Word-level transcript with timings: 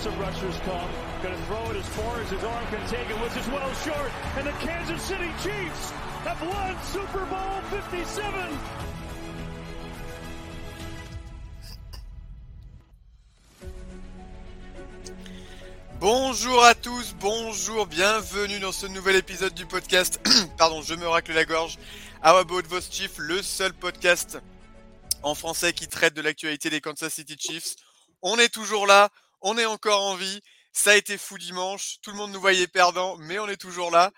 Some 0.00 0.18
rushers 0.18 0.56
come. 0.64 0.90
Going 1.22 1.34
to 1.34 1.42
throw 1.44 1.70
it 1.70 1.76
as 1.76 1.88
far 1.88 2.20
as 2.20 2.30
his 2.30 2.44
arm 2.44 2.66
can 2.66 2.86
take 2.88 3.08
it, 3.08 3.20
which 3.20 3.36
is 3.36 3.46
well 3.48 3.72
short. 3.74 4.10
And 4.36 4.46
the 4.46 4.52
Kansas 4.60 5.02
City 5.02 5.30
Chiefs 5.42 5.90
have 6.24 6.40
won 6.42 6.76
Super 6.84 7.24
Bowl 7.26 7.60
57. 7.70 8.58
Bonjour 15.98 16.62
à 16.62 16.74
tous, 16.74 17.14
bonjour, 17.20 17.86
bienvenue 17.86 18.58
dans 18.60 18.70
ce 18.70 18.86
nouvel 18.86 19.16
épisode 19.16 19.54
du 19.54 19.64
podcast. 19.64 20.20
Pardon, 20.58 20.82
je 20.82 20.94
me 20.94 21.08
racle 21.08 21.32
la 21.32 21.46
gorge. 21.46 21.78
How 22.22 22.36
about 22.36 22.66
vos 22.66 22.82
Chiefs, 22.90 23.16
le 23.18 23.40
seul 23.40 23.72
podcast 23.72 24.38
en 25.22 25.34
français 25.34 25.72
qui 25.72 25.88
traite 25.88 26.14
de 26.14 26.20
l'actualité 26.20 26.68
des 26.68 26.80
Kansas 26.82 27.14
City 27.14 27.36
Chiefs. 27.38 27.76
On 28.22 28.38
est 28.38 28.52
toujours 28.52 28.86
là, 28.86 29.08
on 29.46 29.56
est 29.56 29.64
encore 29.64 30.02
en 30.02 30.16
vie. 30.16 30.40
Ça 30.72 30.90
a 30.90 30.96
été 30.96 31.16
fou 31.16 31.38
dimanche, 31.38 31.98
tout 32.02 32.10
le 32.10 32.16
monde 32.16 32.32
nous 32.32 32.40
voyait 32.40 32.66
perdant, 32.66 33.16
mais 33.16 33.38
on 33.38 33.48
est 33.48 33.56
toujours 33.56 33.92
là. 33.92 34.10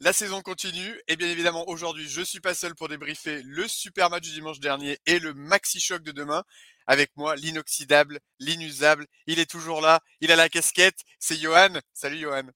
La 0.00 0.14
saison 0.14 0.40
continue 0.40 0.98
et 1.06 1.16
bien 1.16 1.28
évidemment 1.28 1.68
aujourd'hui 1.68 2.08
je 2.08 2.22
suis 2.22 2.40
pas 2.40 2.54
seul 2.54 2.74
pour 2.74 2.88
débriefer 2.88 3.42
le 3.44 3.68
super 3.68 4.10
match 4.10 4.22
du 4.22 4.32
dimanche 4.32 4.58
dernier 4.58 4.98
et 5.06 5.20
le 5.20 5.34
maxi 5.34 5.80
choc 5.80 6.02
de 6.02 6.12
demain. 6.12 6.42
Avec 6.86 7.10
moi 7.14 7.36
l'inoxydable, 7.36 8.18
l'inusable, 8.40 9.06
il 9.26 9.38
est 9.38 9.48
toujours 9.48 9.82
là, 9.82 10.00
il 10.20 10.32
a 10.32 10.36
la 10.36 10.48
casquette, 10.48 10.98
c'est 11.18 11.36
Johan. 11.36 11.78
Salut 11.92 12.18
Johan. 12.18 12.48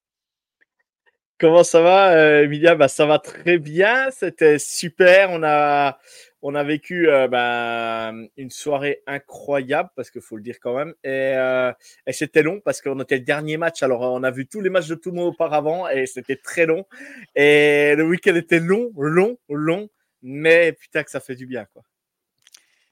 Comment 1.38 1.62
ça 1.62 1.80
va, 1.82 2.12
euh, 2.14 2.42
Emilia? 2.42 2.74
Bah, 2.74 2.88
Ça 2.88 3.06
va 3.06 3.20
très 3.20 3.58
bien, 3.58 4.10
c'était 4.10 4.58
super. 4.58 5.30
On 5.30 5.44
a, 5.44 5.98
on 6.42 6.54
a 6.54 6.62
vécu 6.62 7.08
euh, 7.08 7.28
bah, 7.28 8.12
une 8.36 8.50
soirée 8.50 9.02
incroyable, 9.06 9.90
parce 9.96 10.10
qu'il 10.10 10.20
faut 10.20 10.36
le 10.36 10.42
dire 10.42 10.56
quand 10.60 10.74
même. 10.76 10.94
Et, 11.02 11.34
euh, 11.36 11.72
et 12.06 12.12
c'était 12.12 12.42
long, 12.42 12.60
parce 12.64 12.80
qu'on 12.80 13.00
était 13.00 13.16
le 13.18 13.24
dernier 13.24 13.56
match. 13.56 13.82
Alors, 13.82 14.02
on 14.02 14.22
a 14.22 14.30
vu 14.30 14.46
tous 14.46 14.60
les 14.60 14.70
matchs 14.70 14.88
de 14.88 14.94
tout 14.94 15.10
le 15.10 15.16
monde 15.16 15.28
auparavant, 15.28 15.88
et 15.88 16.06
c'était 16.06 16.36
très 16.36 16.66
long. 16.66 16.86
Et 17.34 17.94
le 17.96 18.04
week-end 18.04 18.34
était 18.36 18.60
long, 18.60 18.92
long, 18.96 19.36
long. 19.48 19.88
Mais 20.22 20.72
putain, 20.72 21.04
que 21.04 21.10
ça 21.10 21.20
fait 21.20 21.36
du 21.36 21.46
bien, 21.46 21.64
quoi. 21.72 21.82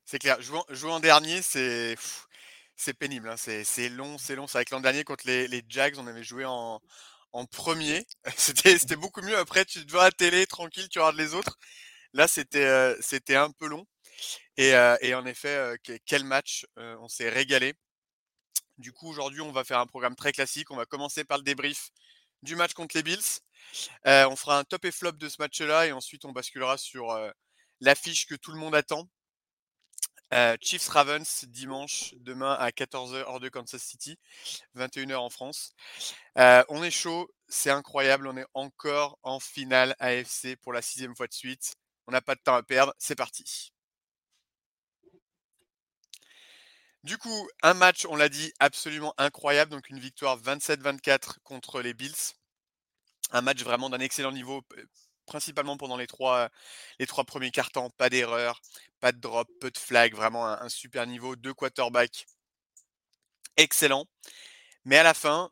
C'est 0.05 0.21
clair, 0.21 0.41
jouer, 0.41 0.61
jouer, 0.71 0.93
en 0.93 1.01
dernier, 1.01 1.43
c'est 1.43 1.97
c'est 2.77 2.95
pénible. 2.95 3.29
Hein. 3.29 3.37
C'est 3.37 3.89
long, 3.89 4.19
c'est 4.19 4.37
long. 4.37 4.47
C'est 4.47 4.59
avec 4.59 4.71
l'an 4.71 4.81
dernier 4.81 5.03
contre 5.03 5.27
les, 5.27 5.49
les 5.49 5.63
Jags, 5.69 5.97
on 5.99 6.07
avait 6.07 6.23
joué 6.23 6.45
en, 6.45 6.81
en 7.33 7.45
premier. 7.47 8.07
C'était 8.37 8.97
beaucoup 8.97 9.23
mieux. 9.23 9.37
Après, 9.37 9.65
tu 9.65 9.85
te 9.85 9.91
vois 9.91 10.03
à 10.03 10.07
la 10.07 10.13
télé, 10.13 10.47
tranquille, 10.47 10.89
tu 10.89 10.99
regardes 10.99 11.17
les 11.17 11.35
autres. 11.35 11.59
Là, 12.17 12.27
c'était 12.27 12.97
c'était 13.03 13.37
un 13.37 13.51
peu 13.51 13.67
long. 13.67 13.87
Et, 14.57 14.75
en 15.15 15.27
effet, 15.27 15.77
quel 16.07 16.25
match. 16.25 16.67
on 16.77 17.09
s'est 17.09 17.29
régalé. 17.29 17.75
Du 18.79 18.93
coup, 18.93 19.09
aujourd'hui, 19.11 19.43
on 19.43 19.53
va 19.53 19.65
faire 19.65 19.81
un 19.81 19.87
programme 19.87 20.17
très 20.17 20.33
classique. 20.33 20.71
On 20.71 20.77
va 20.77 20.87
commencer 20.87 21.25
par 21.25 21.37
le 21.37 21.45
débrief 21.45 21.91
du 22.43 22.57
match 22.57 22.73
contre 22.73 22.97
les 22.97 23.03
Bills. 23.03 23.41
on 24.05 24.35
fera 24.35 24.59
un 24.59 24.65
top 24.65 24.87
et 24.87 24.93
flop 24.93 25.13
de 25.13 25.29
ce 25.29 25.37
match-là 25.41 25.89
et 25.89 25.93
ensuite 25.93 26.25
on 26.25 26.33
basculera 26.33 26.79
sur 26.79 27.15
l'affiche 27.81 28.27
que 28.27 28.35
tout 28.35 28.53
le 28.53 28.59
monde 28.59 28.75
attend. 28.75 29.07
Chiefs 30.63 30.89
Ravens 30.89 31.45
dimanche, 31.49 32.15
demain 32.17 32.55
à 32.55 32.71
14h 32.71 33.25
hors 33.27 33.41
de 33.41 33.51
Kansas 33.51 33.83
City, 33.83 34.19
21h 34.75 35.17
en 35.17 35.29
France. 35.29 35.75
On 36.37 36.83
est 36.83 36.91
chaud, 36.91 37.31
c'est 37.47 37.71
incroyable, 37.71 38.27
on 38.27 38.39
est 38.39 38.47
encore 38.55 39.19
en 39.23 39.39
finale 39.39 39.95
AFC 39.99 40.57
pour 40.63 40.73
la 40.73 40.81
sixième 40.81 41.15
fois 41.15 41.27
de 41.27 41.35
suite. 41.35 41.77
On 42.07 42.13
n'a 42.13 42.21
pas 42.21 42.35
de 42.35 42.41
temps 42.41 42.55
à 42.55 42.63
perdre, 42.63 42.95
c'est 42.99 43.17
parti. 43.17 43.73
Du 47.07 47.19
coup, 47.19 47.49
un 47.63 47.75
match, 47.75 48.05
on 48.07 48.17
l'a 48.17 48.29
dit, 48.29 48.53
absolument 48.59 49.15
incroyable. 49.17 49.71
Donc 49.71 49.91
une 49.91 50.01
victoire 50.01 50.41
27-24 50.41 51.39
contre 51.45 51.81
les 51.81 51.95
Bills. 51.95 52.35
Un 53.31 53.43
match 53.43 53.63
vraiment 53.63 53.89
d'un 53.91 54.01
excellent 54.01 54.33
niveau, 54.33 54.63
principalement 55.25 55.77
pendant 55.77 55.97
les 55.97 56.09
trois, 56.09 56.51
les 56.99 57.07
trois 57.07 57.25
premiers 57.25 57.53
cartons. 57.53 57.91
Pas 57.91 58.11
d'erreur, 58.11 58.61
pas 59.01 59.13
de 59.13 59.19
drop, 59.19 59.49
peu 59.61 59.71
de 59.71 59.79
flag, 59.79 60.15
vraiment 60.15 60.47
un, 60.47 60.69
super 60.69 61.07
niveau. 61.07 61.37
Deux 61.37 61.55
quarterbacks 61.55 62.27
excellent. 63.57 64.07
Mais 64.85 64.99
à 64.99 65.05
la 65.05 65.15
fin, 65.15 65.51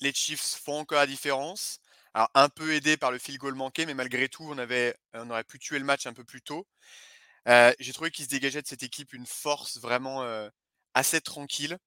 les 0.00 0.12
Chiefs 0.12 0.56
font 0.64 0.80
encore 0.80 0.98
la 0.98 1.06
différence. 1.06 1.80
Alors 2.14 2.30
un 2.34 2.48
peu 2.48 2.74
aidé 2.74 2.96
par 2.96 3.10
le 3.10 3.18
field 3.18 3.38
goal 3.40 3.54
manqué, 3.54 3.86
mais 3.86 3.94
malgré 3.94 4.28
tout, 4.28 4.44
on, 4.44 4.58
aurait 5.30 5.44
pu 5.44 5.58
tuer 5.58 5.78
le 5.78 5.84
match 5.84 6.06
un 6.06 6.12
peu 6.12 6.24
plus 6.24 6.42
tôt. 6.42 6.66
J'ai 7.46 7.92
trouvé 7.92 8.10
qu'il 8.10 8.24
se 8.24 8.30
dégageait 8.30 8.62
de 8.62 8.66
cette 8.66 8.82
équipe 8.82 9.12
une 9.12 9.26
force 9.26 9.78
vraiment 9.78 10.26
assez 10.94 11.20
tranquille, 11.20 11.78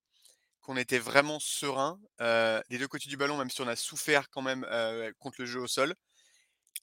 qu'on 0.61 0.77
était 0.77 0.99
vraiment 0.99 1.39
serein 1.39 1.99
des 2.19 2.77
deux 2.77 2.87
côtés 2.87 3.09
du 3.09 3.17
ballon, 3.17 3.37
même 3.37 3.49
si 3.49 3.61
on 3.61 3.67
a 3.67 3.75
souffert 3.75 4.29
quand 4.29 4.41
même 4.41 4.65
contre 5.19 5.41
le 5.41 5.45
jeu 5.45 5.59
au 5.59 5.67
sol. 5.67 5.95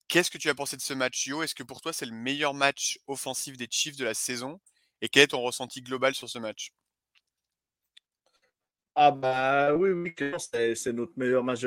Qu'est-ce 0.09 0.31
que 0.31 0.38
tu 0.38 0.49
as 0.49 0.55
pensé 0.55 0.76
de 0.76 0.82
ce 0.82 0.94
match, 0.94 1.26
Yo 1.26 1.43
Est-ce 1.43 1.55
que 1.55 1.62
pour 1.62 1.82
toi, 1.82 1.93
c'est 1.93 2.06
le 2.06 2.12
meilleur 2.12 2.55
match 2.55 2.99
offensif 3.06 3.56
des 3.59 3.69
Chiefs 3.70 3.97
de 3.97 4.05
la 4.05 4.15
saison? 4.15 4.59
Et 5.03 5.09
quel 5.09 5.25
est 5.25 5.28
ton 5.28 5.43
ressenti 5.43 5.82
global 5.82 6.15
sur 6.15 6.31
ce 6.31 6.38
match? 6.38 6.72
Ah 8.94 9.10
bah 9.10 9.75
oui, 9.75 9.91
oui, 9.91 10.15
c'est 10.38 10.93
notre 10.93 11.12
meilleur 11.16 11.44
match 11.44 11.65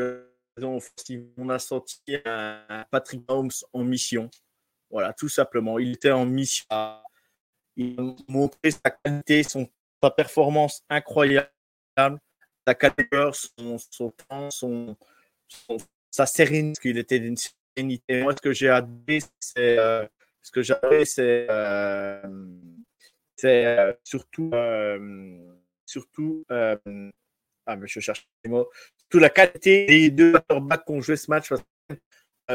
offensif. 0.58 1.22
On 1.38 1.50
a 1.50 1.60
senti 1.60 2.02
un 2.26 2.86
Patrick 2.92 3.28
Mahomes 3.28 3.52
en 3.74 3.84
mission. 3.84 4.30
Voilà, 4.90 5.14
tout 5.14 5.30
simplement. 5.30 5.80
Il 5.80 5.94
était 5.94 6.12
en 6.12 6.26
mission. 6.26 6.66
Il 7.76 8.00
a 8.00 8.16
montré 8.28 8.72
sa 8.72 8.92
qualité, 8.92 9.44
son, 9.44 9.70
sa 10.04 10.12
performance 10.12 10.84
incroyable, 10.90 11.50
sa 12.68 12.76
qualité, 12.76 13.30
son, 13.34 13.78
son 13.78 14.12
temps, 14.12 14.52
son, 14.52 14.98
sa 16.10 16.26
sérénité, 16.26 16.82
qu'il 16.82 16.98
était 16.98 17.20
d'une 17.20 17.38
moi, 17.78 18.36
ce 18.36 18.42
que 18.42 18.52
j'ai 18.52 18.70
adoré, 18.70 19.20
c'est 19.40 19.80
euh, 19.80 20.06
ce 20.42 20.52
que 20.52 20.62
j'avais, 20.62 21.06
c'est 21.06 21.48
euh, 21.50 22.22
c'est 23.36 23.66
euh, 23.66 23.94
surtout 24.04 24.52
surtout 25.86 26.46
ah 26.50 27.76
mais 27.76 27.88
je 27.88 28.00
cherche 28.00 28.28
les 28.44 28.50
mots, 28.50 28.70
surtout 29.12 29.20
la 29.20 29.30
qualité 29.30 29.86
des 29.86 30.10
deux 30.10 30.34
quarterbacks 30.34 30.86
qui 30.86 30.92
ont 30.92 31.02
joué 31.02 31.16
ce 31.16 31.30
match. 31.30 31.50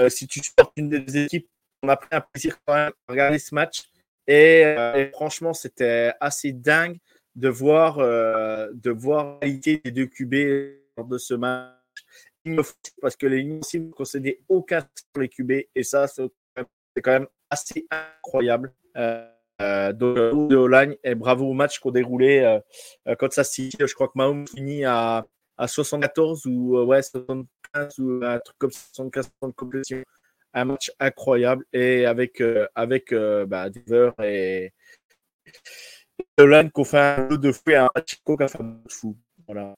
si 0.08 0.26
tu 0.26 0.40
supportes 0.40 0.72
une 0.76 0.88
des 0.88 1.24
équipes, 1.24 1.48
on 1.82 1.88
a 1.88 1.96
pris 1.96 2.08
un 2.12 2.20
plaisir 2.20 2.56
quand 2.66 2.74
même 2.74 2.92
à 3.06 3.12
regarder 3.12 3.38
ce 3.38 3.54
match. 3.54 3.82
Et, 4.26 4.62
et 4.62 5.10
franchement, 5.12 5.54
c'était 5.54 6.12
assez 6.20 6.52
dingue 6.52 6.96
de 7.34 7.48
voir, 7.48 7.98
de 7.98 8.90
voir 8.90 9.34
la 9.34 9.38
qualité 9.40 9.80
des 9.84 9.90
deux 9.90 10.06
QB 10.06 10.34
lors 10.96 11.06
de 11.06 11.18
ce 11.18 11.34
match 11.34 11.76
parce 13.00 13.16
que 13.16 13.26
les 13.26 13.42
lignes 13.42 13.60
ne 13.74 13.90
concédaient 13.90 14.40
aucun 14.48 14.80
sur 14.80 15.20
les 15.20 15.28
QB 15.28 15.52
et 15.74 15.82
ça, 15.82 16.06
c'est 16.06 16.30
quand 17.02 17.12
même 17.12 17.26
assez 17.50 17.86
incroyable. 17.90 18.72
Euh, 18.96 19.28
euh 19.62 19.92
donc, 19.92 20.18
euh, 20.18 20.46
de 20.48 20.56
Olagne 20.56 20.96
et 21.02 21.14
bravo 21.14 21.46
au 21.46 21.54
match 21.54 21.78
qu'on 21.78 21.90
déroulait 21.90 22.44
euh, 22.44 22.60
euh 23.08 23.28
ça 23.30 23.44
City. 23.44 23.76
Je 23.78 23.94
crois 23.94 24.08
que 24.08 24.12
Mahomes 24.16 24.46
finit 24.46 24.84
à, 24.84 25.26
à 25.58 25.68
74 25.68 26.46
ou 26.46 26.82
ouais, 26.84 27.02
75 27.02 27.98
ou 27.98 28.20
un 28.24 28.38
truc 28.38 28.56
comme 28.58 28.70
75 28.70 29.30
de 29.42 29.52
complétion. 29.52 30.02
Un 30.54 30.64
match 30.64 30.90
incroyable 31.00 31.64
et 31.72 32.06
avec, 32.06 32.42
avec 32.74 33.12
bah, 33.12 33.68
Denver 33.70 34.10
et 34.22 34.72
Olagne 36.38 36.70
qu'on 36.70 36.84
fait 36.84 36.98
un 36.98 37.30
jeu 37.30 37.38
de 37.38 37.52
fou 37.52 37.70
et 37.70 37.76
un 37.76 37.90
match 37.94 38.16
qu'on 38.24 38.36
fait 38.38 38.60
un 38.60 38.80
fou. 38.88 39.16
Voilà. 39.46 39.74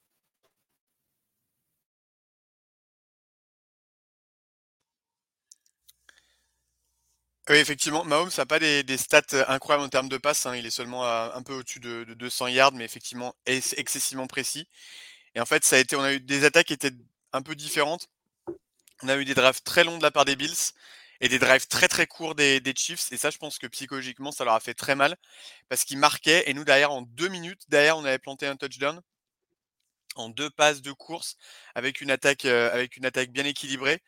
Oui, 7.51 7.57
effectivement, 7.57 8.05
Mahomes 8.05 8.29
n'a 8.37 8.45
pas 8.45 8.59
des, 8.59 8.85
stats 8.99 9.23
incroyables 9.49 9.85
en 9.85 9.89
termes 9.89 10.11
de 10.11 10.19
passes. 10.19 10.45
Hein. 10.45 10.55
Il 10.55 10.67
est 10.67 10.71
seulement 10.71 11.07
un 11.07 11.43
peu 11.43 11.55
au-dessus 11.55 11.81
de, 11.81 12.05
200 12.05 12.49
yards, 12.49 12.73
mais 12.75 12.85
effectivement 12.85 13.35
excessivement 13.47 14.27
précis. 14.27 14.69
Et 15.35 15.41
en 15.41 15.47
fait, 15.47 15.65
ça 15.65 15.77
a 15.77 15.79
été, 15.79 15.97
on 15.97 16.03
a 16.03 16.15
eu 16.15 16.21
des 16.21 16.45
attaques 16.45 16.67
qui 16.69 16.73
étaient 16.73 16.93
un 17.33 17.43
peu 17.43 17.55
différentes. 17.55 18.09
On 19.03 19.09
a 19.09 19.17
eu 19.17 19.25
des 19.25 19.35
drives 19.35 19.63
très 19.63 19.85
longs 19.85 19.99
de 19.99 20.03
la 20.03 20.11
part 20.11 20.25
des 20.25 20.37
Bills 20.37 20.73
et 21.21 21.29
des 21.29 21.39
drives 21.39 21.67
très 21.67 21.89
très 21.89 22.07
courts 22.07 22.35
des, 22.35 22.61
Chiefs. 22.77 23.13
Et 23.13 23.17
ça, 23.17 23.31
je 23.31 23.39
pense 23.39 23.59
que 23.59 23.67
psychologiquement, 23.67 24.33
ça 24.33 24.45
leur 24.45 24.55
a 24.55 24.61
fait 24.61 24.75
très 24.75 24.95
mal 24.95 25.17
parce 25.69 25.85
qu'ils 25.85 25.99
marquaient. 25.99 26.49
Et 26.51 26.55
nous, 26.55 26.65
derrière, 26.65 26.93
en 26.93 27.03
deux 27.03 27.29
minutes, 27.29 27.63
derrière, 27.69 27.97
on 27.97 28.05
avait 28.05 28.19
planté 28.19 28.47
un 28.47 28.57
touchdown 28.57 29.01
en 30.17 30.29
deux 30.29 30.51
passes 30.51 30.83
de 30.83 30.93
course 30.93 31.37
avec 31.75 32.01
une 32.01 32.11
attaque, 32.11 32.45
euh, 32.45 32.73
avec 32.73 32.97
une 32.97 33.07
attaque 33.07 33.31
bien 33.31 33.45
équilibrée. 33.45 34.03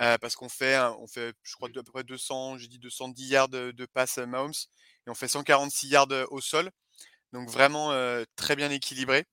Euh, 0.00 0.16
parce 0.18 0.36
qu'on 0.36 0.48
fait, 0.48 0.78
on 0.78 1.06
fait, 1.06 1.34
je 1.42 1.54
crois, 1.54 1.68
à 1.68 1.72
peu 1.72 1.82
près 1.82 2.02
200, 2.02 2.56
j'ai 2.58 2.66
dit 2.66 2.78
210 2.78 3.28
yards 3.28 3.48
de, 3.48 3.72
de 3.72 3.86
passe 3.86 4.18
Mahomes 4.18 4.52
et 5.06 5.10
on 5.10 5.14
fait 5.14 5.28
146 5.28 5.88
yards 5.88 6.08
au 6.30 6.40
sol. 6.40 6.70
Donc 7.32 7.48
vraiment 7.48 7.92
euh, 7.92 8.24
très 8.36 8.56
bien 8.56 8.70
équilibré. 8.70 9.24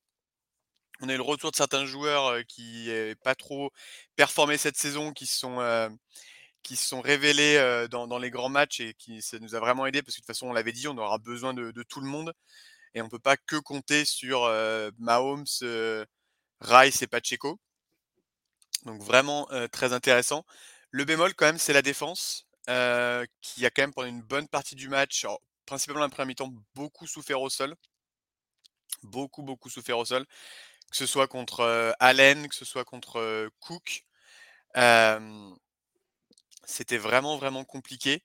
On 1.02 1.08
a 1.08 1.14
eu 1.14 1.16
le 1.16 1.22
retour 1.22 1.50
de 1.50 1.56
certains 1.56 1.86
joueurs 1.86 2.44
qui 2.46 2.88
n'ont 2.88 3.14
pas 3.22 3.34
trop 3.34 3.72
performé 4.16 4.58
cette 4.58 4.76
saison, 4.76 5.12
qui 5.12 5.24
se 5.24 5.38
sont, 5.38 7.00
révélés 7.00 7.86
dans, 7.90 8.18
les 8.18 8.30
grands 8.30 8.50
matchs 8.50 8.80
et 8.80 8.94
qui 8.94 9.22
ça 9.22 9.38
nous 9.38 9.54
a 9.54 9.60
vraiment 9.60 9.86
aidé 9.86 10.02
parce 10.02 10.16
que 10.16 10.20
de 10.20 10.26
toute 10.26 10.26
façon, 10.26 10.48
on 10.48 10.52
l'avait 10.52 10.72
dit, 10.72 10.88
on 10.88 10.98
aura 10.98 11.16
besoin 11.18 11.54
de, 11.54 11.82
tout 11.84 12.00
le 12.00 12.06
monde 12.06 12.34
et 12.94 13.00
on 13.00 13.06
ne 13.06 13.10
peut 13.10 13.18
pas 13.18 13.38
que 13.38 13.56
compter 13.56 14.04
sur 14.04 14.42
Mahomes, 14.98 15.46
Rice 16.60 17.02
et 17.02 17.06
Pacheco. 17.06 17.58
Donc 18.84 19.02
vraiment 19.02 19.48
très 19.72 19.94
intéressant. 19.94 20.44
Le 20.90 21.04
bémol 21.06 21.34
quand 21.34 21.46
même, 21.46 21.58
c'est 21.58 21.72
la 21.72 21.82
défense 21.82 22.46
qui 22.66 23.64
a 23.64 23.70
quand 23.70 23.82
même 23.82 23.94
pendant 23.94 24.08
une 24.08 24.22
bonne 24.22 24.48
partie 24.48 24.74
du 24.74 24.90
match, 24.90 25.26
principalement 25.64 26.02
la 26.02 26.10
première 26.10 26.26
mi-temps, 26.26 26.52
beaucoup 26.74 27.06
souffert 27.06 27.40
au 27.40 27.48
sol. 27.48 27.74
Beaucoup, 29.02 29.42
beaucoup 29.42 29.70
souffert 29.70 29.96
au 29.96 30.04
sol 30.04 30.26
que 30.90 30.96
ce 30.96 31.06
soit 31.06 31.28
contre 31.28 31.94
Allen, 32.00 32.48
que 32.48 32.54
ce 32.54 32.64
soit 32.64 32.84
contre 32.84 33.48
Cook. 33.60 34.04
C'était 36.64 36.98
vraiment, 36.98 37.36
vraiment 37.36 37.64
compliqué. 37.64 38.22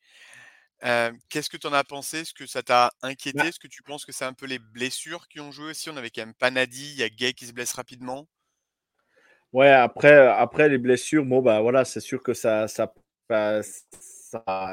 Qu'est-ce 1.29 1.49
que 1.49 1.57
tu 1.57 1.67
en 1.67 1.73
as 1.73 1.83
pensé? 1.83 2.19
Est-ce 2.19 2.33
que 2.33 2.45
ça 2.45 2.61
t'a 2.61 2.91
bah 3.01 3.09
inquiété? 3.09 3.47
Est-ce 3.47 3.59
que 3.59 3.67
tu 3.67 3.81
penses 3.81 4.05
que 4.05 4.11
c'est 4.11 4.25
un 4.25 4.33
peu 4.33 4.45
les 4.45 4.59
blessures 4.59 5.27
qui 5.27 5.39
ont 5.39 5.51
joué 5.51 5.71
aussi? 5.71 5.89
On 5.89 5.97
avait 5.97 6.09
quand 6.09 6.21
même 6.21 6.35
Panadi, 6.35 6.91
il 6.91 6.97
y 6.99 7.03
a 7.03 7.09
Gay 7.09 7.33
qui 7.33 7.47
se 7.47 7.53
blesse 7.53 7.73
rapidement. 7.73 8.27
Ouais, 9.53 9.71
après, 9.71 10.27
après 10.27 10.67
les 10.67 10.77
blessures, 10.77 11.23
bon, 11.23 11.41
bah 11.41 11.61
voilà, 11.61 11.85
c'est 11.85 12.01
sûr 12.01 12.21
que 12.21 12.33
ça, 12.33 12.67
ça, 12.67 12.93
bah, 13.29 13.61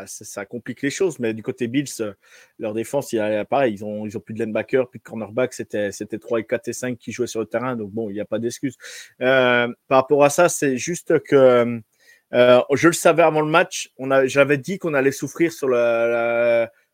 ça, 0.07 0.47
complique 0.47 0.83
les 0.83 0.91
choses. 0.91 1.19
Mais 1.19 1.35
du 1.35 1.43
côté 1.43 1.69
Bills, 1.69 1.89
euh, 2.01 2.13
leur 2.59 2.75
défense, 2.75 3.13
il 3.13 3.17
y 3.17 3.21
a, 3.21 3.45
pareil, 3.45 3.75
ils 3.75 3.85
ont, 3.85 4.07
ils 4.07 4.17
ont 4.17 4.21
plus 4.21 4.35
de 4.35 4.43
linebacker, 4.43 4.89
plus 4.89 4.99
de 4.99 5.05
cornerback. 5.05 5.53
C'était, 5.53 5.93
c'était 5.93 6.19
3 6.19 6.41
et 6.41 6.45
4 6.45 6.69
et 6.69 6.73
5 6.73 6.99
qui 6.99 7.13
jouaient 7.13 7.27
sur 7.27 7.41
le 7.41 7.47
terrain. 7.47 7.77
Donc 7.77 7.91
bon, 7.91 8.11
il 8.11 8.15
n'y 8.15 8.21
a 8.21 8.25
pas 8.25 8.39
d'excuse. 8.39 8.77
Euh, 9.21 9.69
par 9.89 9.99
rapport 10.01 10.25
à 10.25 10.31
ça, 10.31 10.49
c'est 10.49 10.77
juste 10.77 11.19
que 11.21 11.81
euh, 12.35 12.63
je 12.73 12.89
le 12.89 12.95
savais 12.95 13.23
avant 13.23 13.43
le 13.43 13.51
match. 13.51 13.91
On 13.99 14.11
a, 14.11 14.27
j'avais 14.27 14.59
dit 14.59 14.79
qu'on 14.79 14.95
allait 14.95 15.13
souffrir 15.13 15.53
sur 15.53 15.69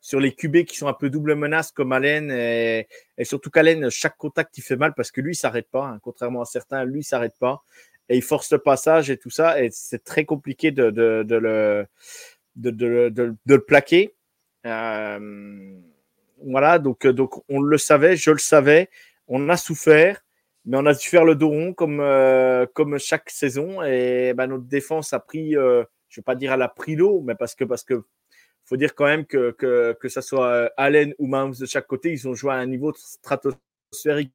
sur 0.00 0.20
les 0.20 0.32
QB 0.32 0.64
qui 0.64 0.76
sont 0.76 0.88
un 0.88 0.92
peu 0.92 1.10
double 1.10 1.34
menace 1.34 1.72
comme 1.72 1.92
Allen 1.92 2.30
et, 2.30 2.86
surtout 3.24 3.50
qu'Allen, 3.50 3.90
chaque 3.90 4.16
contact 4.16 4.56
il 4.58 4.62
fait 4.62 4.76
mal 4.76 4.94
parce 4.94 5.10
que 5.10 5.20
lui 5.20 5.32
il 5.32 5.36
s'arrête 5.36 5.68
pas, 5.70 5.86
hein. 5.86 5.98
contrairement 6.02 6.42
à 6.42 6.44
certains, 6.44 6.84
lui 6.84 7.00
il 7.00 7.04
s'arrête 7.04 7.34
pas 7.38 7.62
et 8.08 8.16
il 8.16 8.22
force 8.22 8.50
le 8.52 8.58
passage 8.58 9.10
et 9.10 9.18
tout 9.18 9.30
ça 9.30 9.62
et 9.62 9.70
c'est 9.70 10.02
très 10.04 10.24
compliqué 10.24 10.70
de 10.70 10.84
le 10.88 11.86
de, 12.58 12.70
de, 12.70 13.08
de, 13.08 13.54
le 13.54 13.64
plaquer. 13.64 14.14
Euh, 14.66 15.80
voilà, 16.44 16.78
donc, 16.78 17.06
donc 17.06 17.42
on 17.48 17.60
le 17.60 17.78
savait, 17.78 18.16
je 18.16 18.30
le 18.30 18.38
savais, 18.38 18.90
on 19.26 19.48
a 19.48 19.56
souffert, 19.56 20.22
mais 20.64 20.76
on 20.76 20.86
a 20.86 20.94
dû 20.94 21.08
faire 21.08 21.24
le 21.24 21.34
dos 21.34 21.48
rond 21.48 21.72
comme, 21.72 22.00
euh, 22.00 22.66
comme 22.74 22.98
chaque 22.98 23.30
saison. 23.30 23.82
Et 23.82 24.34
ben, 24.34 24.48
notre 24.48 24.64
défense 24.64 25.12
a 25.12 25.20
pris, 25.20 25.56
euh, 25.56 25.84
je 26.08 26.18
ne 26.18 26.22
vais 26.22 26.24
pas 26.24 26.34
dire 26.34 26.52
elle 26.52 26.62
a 26.62 26.68
pris 26.68 26.96
l'eau, 26.96 27.22
mais 27.22 27.34
parce 27.34 27.54
que 27.54 27.64
parce 27.64 27.84
que 27.84 28.02
faut 28.64 28.76
dire 28.76 28.94
quand 28.94 29.06
même 29.06 29.24
que, 29.24 29.52
que, 29.52 29.96
que 29.98 30.08
ce 30.08 30.20
soit 30.20 30.70
Allen 30.76 31.14
ou 31.18 31.26
Mahomes 31.26 31.54
de 31.58 31.64
chaque 31.64 31.86
côté, 31.86 32.12
ils 32.12 32.28
ont 32.28 32.34
joué 32.34 32.52
à 32.52 32.56
un 32.56 32.66
niveau 32.66 32.92
stratosphérique. 32.94 34.34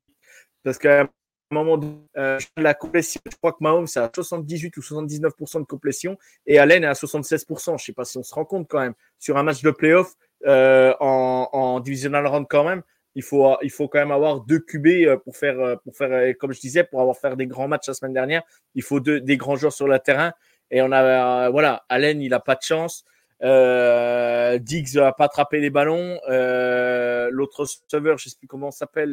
Parce 0.63 0.79
que 0.79 1.07
moment 1.53 1.79
euh, 2.17 2.37
la 2.57 2.73
complétion, 2.73 3.21
je 3.29 3.35
crois 3.37 3.51
que 3.51 3.57
Mahomes 3.61 3.87
c'est 3.87 3.99
à 3.99 4.09
78 4.13 4.75
ou 4.77 4.81
79% 4.81 5.59
de 5.59 5.65
complétion 5.65 6.17
et 6.45 6.59
Allen 6.59 6.83
est 6.83 6.87
à 6.87 6.93
76%. 6.93 7.65
Je 7.65 7.71
ne 7.71 7.77
sais 7.77 7.93
pas 7.93 8.05
si 8.05 8.17
on 8.17 8.23
se 8.23 8.33
rend 8.33 8.45
compte 8.45 8.67
quand 8.67 8.79
même. 8.79 8.93
Sur 9.19 9.37
un 9.37 9.43
match 9.43 9.61
de 9.61 9.71
playoff 9.71 10.13
euh, 10.45 10.93
en, 10.99 11.49
en 11.51 11.79
divisional 11.79 12.27
round 12.27 12.47
quand 12.49 12.63
même, 12.63 12.83
il 13.15 13.23
faut, 13.23 13.55
il 13.61 13.71
faut 13.71 13.87
quand 13.87 13.99
même 13.99 14.11
avoir 14.11 14.41
deux 14.41 14.59
QB 14.59 14.87
euh, 14.87 15.17
pour 15.17 15.37
faire, 15.37 15.77
pour 15.83 15.95
faire, 15.95 16.35
comme 16.37 16.53
je 16.53 16.59
disais, 16.59 16.83
pour 16.83 17.01
avoir 17.01 17.15
fait 17.15 17.35
des 17.35 17.47
grands 17.47 17.67
matchs 17.67 17.87
la 17.87 17.93
semaine 17.93 18.13
dernière. 18.13 18.43
Il 18.75 18.83
faut 18.83 18.99
deux, 18.99 19.21
des 19.21 19.37
grands 19.37 19.55
joueurs 19.55 19.73
sur 19.73 19.87
le 19.87 19.99
terrain. 19.99 20.33
Et 20.71 20.81
on 20.81 20.91
a, 20.91 21.49
voilà, 21.49 21.85
Allen, 21.89 22.21
il 22.21 22.29
n'a 22.29 22.39
pas 22.39 22.55
de 22.55 22.63
chance. 22.63 23.05
Euh, 23.43 24.57
Diggs 24.57 24.95
n'a 24.95 25.11
pas 25.11 25.25
attrapé 25.25 25.59
les 25.59 25.69
ballons. 25.69 26.19
Euh, 26.29 27.29
L'autre 27.31 27.65
serveur, 27.87 28.17
je 28.17 28.29
sais 28.29 28.37
plus 28.37 28.47
comment 28.47 28.71
s'appelle, 28.71 29.11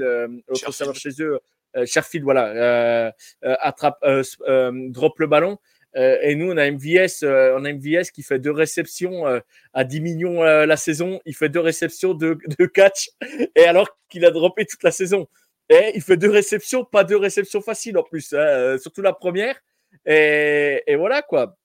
l'autre 0.48 0.72
serveur 0.72 0.94
chez 0.94 1.10
eux, 1.20 1.40
euh, 1.76 1.86
Sherfield, 1.86 2.24
voilà, 2.24 2.48
euh, 2.48 3.10
euh, 3.44 3.56
attrape, 3.60 3.98
drop 4.90 5.18
le 5.18 5.26
ballon. 5.26 5.58
et 5.94 6.34
nous, 6.36 6.50
on 6.50 6.56
a 6.56 6.70
MVS, 6.70 7.24
on 7.24 7.64
a 7.64 7.72
MVS 7.72 8.10
qui 8.12 8.22
fait 8.22 8.38
deux 8.38 8.52
réceptions 8.52 9.24
à 9.72 9.84
10 9.84 10.00
millions 10.00 10.42
la 10.42 10.76
saison. 10.76 11.20
Il 11.26 11.34
fait 11.34 11.48
deux 11.48 11.60
réceptions 11.60 12.14
de, 12.14 12.38
de 12.58 12.66
catch, 12.66 13.10
et 13.56 13.64
alors 13.64 13.88
qu'il 14.08 14.24
a 14.24 14.30
droppé 14.30 14.66
toute 14.66 14.82
la 14.82 14.92
saison. 14.92 15.28
Et 15.68 15.92
il 15.94 16.02
fait 16.02 16.16
deux 16.16 16.30
réceptions, 16.30 16.84
pas 16.84 17.04
deux 17.04 17.16
réceptions 17.16 17.60
faciles 17.60 17.96
en 17.96 18.02
plus, 18.02 18.32
hein, 18.32 18.76
surtout 18.78 19.02
la 19.02 19.12
première. 19.12 19.56
Et, 20.06 20.82
et 20.86 20.96
voilà 20.96 21.22
quoi. 21.22 21.56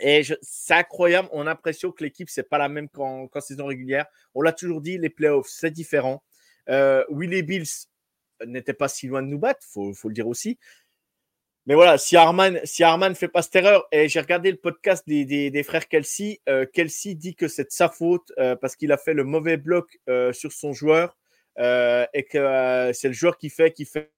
Et 0.00 0.22
c'est 0.40 0.74
incroyable. 0.74 1.28
On 1.32 1.42
a 1.42 1.44
l'impression 1.44 1.92
que 1.92 2.02
l'équipe, 2.02 2.30
c'est 2.30 2.48
pas 2.48 2.58
la 2.58 2.68
même 2.68 2.88
qu'en 2.88 3.28
saison 3.40 3.66
régulière. 3.66 4.06
On 4.34 4.42
l'a 4.42 4.52
toujours 4.52 4.80
dit, 4.80 4.98
les 4.98 5.10
playoffs, 5.10 5.48
c'est 5.48 5.70
différent. 5.70 6.22
Euh, 6.68 7.04
Bills, 7.10 7.66
n'était 8.46 8.72
pas 8.72 8.88
si 8.88 9.06
loin 9.06 9.22
de 9.22 9.28
nous 9.28 9.38
battre, 9.38 9.60
faut, 9.68 9.92
faut 9.94 10.08
le 10.08 10.14
dire 10.14 10.28
aussi. 10.28 10.58
Mais 11.66 11.74
voilà, 11.74 11.96
si 11.96 12.16
Arman 12.16 12.58
si 12.64 12.82
Arman 12.82 13.14
fait 13.14 13.28
pas 13.28 13.42
cette 13.42 13.54
erreur, 13.54 13.86
et 13.92 14.08
j'ai 14.08 14.20
regardé 14.20 14.50
le 14.50 14.56
podcast 14.56 15.04
des, 15.06 15.62
frères 15.62 15.86
Kelsey, 15.86 16.40
euh, 16.48 16.66
Kelsey 16.66 17.14
dit 17.14 17.36
que 17.36 17.46
c'est 17.46 17.64
de 17.64 17.70
sa 17.70 17.88
faute 17.88 18.32
euh, 18.38 18.56
parce 18.56 18.74
qu'il 18.74 18.90
a 18.90 18.96
fait 18.96 19.14
le 19.14 19.22
mauvais 19.22 19.56
bloc 19.56 20.00
euh, 20.08 20.32
sur 20.32 20.52
son 20.52 20.72
joueur 20.72 21.16
et 21.58 22.26
que 22.30 22.90
c'est 22.94 23.08
le 23.08 23.14
joueur 23.14 23.36
qui 23.36 23.50
fait 23.50 23.72
qui 23.72 23.84
fait, 23.84 24.10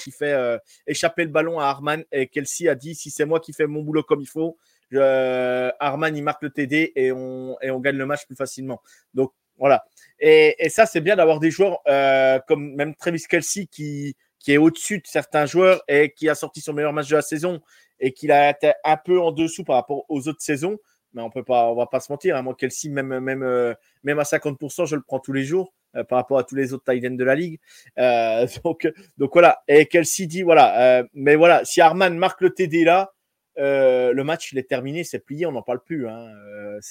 qui 0.00 0.10
fait 0.10 0.58
échapper 0.86 1.24
le 1.24 1.30
ballon 1.30 1.58
à 1.60 1.66
Arman. 1.66 2.04
Et 2.12 2.26
Kelsey 2.28 2.68
a 2.68 2.74
dit 2.74 2.94
si 2.94 3.10
c'est 3.10 3.24
moi 3.24 3.40
qui 3.40 3.52
fais 3.52 3.66
mon 3.66 3.82
boulot 3.82 4.02
comme 4.02 4.20
il 4.20 4.28
faut, 4.28 4.56
Arman 4.92 6.16
il 6.16 6.22
marque 6.22 6.42
le 6.42 6.50
TD 6.50 6.92
et 6.96 7.12
on, 7.12 7.56
et 7.62 7.70
on 7.70 7.80
gagne 7.80 7.96
le 7.96 8.06
match 8.06 8.26
plus 8.26 8.36
facilement. 8.36 8.80
Donc 9.14 9.32
voilà. 9.58 9.84
Et, 10.18 10.68
ça, 10.68 10.86
c'est 10.86 11.00
bien 11.00 11.16
d'avoir 11.16 11.40
des 11.40 11.50
joueurs 11.50 11.80
euh, 11.88 12.38
comme 12.46 12.74
même 12.74 12.94
Travis 12.94 13.22
Kelsey 13.28 13.66
qui, 13.66 14.16
qui 14.38 14.52
est 14.52 14.56
au-dessus 14.58 14.98
de 14.98 15.06
certains 15.06 15.46
joueurs 15.46 15.82
et 15.88 16.12
qui 16.12 16.28
a 16.28 16.34
sorti 16.34 16.60
son 16.60 16.72
meilleur 16.72 16.92
match 16.92 17.08
de 17.08 17.16
la 17.16 17.22
saison 17.22 17.60
et 18.00 18.12
qui 18.12 18.30
a 18.30 18.50
été 18.50 18.72
un 18.84 18.96
peu 18.96 19.20
en 19.20 19.32
dessous 19.32 19.64
par 19.64 19.76
rapport 19.76 20.04
aux 20.08 20.28
autres 20.28 20.42
saisons. 20.42 20.78
Mais 21.12 21.22
on 21.22 21.30
peut 21.30 21.44
pas, 21.44 21.70
on 21.70 21.76
va 21.76 21.86
pas 21.86 22.00
se 22.00 22.10
mentir. 22.10 22.36
Hein. 22.36 22.42
Moi, 22.42 22.54
Kelsey, 22.58 22.88
même, 22.90 23.20
même, 23.20 23.42
euh, 23.42 23.74
même 24.02 24.18
à 24.18 24.24
50%, 24.24 24.86
je 24.86 24.96
le 24.96 25.02
prends 25.02 25.20
tous 25.20 25.32
les 25.32 25.44
jours 25.44 25.72
euh, 25.72 25.83
par 26.08 26.18
rapport 26.18 26.38
à 26.38 26.44
tous 26.44 26.54
les 26.54 26.72
autres 26.72 26.84
tight 26.84 27.16
de 27.16 27.24
la 27.24 27.34
ligue. 27.34 27.58
donc, 28.64 28.90
donc 29.18 29.30
voilà. 29.32 29.62
Et 29.68 29.86
Kelsey 29.86 30.26
dit 30.26 30.42
voilà. 30.42 31.04
mais 31.14 31.36
voilà, 31.36 31.64
si 31.64 31.80
Arman 31.80 32.16
marque 32.16 32.40
le 32.40 32.50
TD 32.50 32.84
là, 32.84 33.14
euh, 33.58 34.12
le 34.12 34.24
match 34.24 34.52
il 34.52 34.58
est 34.58 34.68
terminé, 34.68 35.04
c'est 35.04 35.20
plié, 35.20 35.46
on 35.46 35.52
n'en 35.52 35.62
parle 35.62 35.82
plus. 35.82 36.08
Hein. 36.08 36.28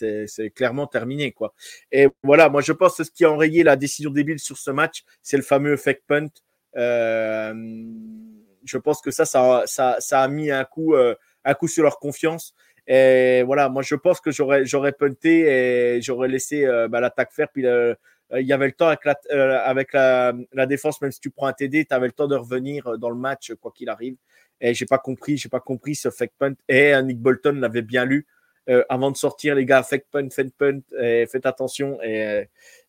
Euh, 0.02 0.26
c'est 0.28 0.50
clairement 0.52 0.88
terminé. 0.88 1.32
quoi. 1.32 1.54
Et 1.92 2.08
voilà, 2.24 2.50
moi 2.50 2.62
je 2.62 2.72
pense 2.72 2.98
que 2.98 3.04
ce 3.04 3.12
qui 3.12 3.26
a 3.26 3.32
enrayé 3.32 3.64
la 3.64 3.76
décision 3.76 4.12
débile 4.12 4.40
sur 4.40 4.58
ce 4.58 4.72
match, 4.72 5.04
c'est 5.22 5.38
le 5.38 5.44
fameux 5.44 5.78
fake 5.78 6.04
punt. 6.08 6.28
Euh, 6.76 7.54
je 8.66 8.78
pense 8.78 9.02
que 9.02 9.12
ça, 9.12 9.26
ça, 9.26 9.64
ça, 10.00 10.22
a 10.22 10.28
mis 10.28 10.50
un 10.52 10.64
coup, 10.64 10.96
un 10.96 11.54
coup 11.54 11.68
sur 11.68 11.84
leur 11.84 12.00
confiance. 12.00 12.56
Et 12.88 13.44
voilà, 13.44 13.70
moi 13.70 13.82
je 13.82 13.96
pense 13.96 14.22
que 14.22 14.32
j'aurais, 14.32 14.66
j'aurais 14.66 14.94
punté 14.94 15.96
et 15.98 16.02
j'aurais 16.02 16.30
laissé 16.30 16.66
bah, 16.90 17.02
l'attaque 17.02 17.34
faire. 17.34 17.50
Puis 17.50 17.66
il 18.40 18.46
y 18.46 18.54
avait 18.54 18.68
le 18.68 18.74
temps 18.74 18.88
avec, 18.88 19.94
la, 19.94 20.34
la, 20.54 20.66
défense, 20.66 21.02
même 21.02 21.12
si 21.12 21.20
tu 21.20 21.30
prends 21.30 21.48
un 21.48 21.54
TD, 21.54 21.86
tu 21.86 21.94
avais 21.94 22.08
le 22.08 22.14
temps 22.14 22.28
de 22.28 22.36
revenir 22.36 22.98
dans 22.98 23.10
le 23.10 23.16
match, 23.16 23.54
quoi 23.62 23.72
qu'il 23.72 23.90
arrive. 23.90 24.16
Et 24.62 24.74
j'ai 24.74 24.86
pas 24.86 24.98
compris, 24.98 25.38
j'ai 25.38 25.50
pas 25.50 25.60
compris 25.60 25.96
ce 25.96 26.10
fake 26.10 26.34
punt. 26.38 26.54
Et 26.68 26.94
Nick 27.04 27.20
Bolton 27.20 27.60
l'avait 27.60 27.82
bien 27.82 28.06
lu. 28.06 28.26
Euh, 28.70 28.84
avant 28.88 29.12
de 29.12 29.18
sortir, 29.18 29.56
les 29.56 29.66
gars, 29.66 29.84
fake 29.84 30.06
punt, 30.10 30.30
fake 30.30 30.54
punt, 30.58 30.80
faites 31.28 31.46
attention. 31.46 32.02
Et, 32.02 32.48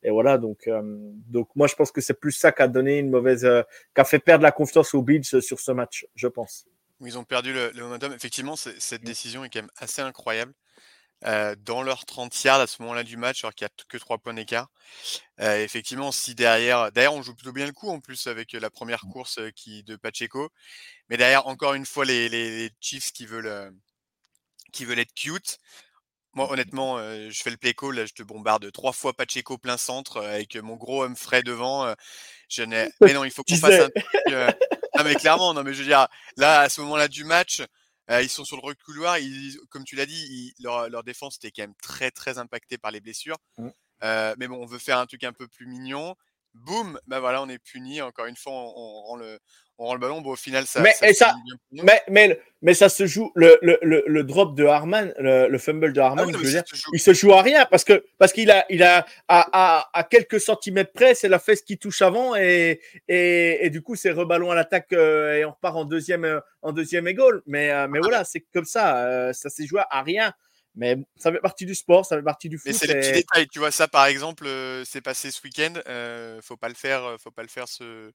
voilà, 0.09 0.39
donc, 0.39 0.69
euh, 0.69 0.83
donc 0.85 1.49
moi 1.57 1.67
je 1.67 1.75
pense 1.75 1.91
que 1.91 2.01
c'est 2.01 2.15
plus 2.15 2.33
ça 2.33 2.53
qui 2.53 2.63
a 2.63 2.69
donné 2.69 2.99
une 2.99 3.11
mauvaise, 3.11 3.45
euh, 3.45 3.63
qui 3.95 4.01
a 4.01 4.05
fait 4.05 4.19
perdre 4.19 4.43
la 4.43 4.53
confiance 4.53 4.95
aux 4.95 5.03
Bills 5.03 5.25
sur 5.25 5.59
ce 5.59 5.73
match, 5.73 6.07
je 6.15 6.29
pense. 6.29 6.67
Ils 7.01 7.19
ont 7.19 7.25
perdu 7.25 7.53
le, 7.53 7.73
momentum. 7.83 8.13
Effectivement, 8.13 8.55
cette 8.57 9.03
décision 9.03 9.45
est 9.45 9.51
quand 9.51 9.61
même 9.61 9.71
assez 9.77 10.01
incroyable. 10.01 10.53
Euh, 11.27 11.55
dans 11.59 11.83
leur 11.83 12.05
30 12.05 12.45
yards 12.45 12.61
à 12.61 12.67
ce 12.67 12.83
moment-là 12.83 13.03
du 13.03 13.17
match, 13.17 13.45
alors 13.45 13.55
qu'il 13.55 13.65
n'y 13.65 13.71
a 13.71 13.85
que 13.89 13.97
3 13.97 14.19
points 14.19 14.35
d'écart. 14.35 14.69
Euh, 15.41 15.63
effectivement, 15.63 16.13
si 16.13 16.35
derrière, 16.35 16.93
d'ailleurs, 16.93 17.15
on 17.15 17.23
joue 17.23 17.35
plutôt 17.35 17.53
bien 17.53 17.67
le 17.67 17.73
coup 17.73 17.89
en 17.89 18.01
plus 18.01 18.27
avec 18.27 18.53
la 18.53 18.69
première 18.71 19.07
mmh. 19.07 19.13
course 19.13 19.41
qui, 19.57 19.83
de 19.85 19.97
Pacheco, 19.97 20.51
mais 21.09 21.17
derrière, 21.17 21.47
encore 21.47 21.75
une 21.75 21.87
fois, 21.87 22.05
les, 22.05 22.29
les, 22.29 22.71
Chiefs 22.81 23.13
qui 23.13 23.25
veulent, 23.25 23.73
qui 24.73 24.85
veulent 24.85 24.99
être 24.99 25.15
cute. 25.15 25.59
Moi, 26.35 26.51
honnêtement, 26.51 26.99
je 26.99 27.41
fais 27.43 27.51
le 27.51 27.57
play 27.57 27.75
call, 27.75 27.95
là, 27.95 28.07
je 28.07 28.13
te 28.13 28.23
bombarde 28.23 28.71
trois 28.73 28.93
fois 28.93 29.15
Pacheco 29.15 29.57
plein 29.57 29.77
centre 29.77 30.21
avec 30.21 30.57
mon 30.57 30.77
gros 30.77 31.05
Humphrey 31.05 31.43
devant. 31.43 31.95
je 32.49 32.65
n'ai... 32.65 32.91
Mais 33.01 33.13
non, 33.15 33.25
il 33.25 33.31
faut 33.31 33.45
qu'on 33.49 33.57
fasse 33.57 33.81
un 33.81 33.89
truc. 33.89 34.05
non, 34.97 35.05
mais 35.05 35.15
clairement, 35.15 35.55
non, 35.55 35.63
mais 35.63 35.73
je 35.73 35.79
veux 35.79 35.89
dire, 35.89 36.07
là, 36.37 36.61
à 36.61 36.69
ce 36.69 36.81
moment-là 36.83 37.09
du 37.09 37.25
match, 37.25 37.63
ils 38.09 38.29
sont 38.29 38.45
sur 38.45 38.57
le 38.57 38.63
reculoir. 38.63 39.19
Ils, 39.19 39.57
comme 39.71 39.85
tu 39.85 39.97
l'as 39.97 40.07
dit, 40.07 40.55
leur, 40.61 40.89
leur, 40.89 41.05
défense 41.05 41.37
était 41.37 41.51
quand 41.51 41.63
même 41.63 41.75
très, 41.83 42.11
très 42.11 42.39
impactée 42.39 42.79
par 42.79 42.91
les 42.91 43.01
blessures. 43.01 43.39
Mmh. 43.59 43.69
mais 44.39 44.49
bon, 44.49 44.63
on 44.63 44.67
veut 44.67 44.79
faire 44.79 44.99
un 44.99 45.07
truc 45.07 45.25
un 45.25 45.33
peu 45.33 45.49
plus 45.49 45.67
mignon. 45.67 46.15
Boum, 46.55 46.99
ben 47.09 47.19
voilà, 47.19 47.43
on 47.43 47.49
est 47.49 47.59
puni. 47.59 48.01
Encore 48.01 48.27
une 48.27 48.37
fois, 48.37 48.53
on, 48.53 48.73
on 48.77 49.03
rend 49.03 49.17
le, 49.17 49.39
on 49.79 49.87
rend 49.87 49.95
le 49.95 50.01
ballon. 50.01 50.21
Bon, 50.21 50.31
au 50.31 50.37
final, 50.37 50.67
ça. 50.67 50.81
Mais 50.81 50.93
ça, 50.93 51.13
ça 51.13 51.35
mais, 51.73 52.01
mais, 52.09 52.41
mais, 52.63 52.75
ça 52.75 52.89
se 52.89 53.07
joue. 53.07 53.33
Le, 53.35 53.59
le, 53.61 53.79
le, 54.07 54.25
drop 54.25 54.57
de 54.57 54.65
Harman, 54.65 55.13
le, 55.19 55.59
fumble 55.59 55.93
de 55.93 56.01
Harman, 56.01 56.27
ah 56.29 56.33
je 56.33 56.39
veux 56.39 56.51
dire, 56.51 56.63
il 56.93 57.01
se 57.01 57.13
joue 57.13 57.33
à 57.33 57.43
rien 57.43 57.67
parce 57.67 57.85
que 57.85 58.05
parce 58.19 58.33
qu'il 58.33 58.51
a, 58.51 58.65
il 58.71 58.83
a 58.83 59.05
à, 59.29 59.49
à, 59.53 59.91
à, 59.93 60.05
quelques 60.05 60.41
centimètres 60.41 60.93
près, 60.93 61.15
c'est 61.15 61.29
la 61.29 61.41
fesse 61.41 61.63
qui 61.63 61.77
touche 61.77 62.03
avant 62.03 62.37
et, 62.37 62.81
et, 63.09 63.67
et 63.67 63.71
du 63.71 63.83
coup, 63.83 63.97
c'est 63.97 64.13
reballon 64.13 64.51
à 64.51 64.55
l'attaque 64.55 64.93
euh, 64.93 65.35
et 65.35 65.45
on 65.45 65.51
repart 65.51 65.77
en 65.77 65.85
deuxième 65.85 66.25
euh, 66.25 66.41
en 66.63 66.73
deuxième 66.73 67.09
égale. 67.09 67.43
Mais, 67.47 67.71
euh, 67.71 67.89
mais 67.89 67.99
ah, 67.99 68.07
voilà, 68.07 68.25
c'est 68.25 68.45
comme 68.53 68.65
ça. 68.65 69.33
ça 69.33 69.51
s'est 69.51 69.67
joué 69.67 69.83
à 69.91 70.03
rien. 70.03 70.33
Mais 70.77 70.97
ça 71.17 71.31
fait 71.31 71.39
partie 71.39 71.67
du 71.67 71.75
sport, 71.75 72.05
ça 72.05 72.17
fait 72.17 72.23
partie 72.23 72.49
du 72.49 72.59
foot. 72.59 72.67
Mais 72.67 72.73
c'est 72.73 72.89
les 72.89 72.95
petits 72.95 73.13
détails, 73.13 73.47
tu 73.47 73.61
vois 73.61 73.71
ça 73.71 73.87
par 73.87 74.07
exemple, 74.07 74.45
euh, 74.47 74.85
c'est 74.85 75.01
passé 75.01 75.31
ce 75.31 75.41
week-end, 75.45 75.75
euh, 75.87 76.41
faut 76.43 76.57
pas 76.57 76.69
le 76.69 76.75
faire, 76.75 77.05
euh, 77.05 77.17
faut 77.17 77.31
pas 77.31 77.43
le 77.43 77.49
faire 77.49 77.69
ce, 77.69 78.11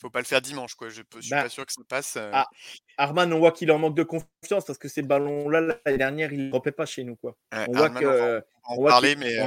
faut 0.00 0.10
pas 0.10 0.18
le 0.18 0.24
faire 0.24 0.42
dimanche 0.42 0.74
quoi. 0.74 0.88
Je, 0.88 1.02
je 1.14 1.20
suis 1.20 1.30
bah, 1.30 1.44
pas 1.44 1.48
sûr 1.48 1.64
que 1.64 1.72
ça 1.72 1.82
passe. 1.88 2.16
Ah, 2.16 2.48
Arman, 2.96 3.32
on 3.32 3.38
voit 3.38 3.52
qu'il 3.52 3.70
en 3.70 3.78
manque 3.78 3.96
de 3.96 4.02
confiance 4.02 4.64
parce 4.66 4.78
que 4.78 4.88
ces 4.88 5.02
ballons-là 5.02 5.60
l'année 5.60 5.98
dernière, 5.98 6.32
il 6.32 6.50
ne 6.50 6.70
pas 6.70 6.86
chez 6.86 7.04
nous 7.04 7.14
quoi. 7.14 7.36
on 7.52 7.72
voit 7.72 7.90
que, 7.90 8.42
on, 8.68 8.82
en 8.82 8.84
parler, 8.86 9.14
mais 9.14 9.38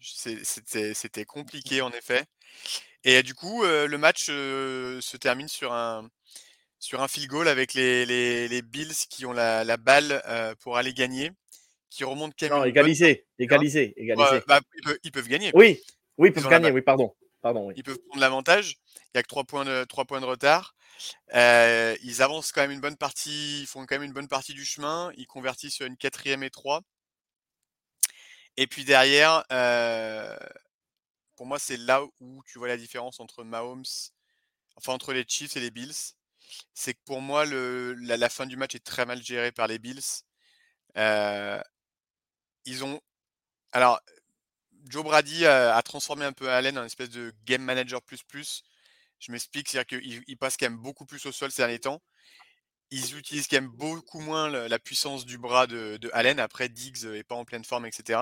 c'était 0.00 1.26
compliqué 1.26 1.82
en 1.82 1.90
effet. 1.90 2.24
Et 3.04 3.22
du 3.22 3.34
coup, 3.34 3.62
le 3.62 3.96
match 3.98 4.26
se 4.26 5.16
termine 5.18 5.48
sur 5.48 5.74
un 5.74 6.08
sur 6.78 7.02
un 7.02 7.08
field 7.08 7.30
goal 7.30 7.48
avec 7.48 7.72
les, 7.72 8.04
les, 8.04 8.46
les 8.46 8.60
Bills 8.60 8.92
qui 9.08 9.24
ont 9.24 9.32
la, 9.32 9.64
la 9.64 9.78
balle 9.78 10.22
pour 10.60 10.76
aller 10.76 10.92
gagner 10.92 11.32
qui 11.94 12.04
remonte 12.04 12.34
quand 12.38 12.48
Non, 12.48 12.64
égaliser, 12.64 13.26
égaliser, 13.38 13.94
égaliser. 13.96 14.42
Bah, 14.46 14.60
ils, 15.04 15.12
peuvent, 15.12 15.28
gagner. 15.28 15.52
Oui, 15.54 15.80
oui, 16.18 16.28
ils 16.28 16.32
peuvent 16.32 16.48
gagner, 16.48 16.70
oui, 16.70 16.82
pardon. 16.82 17.14
pardon 17.40 17.70
Ils 17.76 17.84
peuvent 17.84 18.00
prendre 18.08 18.20
l'avantage. 18.20 18.78
Il 18.96 19.10
n'y 19.16 19.20
a 19.20 19.22
que 19.22 19.28
3 19.28 19.44
points 19.44 19.64
de, 19.64 19.84
3 19.84 20.04
points 20.04 20.20
de 20.20 20.26
retard. 20.26 20.74
Euh, 21.34 21.96
ils 22.02 22.22
avancent 22.22 22.52
quand 22.52 22.62
même 22.62 22.70
une 22.72 22.80
bonne 22.80 22.96
partie, 22.96 23.62
ils 23.62 23.66
font 23.66 23.86
quand 23.86 23.96
même 23.96 24.02
une 24.02 24.12
bonne 24.12 24.28
partie 24.28 24.54
du 24.54 24.64
chemin. 24.64 25.12
Ils 25.16 25.26
convertissent 25.26 25.74
sur 25.74 25.86
une 25.86 25.96
quatrième 25.96 26.42
et 26.42 26.50
3. 26.50 26.82
Et 28.56 28.66
puis 28.66 28.84
derrière, 28.84 29.44
euh, 29.52 30.36
pour 31.36 31.46
moi, 31.46 31.58
c'est 31.58 31.76
là 31.76 32.02
où 32.20 32.42
tu 32.46 32.58
vois 32.58 32.68
la 32.68 32.76
différence 32.76 33.20
entre 33.20 33.44
Mahomes, 33.44 33.84
enfin 34.76 34.92
entre 34.92 35.12
les 35.12 35.24
Chiefs 35.26 35.56
et 35.56 35.60
les 35.60 35.70
Bills. 35.70 36.14
C'est 36.74 36.94
que 36.94 37.00
pour 37.04 37.20
moi, 37.20 37.44
le, 37.44 37.94
la, 37.94 38.16
la, 38.16 38.28
fin 38.28 38.46
du 38.46 38.56
match 38.56 38.74
est 38.74 38.84
très 38.84 39.06
mal 39.06 39.22
gérée 39.22 39.52
par 39.52 39.66
les 39.66 39.78
Bills. 39.78 40.22
Euh, 40.96 41.60
ils 42.64 42.84
ont. 42.84 43.00
Alors, 43.72 44.00
Joe 44.88 45.04
Brady 45.04 45.46
a, 45.46 45.80
transformé 45.82 46.24
un 46.24 46.32
peu 46.32 46.50
Allen 46.50 46.78
en 46.78 46.84
espèce 46.84 47.10
de 47.10 47.32
game 47.44 47.62
manager 47.62 48.02
plus 48.02 48.22
plus. 48.22 48.62
Je 49.18 49.32
m'explique, 49.32 49.68
c'est-à-dire 49.68 50.00
qu'il 50.00 50.38
passe 50.38 50.56
quand 50.56 50.66
même 50.66 50.78
beaucoup 50.78 51.06
plus 51.06 51.24
au 51.26 51.32
sol 51.32 51.50
ces 51.50 51.62
derniers 51.62 51.78
temps. 51.78 52.02
Ils 52.90 53.16
utilisent 53.16 53.48
quand 53.48 53.56
même 53.56 53.68
beaucoup 53.70 54.20
moins 54.20 54.50
la, 54.50 54.78
puissance 54.78 55.24
du 55.24 55.38
bras 55.38 55.66
de, 55.66 55.98
Allen. 56.12 56.38
Après, 56.38 56.68
Diggs 56.68 57.04
n'est 57.04 57.24
pas 57.24 57.34
en 57.34 57.44
pleine 57.44 57.64
forme, 57.64 57.86
etc. 57.86 58.20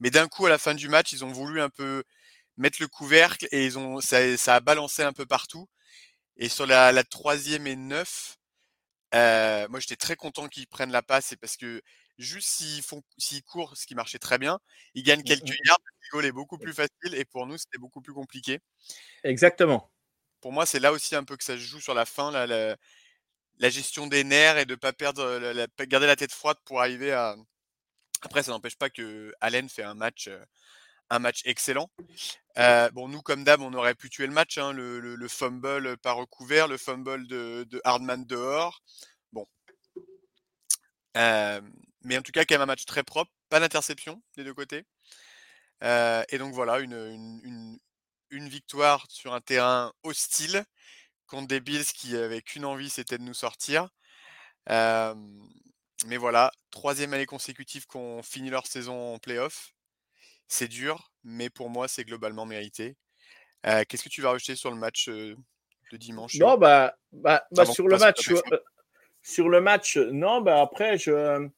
Mais 0.00 0.10
d'un 0.10 0.28
coup, 0.28 0.46
à 0.46 0.50
la 0.50 0.58
fin 0.58 0.74
du 0.74 0.88
match, 0.88 1.12
ils 1.12 1.24
ont 1.24 1.32
voulu 1.32 1.60
un 1.60 1.70
peu 1.70 2.04
mettre 2.56 2.78
le 2.80 2.88
couvercle 2.88 3.48
et 3.50 3.64
ils 3.66 3.78
ont, 3.78 4.00
ça, 4.00 4.54
a 4.54 4.60
balancé 4.60 5.02
un 5.02 5.12
peu 5.12 5.26
partout. 5.26 5.68
Et 6.36 6.48
sur 6.48 6.66
la, 6.66 7.04
troisième 7.04 7.66
et 7.66 7.76
neuf, 7.76 8.38
euh, 9.14 9.66
moi 9.70 9.80
j'étais 9.80 9.96
très 9.96 10.16
content 10.16 10.48
qu'ils 10.48 10.66
prennent 10.66 10.92
la 10.92 11.02
passe, 11.02 11.26
c'est 11.26 11.36
parce 11.36 11.56
que 11.56 11.82
juste 12.18 12.48
s'ils 12.48 12.82
font 12.82 13.02
s'ils 13.18 13.42
courent, 13.42 13.76
ce 13.76 13.86
qui 13.86 13.94
marchait 13.94 14.18
très 14.18 14.38
bien, 14.38 14.58
ils 14.94 15.02
gagnent 15.02 15.20
mmh, 15.20 15.24
quelques 15.24 15.50
mmh. 15.50 15.66
yards, 15.66 15.80
le 15.84 16.08
goal 16.12 16.24
est 16.24 16.32
beaucoup 16.32 16.58
plus 16.58 16.72
facile 16.72 17.14
et 17.14 17.24
pour 17.24 17.46
nous 17.46 17.58
c'était 17.58 17.78
beaucoup 17.78 18.00
plus 18.00 18.14
compliqué. 18.14 18.60
Exactement. 19.24 19.90
Pour 20.40 20.52
moi, 20.52 20.66
c'est 20.66 20.80
là 20.80 20.92
aussi 20.92 21.16
un 21.16 21.24
peu 21.24 21.36
que 21.36 21.44
ça 21.44 21.54
se 21.54 21.62
joue 21.62 21.80
sur 21.80 21.94
la 21.94 22.04
fin, 22.04 22.30
la, 22.30 22.46
la, 22.46 23.70
gestion 23.70 24.06
des 24.06 24.22
nerfs 24.22 24.58
et 24.58 24.66
de 24.66 24.74
pas 24.74 24.92
perdre, 24.92 25.38
la, 25.38 25.66
garder 25.86 26.06
la 26.06 26.16
tête 26.16 26.32
froide 26.32 26.58
pour 26.64 26.80
arriver 26.80 27.12
à. 27.12 27.36
Après, 28.22 28.42
ça 28.42 28.52
n'empêche 28.52 28.76
pas 28.76 28.90
que 28.90 29.34
Allen 29.40 29.68
fait 29.68 29.82
un 29.82 29.94
match, 29.94 30.30
un 31.10 31.18
match 31.18 31.42
excellent. 31.44 31.90
bon, 32.92 33.08
nous, 33.08 33.22
comme 33.22 33.44
d'hab, 33.44 33.60
on 33.60 33.72
aurait 33.74 33.94
pu 33.94 34.10
tuer 34.10 34.26
le 34.26 34.32
match. 34.32 34.58
Hein, 34.58 34.72
le, 34.72 35.00
le, 35.00 35.28
fumble 35.28 35.96
pas 35.98 36.12
recouvert, 36.12 36.68
le 36.68 36.76
fumble 36.76 37.26
de, 37.26 37.66
de 37.68 37.80
Hardman 37.84 38.24
dehors. 38.24 38.82
Bon, 39.32 39.46
mais 42.06 42.16
en 42.16 42.22
tout 42.22 42.32
cas, 42.32 42.44
quand 42.44 42.54
même 42.54 42.62
un 42.62 42.66
match 42.66 42.84
très 42.86 43.02
propre, 43.02 43.30
pas 43.48 43.60
d'interception 43.60 44.22
des 44.36 44.44
deux 44.44 44.54
côtés. 44.54 44.84
et 45.82 46.38
donc 46.38 46.54
voilà, 46.54 46.78
une, 46.78 47.78
une, 48.30 48.48
victoire 48.48 49.06
sur 49.08 49.34
un 49.34 49.40
terrain 49.40 49.92
hostile 50.04 50.64
contre 51.26 51.48
des 51.48 51.60
Bills 51.60 51.84
qui 51.84 52.16
avaient 52.16 52.42
qu'une 52.42 52.64
envie, 52.64 52.90
c'était 52.90 53.18
de 53.18 53.24
nous 53.24 53.34
sortir. 53.34 53.88
mais 54.68 56.16
voilà, 56.16 56.52
troisième 56.70 57.12
année 57.12 57.26
consécutive 57.26 57.86
qu'on 57.86 58.22
finit 58.22 58.50
leur 58.50 58.66
saison 58.66 59.14
en 59.14 59.18
playoff. 59.18 59.72
C'est 60.48 60.68
dur, 60.68 61.10
mais 61.24 61.50
pour 61.50 61.70
moi, 61.70 61.88
c'est 61.88 62.04
globalement 62.04 62.46
mérité. 62.46 62.96
Qu'est-ce 63.64 64.04
que 64.04 64.08
tu 64.08 64.22
vas 64.22 64.30
rajouter 64.30 64.54
sur 64.54 64.70
le 64.70 64.76
match 64.76 65.08
de 65.08 65.36
dimanche 65.92 66.36
Non, 66.36 66.56
bah, 66.56 66.96
bah, 67.10 67.44
bah 67.50 67.66
sur 67.66 67.88
le 67.88 67.98
match, 67.98 68.30
sur 69.22 69.48
le 69.48 69.60
match, 69.60 69.96
non, 69.96 70.40
bah 70.40 70.60
après, 70.60 70.98
je, 70.98 71.48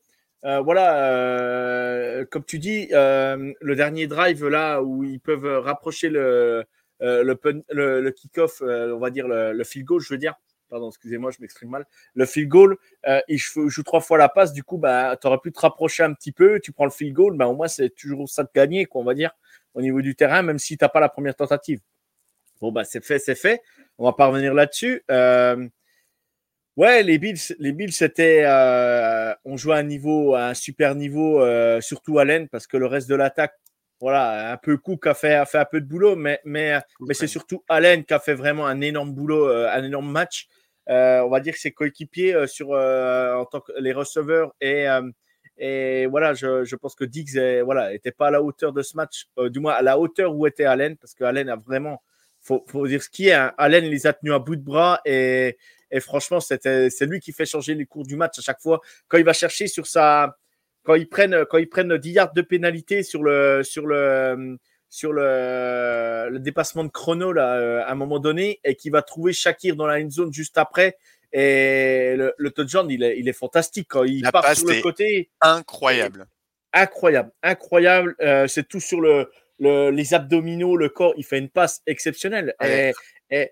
euh, 0.45 0.61
voilà, 0.61 1.11
euh, 1.12 2.25
comme 2.30 2.45
tu 2.45 2.59
dis, 2.59 2.88
euh, 2.92 3.52
le 3.61 3.76
dernier 3.76 4.07
drive 4.07 4.47
là 4.47 4.83
où 4.83 5.02
ils 5.02 5.21
peuvent 5.21 5.62
rapprocher 5.64 6.11
le, 6.11 6.64
le, 7.00 7.37
le, 7.71 8.11
kick-off, 8.11 8.62
on 8.62 8.99
va 8.99 9.11
dire 9.11 9.26
le, 9.26 9.64
field 9.64 9.87
goal, 9.87 10.00
je 10.00 10.12
veux 10.12 10.18
dire. 10.18 10.35
Pardon, 10.68 10.88
excusez-moi, 10.90 11.30
je 11.30 11.38
m'exprime 11.40 11.71
mal. 11.71 11.87
Le 12.14 12.26
field 12.26 12.49
goal, 12.49 12.76
il 13.28 13.38
joue 13.38 13.83
trois 13.83 14.00
fois 14.00 14.18
la 14.18 14.28
passe, 14.28 14.52
du 14.52 14.62
coup, 14.62 14.78
bah, 14.78 15.16
tu 15.21 15.26
aurais 15.26 15.38
pu 15.38 15.50
te 15.50 15.61
rapprocher 15.61 16.02
un 16.04 16.12
petit 16.12 16.33
peu, 16.33 16.61
tu 16.61 16.73
prends 16.73 16.85
le 16.85 16.90
field 16.90 17.14
goal, 17.14 17.37
bah, 17.37 17.49
au 17.49 17.57
moins 17.57 17.68
c'est 17.68 17.90
toujours 17.90 18.28
ça 18.28 18.45
de 18.45 18.50
gagner, 18.54 18.87
quoi, 18.87 19.00
on 19.00 19.04
va 19.04 19.14
dire, 19.14 19.33
au 19.75 19.80
niveau 19.80 20.02
du 20.02 20.14
terrain, 20.14 20.42
même 20.42 20.59
si 20.59 20.76
tu 20.76 20.85
n'as 20.85 20.88
pas 20.88 21.00
la 21.00 21.09
première 21.09 21.35
tentative. 21.35 21.80
Bon, 22.61 22.71
bah, 22.73 22.85
c'est 22.85 23.04
fait, 23.04 23.18
c'est 23.18 23.35
fait. 23.35 23.62
On 23.99 24.04
va 24.04 24.12
pas 24.12 24.26
revenir 24.26 24.54
là-dessus. 24.54 25.02
Ouais, 26.78 27.02
les 27.02 27.18
Bills, 27.18 27.40
les 27.58 27.73
Bills, 27.73 27.92
c'était, 27.92 28.44
euh, 28.44 29.35
on 29.44 29.56
jouait 29.56 29.75
à 29.75 29.78
un 29.78 29.82
niveau, 29.82 30.37
à 30.37 30.50
un 30.50 30.54
super 30.54 30.94
niveau, 30.94 31.42
euh, 31.42 31.80
surtout 31.80 32.20
Allen, 32.20 32.49
parce 32.49 32.68
que 32.68 32.76
le 32.76 32.87
reste 32.87 33.08
de 33.08 33.16
l'attaque, 33.16 33.52
voilà, 34.00 34.52
un 34.52 34.56
peu 34.58 34.76
Cook 34.78 35.08
a 35.08 35.14
fait, 35.14 35.35
a 35.35 35.44
fait 35.44 35.58
un 35.58 35.64
peu 35.64 35.80
de 35.80 35.87
boulot, 35.87 36.14
mais, 36.14 36.38
mais, 36.44 36.78
mais 37.00 37.14
c'est 37.14 37.26
surtout 37.26 37.64
Allen 37.68 38.04
qui 38.04 38.14
a 38.14 38.20
fait 38.20 38.35
vraiment 38.35 38.64
un 38.68 38.80
énorme 38.80 39.12
boulot, 39.12 39.49
euh, 39.49 39.68
un 39.73 39.82
énorme 39.82 40.08
match. 40.08 40.47
on 40.87 41.28
va 41.28 41.40
dire 41.40 41.54
que 41.54 41.58
ses 41.58 41.73
coéquipiers 41.73 42.47
sur 42.47 42.68
en 42.70 43.44
tant 43.47 43.61
que 43.61 43.73
les 43.80 43.92
receveurs 43.92 44.54
et 44.61 44.87
et 45.61 46.06
voilà, 46.06 46.35
je, 46.35 46.64
je 46.64 46.76
pense 46.76 46.94
que 46.94 47.04
Diggs 47.04 47.37
est, 47.37 47.62
voilà, 47.62 47.92
était 47.92 48.12
pas 48.12 48.28
à 48.28 48.30
la 48.30 48.40
hauteur 48.40 48.73
de 48.73 48.82
ce 48.82 48.97
match, 48.97 49.26
du 49.50 49.58
moins 49.58 49.73
à 49.75 49.82
la 49.82 49.99
hauteur 49.99 50.32
où 50.37 50.47
était 50.47 50.64
Allen, 50.64 50.97
parce 50.97 51.14
que 51.14 51.25
Allen 51.25 51.49
a 51.49 51.56
vraiment, 51.56 52.00
faut, 52.40 52.64
faut 52.68 52.87
dire 52.87 53.02
ce 53.02 53.11
qui 53.11 53.28
est, 53.28 53.32
hein, 53.32 53.52
Allen 53.58 53.85
les 53.85 54.06
a 54.06 54.12
tenus 54.12 54.32
à 54.35 54.38
bout 54.38 54.54
de 54.54 54.62
bras 54.62 55.00
et 55.04 55.58
et 55.90 56.00
franchement, 56.00 56.40
c'est 56.40 57.07
lui 57.07 57.21
qui 57.21 57.33
fait 57.33 57.47
changer 57.47 57.75
les 57.75 57.87
cours 57.87 58.07
du 58.07 58.16
match 58.16 58.38
à 58.38 58.42
chaque 58.42 58.61
fois. 58.61 58.80
Quand 59.09 59.18
il 59.18 59.25
va 59.25 59.33
chercher 59.33 59.66
sur 59.66 59.87
sa. 59.87 60.37
Quand 60.85 60.95
ils 60.95 61.09
prennent, 61.09 61.45
quand 61.50 61.59
ils 61.59 61.68
prennent 61.68 61.97
10 61.99 62.11
yards 62.11 62.33
de 62.33 62.40
pénalité 62.40 63.02
sur 63.02 63.23
le, 63.23 63.62
sur 63.62 63.87
le, 63.87 64.57
sur 64.88 65.12
le, 65.12 66.28
le 66.30 66.38
dépassement 66.38 66.85
de 66.85 66.88
chrono 66.88 67.33
là, 67.33 67.85
à 67.85 67.92
un 67.92 67.95
moment 67.95 68.18
donné 68.21 68.61
et 68.64 68.75
qui 68.75 68.88
va 68.88 69.02
trouver 69.02 69.35
Shakir 69.35 69.76
dans 69.76 69.87
la 69.87 70.00
end 70.00 70.09
zone 70.09 70.33
juste 70.33 70.57
après. 70.57 70.97
Et 71.33 72.14
le, 72.16 72.33
le 72.38 72.50
touchdown, 72.50 72.90
il 72.90 73.02
est, 73.02 73.18
il 73.18 73.28
est 73.28 73.35
fantastique 73.35 73.88
quand 73.90 74.04
il 74.04 74.23
part 74.30 74.54
sur 74.54 74.66
le 74.66 74.80
côté. 74.80 75.30
Incroyable. 75.40 76.26
Incroyable, 76.73 77.33
incroyable. 77.42 78.14
Euh, 78.21 78.47
c'est 78.47 78.66
tout 78.66 78.80
sur 78.80 79.00
le, 79.00 79.30
le, 79.59 79.90
les 79.90 80.14
abdominaux, 80.14 80.76
le 80.76 80.88
corps. 80.88 81.14
Il 81.16 81.25
fait 81.25 81.38
une 81.38 81.49
passe 81.49 81.83
exceptionnelle. 81.87 82.54
Et, 82.62 82.92
et 83.30 83.50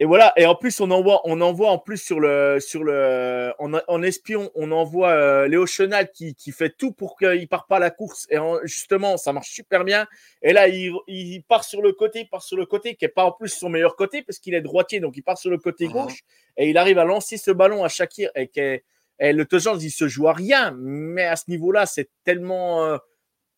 et 0.00 0.06
voilà. 0.06 0.32
Et 0.36 0.46
en 0.46 0.54
plus, 0.56 0.80
on 0.80 0.90
envoie, 0.90 1.20
on 1.24 1.40
envoie 1.40 1.70
en 1.70 1.78
plus 1.78 1.98
sur 1.98 2.18
le, 2.18 2.58
sur 2.58 2.82
le, 2.82 3.52
en, 3.60 3.72
en 3.86 4.02
espion, 4.02 4.50
on 4.54 4.72
envoie 4.72 5.10
euh, 5.10 5.46
Léo 5.46 5.66
Chenal 5.66 6.10
qui, 6.10 6.34
qui 6.34 6.50
fait 6.50 6.70
tout 6.76 6.90
pour 6.92 7.16
qu'il 7.16 7.46
parte 7.48 7.68
pas 7.68 7.76
à 7.76 7.80
la 7.80 7.90
course. 7.90 8.26
Et 8.30 8.38
en- 8.38 8.58
justement, 8.64 9.16
ça 9.18 9.32
marche 9.32 9.50
super 9.50 9.84
bien. 9.84 10.06
Et 10.42 10.52
là, 10.52 10.66
il, 10.68 10.92
il 11.06 11.42
part 11.44 11.62
sur 11.64 11.82
le 11.82 11.92
côté, 11.92 12.20
il 12.20 12.28
part 12.28 12.42
sur 12.42 12.56
le 12.56 12.66
côté, 12.66 12.96
qui 12.96 13.04
est 13.04 13.08
pas 13.08 13.24
en 13.26 13.32
plus 13.32 13.50
son 13.50 13.68
meilleur 13.68 13.94
côté 13.94 14.22
parce 14.22 14.38
qu'il 14.38 14.54
est 14.54 14.62
droitier, 14.62 14.98
donc 15.00 15.16
il 15.16 15.22
part 15.22 15.38
sur 15.38 15.50
le 15.50 15.58
côté 15.58 15.86
Mhm. 15.86 15.92
gauche 15.92 16.20
et 16.56 16.68
il 16.70 16.76
arrive 16.78 16.98
à 16.98 17.04
lancer 17.04 17.36
ce 17.36 17.50
ballon 17.50 17.84
à 17.84 17.88
Shakir 17.88 18.30
et 18.34 18.82
et 19.22 19.34
le 19.34 19.44
Tojan, 19.44 19.76
il 19.78 19.90
se 19.90 20.08
joue 20.08 20.28
à 20.28 20.32
rien. 20.32 20.74
Mais 20.78 21.24
à 21.26 21.36
ce 21.36 21.44
niveau-là, 21.48 21.84
c'est 21.84 22.08
tellement, 22.24 22.86
euh, 22.86 22.96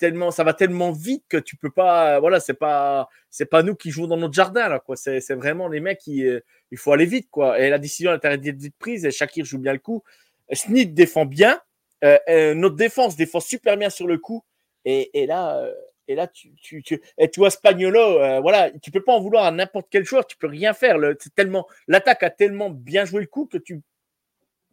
tellement, 0.03 0.33
ça 0.33 0.43
va 0.43 0.53
tellement 0.53 0.91
vite 0.91 1.23
que 1.29 1.37
tu 1.37 1.55
peux 1.55 1.71
pas, 1.71 2.19
voilà, 2.19 2.41
c'est 2.41 2.55
pas, 2.55 3.09
c'est 3.31 3.47
pas 3.47 3.63
nous 3.63 3.77
qui 3.77 3.93
jouons 3.93 4.09
dans 4.09 4.17
notre 4.17 4.35
jardin 4.35 4.69
là, 4.69 4.81
quoi. 4.81 4.97
C'est, 4.97 5.21
vraiment 5.35 5.69
les 5.69 5.79
mecs 5.79 5.99
qui, 5.99 6.27
euh, 6.27 6.41
il 6.73 6.79
faut 6.79 6.93
aller 6.93 7.07
vite, 7.07 7.31
quoi. 7.31 7.61
Et 7.61 7.71
la 7.71 7.79
décision 7.79 8.13
été 8.13 8.51
vite 8.51 8.75
prise 8.81 9.05
et 9.05 9.13
Shakir 9.13 9.45
joue 9.45 9.61
bien 9.61 9.73
le 9.73 9.79
coup. 9.79 10.03
Snid 10.51 10.93
défend 10.93 11.25
bien. 11.25 11.61
Euh, 12.03 12.19
euh, 12.29 12.53
notre 12.55 12.75
défense 12.75 13.15
défend 13.15 13.39
super 13.39 13.77
bien 13.77 13.91
sur 13.91 14.09
le 14.09 14.19
coup. 14.19 14.43
Et, 14.85 15.23
et 15.23 15.27
là, 15.27 15.59
euh, 15.59 15.73
et 16.09 16.17
là, 16.17 16.27
tu, 16.27 16.53
tu, 16.61 16.83
tu, 16.83 17.01
et 17.17 17.31
vois 17.37 17.51
Spagnolo, 17.51 18.19
euh, 18.19 18.41
voilà, 18.41 18.73
tu 18.83 18.91
peux 18.91 19.05
pas 19.05 19.13
en 19.13 19.21
vouloir 19.21 19.45
à 19.45 19.53
n'importe 19.53 19.87
quel 19.89 20.05
joueur. 20.05 20.27
Tu 20.27 20.37
peux 20.37 20.49
rien 20.49 20.75
faire. 20.75 20.97
C'est 21.21 21.33
tellement, 21.33 21.69
l'attaque 21.87 22.25
a 22.25 22.31
tellement 22.31 22.71
bien 22.71 23.05
joué 23.05 23.21
le 23.21 23.29
coup 23.29 23.47
que 23.47 23.59
tu, 23.59 23.83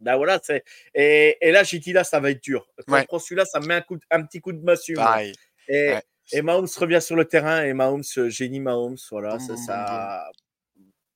ben 0.00 0.16
voilà, 0.16 0.40
c'est. 0.42 0.64
Et, 0.94 1.36
et 1.40 1.52
là, 1.52 1.62
j'ai 1.62 1.78
dit 1.78 1.92
là, 1.92 2.04
ça 2.04 2.20
va 2.20 2.30
être 2.30 2.42
dur. 2.42 2.66
Quand 2.86 2.94
Ouais. 2.94 3.00
on 3.02 3.04
prend 3.04 3.18
celui-là, 3.18 3.44
ça 3.44 3.60
me 3.60 3.66
met 3.66 3.74
un, 3.74 3.80
coup 3.82 3.96
de- 3.96 4.02
un 4.10 4.22
petit 4.24 4.40
coup 4.40 4.52
de 4.52 4.62
massue. 4.62 4.94
Pareil. 4.94 5.32
Et, 5.68 5.90
Ouais. 5.92 6.02
et 6.32 6.42
Mahomes 6.42 6.68
revient 6.76 7.00
sur 7.02 7.16
le 7.16 7.24
terrain 7.24 7.62
et 7.64 7.72
Mahomes, 7.74 8.02
euh, 8.18 8.28
génie 8.28 8.60
Mahomes, 8.60 8.96
voilà, 9.10 9.38
ça, 9.38 9.56
ça- 9.56 10.30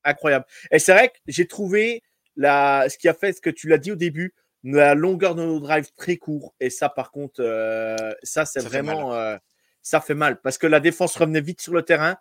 incroyable. 0.03 0.45
Et 0.71 0.79
c'est 0.79 0.93
vrai 0.93 1.09
que 1.09 1.15
j'ai 1.27 1.47
trouvé 1.47 2.03
la, 2.35 2.85
ce 2.89 2.97
qui 2.97 3.07
a 3.09 3.13
fait 3.13 3.33
ce 3.33 3.41
que 3.41 3.49
tu 3.49 3.67
l'as 3.67 3.77
dit 3.77 3.91
au 3.91 3.95
début, 3.95 4.33
la 4.63 4.93
longueur 4.95 5.35
de 5.35 5.43
nos 5.43 5.59
drives 5.59 5.91
très 5.95 6.17
court. 6.17 6.53
Et 6.59 6.69
ça, 6.69 6.89
par 6.89 7.11
contre, 7.11 7.41
euh, 7.41 7.95
ça 8.23 8.45
c'est 8.45 8.59
Ça 8.61 8.69
fait 8.69 8.81
vraiment, 8.81 9.13
euh, 9.13 9.37
ça 9.81 10.01
fait 10.01 10.13
mal 10.15 10.39
parce 10.41 10.57
que 10.57 10.67
la 10.67 10.79
défense 10.79 11.15
revenait 11.17 11.41
vite 11.41 11.61
sur 11.61 11.73
le 11.73 11.83
terrain 11.83 12.17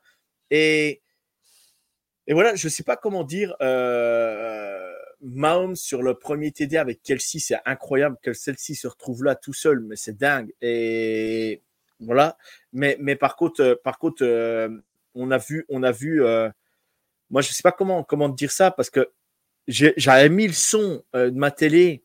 et 0.51 1.01
et 2.27 2.33
voilà, 2.33 2.55
je 2.55 2.69
sais 2.69 2.83
pas 2.85 2.97
comment 2.97 3.23
dire. 3.25 3.55
Euh, 3.61 4.84
Mahomes 5.25 5.77
sur 5.77 6.03
le 6.03 6.15
premier 6.15 6.53
TD 6.53 6.77
avec 6.77 7.03
Kelsey, 7.03 7.39
c'est 7.39 7.57
incroyable 7.65 8.17
que 8.23 8.33
celle-ci 8.35 8.75
se 8.75 8.87
retrouve 8.87 9.25
là 9.25 9.35
tout 9.35 9.55
seul, 9.55 9.81
mais 9.81 9.97
c'est 9.97 10.17
dingue. 10.17 10.53
Et 10.61 11.63
voilà. 12.01 12.37
Mais, 12.73 12.97
mais 13.01 13.17
par 13.17 13.37
contre, 13.37 13.63
euh, 13.63 13.75
par 13.83 13.99
contre, 13.99 14.23
euh, 14.25 14.69
on 15.15 15.31
a 15.31 15.39
vu, 15.39 15.65
on 15.69 15.83
a 15.83 15.93
vu. 15.93 16.23
euh, 16.25 16.51
moi, 17.31 17.43
je 17.43 17.53
sais 17.53 17.63
pas 17.63 17.73
comment 17.73 18.05
comment 18.05 18.29
dire 18.29 18.51
ça 18.53 18.71
parce 18.71 18.91
que 18.91 19.11
j'avais 19.69 20.29
mis 20.29 20.47
le 20.47 20.53
son 20.53 21.03
de 21.15 21.31
ma 21.31 21.51
télé. 21.51 22.05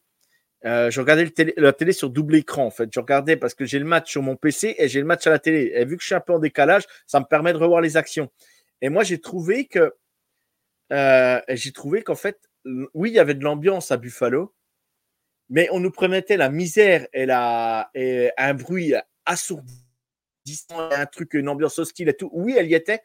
Je 0.64 1.00
regardais 1.00 1.32
la 1.58 1.74
télé 1.74 1.92
sur 1.94 2.10
double 2.10 2.36
écran 2.36 2.66
en 2.66 2.72
fait. 2.72 2.90
Je 2.94 3.00
regardais 3.00 3.38
parce 3.38 3.54
que 3.54 3.66
j'ai 3.66 3.80
le 3.80 3.86
match 3.86 4.12
sur 4.12 4.22
mon 4.24 4.36
PC 4.38 4.76
et 4.78 4.88
j'ai 4.88 5.00
le 5.02 5.06
match 5.06 5.28
à 5.28 5.32
la 5.32 5.40
télé. 5.40 5.74
Et 5.76 5.86
vu 5.86 5.98
que 5.98 6.02
je 6.04 6.08
suis 6.08 6.16
un 6.16 6.22
peu 6.22 6.34
en 6.34 6.40
décalage, 6.40 6.86
ça 7.08 7.20
me 7.20 7.26
permet 7.26 7.54
de 7.54 7.58
revoir 7.58 7.82
les 7.82 7.98
actions. 7.98 8.30
Et 8.82 8.90
moi, 8.90 9.04
j'ai 9.04 9.20
trouvé 9.20 9.68
que 9.68 9.94
j'ai 10.92 11.72
trouvé 11.74 12.02
qu'en 12.02 12.16
fait, 12.16 12.49
oui, 12.94 13.10
il 13.12 13.16
y 13.16 13.20
avait 13.20 13.36
de 13.36 13.44
l'ambiance 13.44 13.92
à 13.92 13.98
Buffalo, 13.98 14.54
mais 15.50 15.68
on 15.72 15.80
nous 15.80 15.92
promettait 15.92 16.38
la 16.38 16.50
misère 16.50 17.08
et, 17.14 17.26
la, 17.26 17.90
et 17.96 18.32
un 18.38 18.54
bruit 18.54 18.94
assourdissant, 19.26 19.74
un 20.92 21.06
truc, 21.06 21.34
une 21.34 21.50
ambiance 21.50 21.80
hostile 21.80 22.10
et 22.10 22.14
tout. 22.14 22.30
Oui, 22.34 22.56
elle 22.58 22.68
y 22.70 22.76
était, 22.76 23.02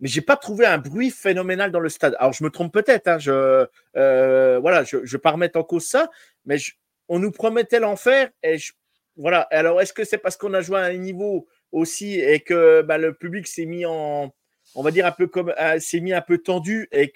mais 0.00 0.08
j'ai 0.08 0.20
pas 0.20 0.36
trouvé 0.36 0.66
un 0.66 0.78
bruit 0.78 1.10
phénoménal 1.10 1.70
dans 1.72 1.80
le 1.80 1.88
stade. 1.88 2.16
Alors, 2.18 2.32
je 2.32 2.44
me 2.44 2.50
trompe 2.50 2.72
peut-être, 2.72 3.08
hein, 3.08 3.18
je, 3.18 3.66
euh, 3.96 4.58
voilà, 4.60 4.84
je 4.84 4.98
vais 4.98 5.18
pas 5.18 5.32
remettre 5.32 5.58
en 5.58 5.64
cause 5.64 5.86
ça, 5.86 6.10
mais 6.44 6.58
je- 6.58 6.72
on 7.08 7.18
nous 7.18 7.32
promettait 7.32 7.80
l'enfer 7.80 8.30
et 8.42 8.58
je- 8.58 8.72
voilà. 9.16 9.40
Alors, 9.50 9.80
est-ce 9.80 9.92
que 9.92 10.04
c'est 10.04 10.18
parce 10.18 10.36
qu'on 10.36 10.54
a 10.54 10.60
joué 10.60 10.78
à 10.78 10.84
un 10.84 10.96
niveau 10.96 11.48
aussi 11.72 12.20
et 12.20 12.40
que 12.40 12.82
bah, 12.82 12.98
le 12.98 13.14
public 13.14 13.46
s'est 13.46 13.66
mis 13.66 13.84
en, 13.86 14.32
on 14.74 14.82
va 14.82 14.90
dire 14.90 15.06
un 15.06 15.12
peu 15.12 15.26
comme 15.26 15.52
euh, 15.60 15.78
s'est 15.80 16.00
mis 16.00 16.12
un 16.12 16.20
peu 16.22 16.38
tendu 16.38 16.88
et 16.92 17.10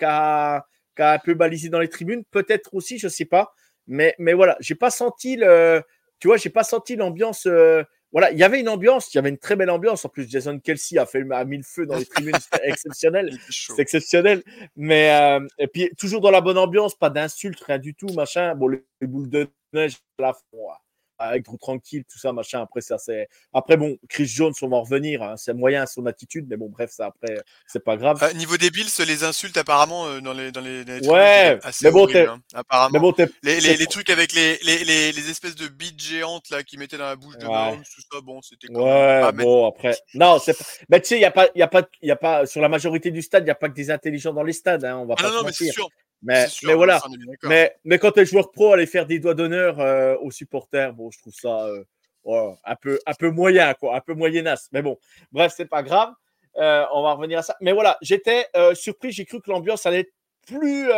qu'a 0.96 1.04
qu'a 1.04 1.12
un 1.14 1.18
peu 1.18 1.34
balisé 1.34 1.68
dans 1.68 1.80
les 1.80 1.88
tribunes, 1.88 2.24
peut-être 2.30 2.70
aussi, 2.74 2.98
je 2.98 3.08
sais 3.08 3.24
pas. 3.24 3.54
Mais 3.86 4.14
mais 4.18 4.32
voilà, 4.34 4.56
j'ai 4.60 4.74
pas 4.74 4.90
senti 4.90 5.36
le, 5.36 5.82
tu 6.20 6.28
vois, 6.28 6.36
j'ai 6.36 6.50
pas 6.50 6.64
senti 6.64 6.96
l'ambiance. 6.96 7.46
euh, 7.46 7.82
voilà, 8.12 8.30
il 8.30 8.38
y 8.38 8.44
avait 8.44 8.60
une 8.60 8.68
ambiance, 8.68 9.12
il 9.12 9.16
y 9.16 9.18
avait 9.18 9.30
une 9.30 9.38
très 9.38 9.56
belle 9.56 9.70
ambiance. 9.70 10.04
En 10.04 10.08
plus, 10.10 10.28
Jason 10.28 10.58
Kelsey 10.60 10.98
a 10.98 11.06
fait 11.06 11.24
a 11.32 11.44
mis 11.44 11.56
le 11.56 11.62
feu 11.62 11.86
dans 11.86 11.96
les 11.96 12.04
tribunes, 12.06 12.34
c'était 12.38 12.68
exceptionnel. 12.68 13.30
C'est 13.50 13.78
exceptionnel. 13.80 14.42
Mais 14.76 15.10
euh, 15.12 15.46
et 15.58 15.66
puis 15.66 15.90
toujours 15.98 16.20
dans 16.20 16.30
la 16.30 16.42
bonne 16.42 16.58
ambiance, 16.58 16.94
pas 16.94 17.10
d'insultes, 17.10 17.60
rien 17.64 17.78
du 17.78 17.94
tout, 17.94 18.08
machin. 18.14 18.54
Bon, 18.54 18.68
les, 18.68 18.84
les 19.00 19.06
boules 19.06 19.30
de 19.30 19.48
neige 19.72 19.96
à 20.18 20.22
la 20.22 20.32
ouais. 20.52 20.74
Avec 21.18 21.44
tout 21.44 21.56
tranquille, 21.56 22.04
tout 22.10 22.18
ça, 22.18 22.32
machin. 22.32 22.60
Après 22.62 22.80
ça, 22.80 22.98
c'est 22.98 23.28
après 23.52 23.76
bon, 23.76 23.96
Chris 24.08 24.26
Jones, 24.26 24.52
on 24.62 24.68
va 24.68 24.76
en 24.78 24.82
revenir. 24.82 25.22
hein. 25.22 25.36
C'est 25.36 25.54
moyen 25.54 25.86
son 25.86 26.06
attitude, 26.06 26.46
mais 26.48 26.56
bon, 26.56 26.68
bref, 26.68 26.90
ça 26.90 27.06
après, 27.06 27.36
c'est 27.66 27.84
pas 27.84 27.96
grave. 27.96 28.22
Euh, 28.22 28.32
niveau 28.34 28.56
des 28.56 28.70
Bills, 28.70 28.88
les 29.06 29.24
insultes 29.24 29.56
apparemment 29.56 30.06
euh, 30.06 30.20
dans 30.20 30.32
les 30.32 30.52
dans 30.52 30.60
les, 30.60 30.84
les 30.84 31.06
Ouais, 31.08 31.58
assez 31.62 31.84
mais 31.86 31.90
bon, 31.90 32.02
horrible, 32.02 32.28
hein, 32.28 32.40
apparemment. 32.54 32.90
mais 32.92 32.98
bon, 33.00 33.14
les, 33.42 33.60
les, 33.60 33.76
les 33.76 33.86
trucs 33.86 34.10
avec 34.10 34.32
les, 34.32 34.58
les, 34.62 34.84
les, 34.84 35.12
les 35.12 35.30
espèces 35.30 35.54
de 35.54 35.68
bites 35.68 36.00
géantes 36.02 36.50
là 36.50 36.62
qui 36.62 36.76
mettaient 36.78 36.98
dans 36.98 37.04
la 37.06 37.16
bouche 37.16 37.36
de 37.38 37.46
Ouais. 37.46 37.52
Mahomes, 37.52 37.82
tout 37.82 38.00
ça, 38.12 38.20
bon, 38.22 38.40
c'était 38.42 38.68
quand 38.68 38.82
Ouais, 38.84 39.20
pas 39.20 39.32
bon, 39.32 39.68
après. 39.68 39.96
Non, 40.14 40.38
c'est 40.38 40.56
pas. 40.56 40.64
Mais 40.88 41.00
tu 41.00 41.08
sais, 41.08 41.16
il 41.16 41.20
n'y 41.20 41.24
a 41.24 41.30
pas, 41.30 41.48
il 41.54 41.58
y 41.58 41.62
a 41.62 41.68
pas, 41.68 41.82
il 42.02 42.08
y 42.08 42.12
a 42.12 42.16
pas, 42.16 42.46
sur 42.46 42.60
la 42.60 42.68
majorité 42.68 43.10
du 43.10 43.22
stade, 43.22 43.42
il 43.42 43.46
n'y 43.46 43.50
a 43.50 43.54
pas 43.54 43.68
que 43.68 43.74
des 43.74 43.90
intelligents 43.90 44.32
dans 44.32 44.42
les 44.42 44.52
stades, 44.52 44.84
hein, 44.84 44.96
on 44.98 45.06
va 45.06 45.14
Ah 45.18 45.22
pas 45.22 45.28
non, 45.28 45.36
non, 45.38 45.44
mais 45.44 45.52
c'est 45.52 45.70
sûr. 45.70 45.88
Mais, 46.22 46.46
sûr, 46.48 46.68
mais 46.68 46.74
voilà. 46.74 47.00
Mais, 47.42 47.74
mais 47.84 47.98
quand 47.98 48.12
tu 48.12 48.20
es 48.20 48.26
joueur 48.26 48.50
pro, 48.50 48.72
aller 48.72 48.86
faire 48.86 49.06
des 49.06 49.18
doigts 49.18 49.34
d'honneur 49.34 49.80
euh, 49.80 50.16
aux 50.20 50.30
supporters, 50.30 50.92
bon, 50.92 51.10
je 51.10 51.18
trouve 51.18 51.34
ça 51.34 51.66
euh, 51.66 52.52
un, 52.64 52.76
peu, 52.76 52.98
un 53.06 53.14
peu 53.14 53.30
moyen, 53.30 53.74
quoi, 53.74 53.96
un 53.96 54.00
peu 54.00 54.14
moyenasse. 54.14 54.68
Mais 54.72 54.82
bon, 54.82 54.98
bref, 55.32 55.52
c'est 55.56 55.68
pas 55.68 55.82
grave. 55.82 56.12
Euh, 56.56 56.84
on 56.92 57.02
va 57.02 57.14
revenir 57.14 57.40
à 57.40 57.42
ça. 57.42 57.56
Mais 57.60 57.72
voilà, 57.72 57.98
j'étais 58.02 58.46
surpris, 58.74 59.10
j'ai 59.10 59.24
cru 59.24 59.40
que 59.40 59.50
l'ambiance 59.50 59.84
allait 59.86 60.00
être 60.00 60.14
plus, 60.46 60.88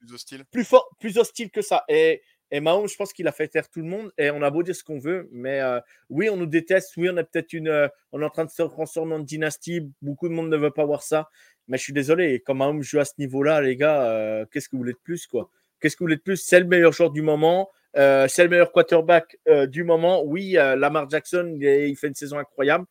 Plus 0.00 0.14
hostile. 0.14 0.44
plus 0.50 0.64
fort, 0.64 0.88
plus 0.98 1.18
hostile 1.18 1.50
que 1.50 1.62
ça. 1.62 1.84
Et, 1.88 2.22
et 2.50 2.60
Mahomes, 2.60 2.88
je 2.88 2.96
pense 2.96 3.12
qu'il 3.12 3.26
a 3.28 3.32
fait 3.32 3.48
taire 3.48 3.68
tout 3.68 3.80
le 3.80 3.86
monde. 3.86 4.12
Et 4.18 4.30
on 4.30 4.42
a 4.42 4.50
beau 4.50 4.62
dire 4.62 4.74
ce 4.76 4.84
qu'on 4.84 4.98
veut, 4.98 5.28
mais 5.32 5.60
euh, 5.60 5.80
oui, 6.10 6.28
on 6.30 6.36
nous 6.36 6.46
déteste. 6.46 6.96
Oui, 6.96 7.08
on 7.10 7.16
a 7.16 7.24
peut-être 7.24 7.52
une, 7.52 7.68
euh, 7.68 7.88
on 8.12 8.22
est 8.22 8.24
en 8.24 8.30
train 8.30 8.44
de 8.44 8.50
se 8.50 8.62
transformer 8.62 9.14
en 9.14 9.18
dynastie. 9.20 9.80
Beaucoup 10.02 10.28
de 10.28 10.34
monde 10.34 10.48
ne 10.50 10.56
veut 10.56 10.70
pas 10.70 10.84
voir 10.84 11.02
ça. 11.02 11.28
Mais 11.68 11.78
je 11.78 11.82
suis 11.82 11.92
désolé. 11.92 12.42
Quand 12.46 12.54
Mahomes 12.54 12.82
joue 12.82 13.00
à 13.00 13.04
ce 13.04 13.14
niveau-là, 13.18 13.60
les 13.60 13.76
gars, 13.76 14.02
euh, 14.10 14.46
qu'est-ce 14.52 14.68
que 14.68 14.76
vous 14.76 14.82
voulez 14.82 14.92
de 14.92 14.98
plus, 15.02 15.26
quoi? 15.26 15.50
Qu'est-ce 15.80 15.96
que 15.96 16.00
vous 16.00 16.06
voulez 16.06 16.16
de 16.16 16.22
plus? 16.22 16.36
C'est 16.36 16.60
le 16.60 16.66
meilleur 16.66 16.92
joueur 16.92 17.10
du 17.10 17.22
moment. 17.22 17.68
C'est 17.94 18.42
le 18.44 18.48
meilleur 18.48 18.72
quarterback 18.72 19.36
du 19.68 19.82
moment. 19.82 20.22
Oui, 20.22 20.52
Lamar 20.52 21.08
Jackson, 21.08 21.52
il, 21.56 21.66
est- 21.66 21.88
il 21.90 21.96
fait 21.96 22.08
une 22.08 22.14
saison 22.14 22.38
incroyable. 22.38 22.84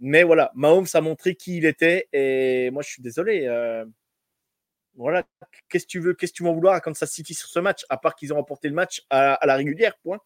Mais 0.00 0.22
voilà, 0.22 0.50
Mahomes 0.54 0.86
a 0.94 1.00
montré 1.00 1.34
qui 1.34 1.58
il 1.58 1.64
était. 1.66 2.08
Et 2.12 2.70
moi, 2.70 2.82
je 2.82 2.88
suis 2.90 3.02
désolé. 3.02 3.46
Voilà, 4.94 5.24
qu'est-ce 5.68 5.86
que 5.86 5.90
tu 5.90 6.00
veux, 6.00 6.14
qu'est-ce 6.14 6.32
que 6.32 6.36
tu 6.38 6.42
m'en 6.42 6.52
vouloir 6.52 6.74
à 6.74 6.80
Kansas 6.80 7.10
City 7.10 7.34
sur 7.34 7.48
ce 7.48 7.58
match, 7.58 7.84
à 7.88 7.96
part 7.96 8.14
qu'ils 8.14 8.32
ont 8.32 8.36
remporté 8.36 8.68
le 8.68 8.74
match 8.74 9.02
à, 9.10 9.34
à 9.34 9.46
la 9.46 9.56
régulière, 9.56 9.96
point. 10.02 10.18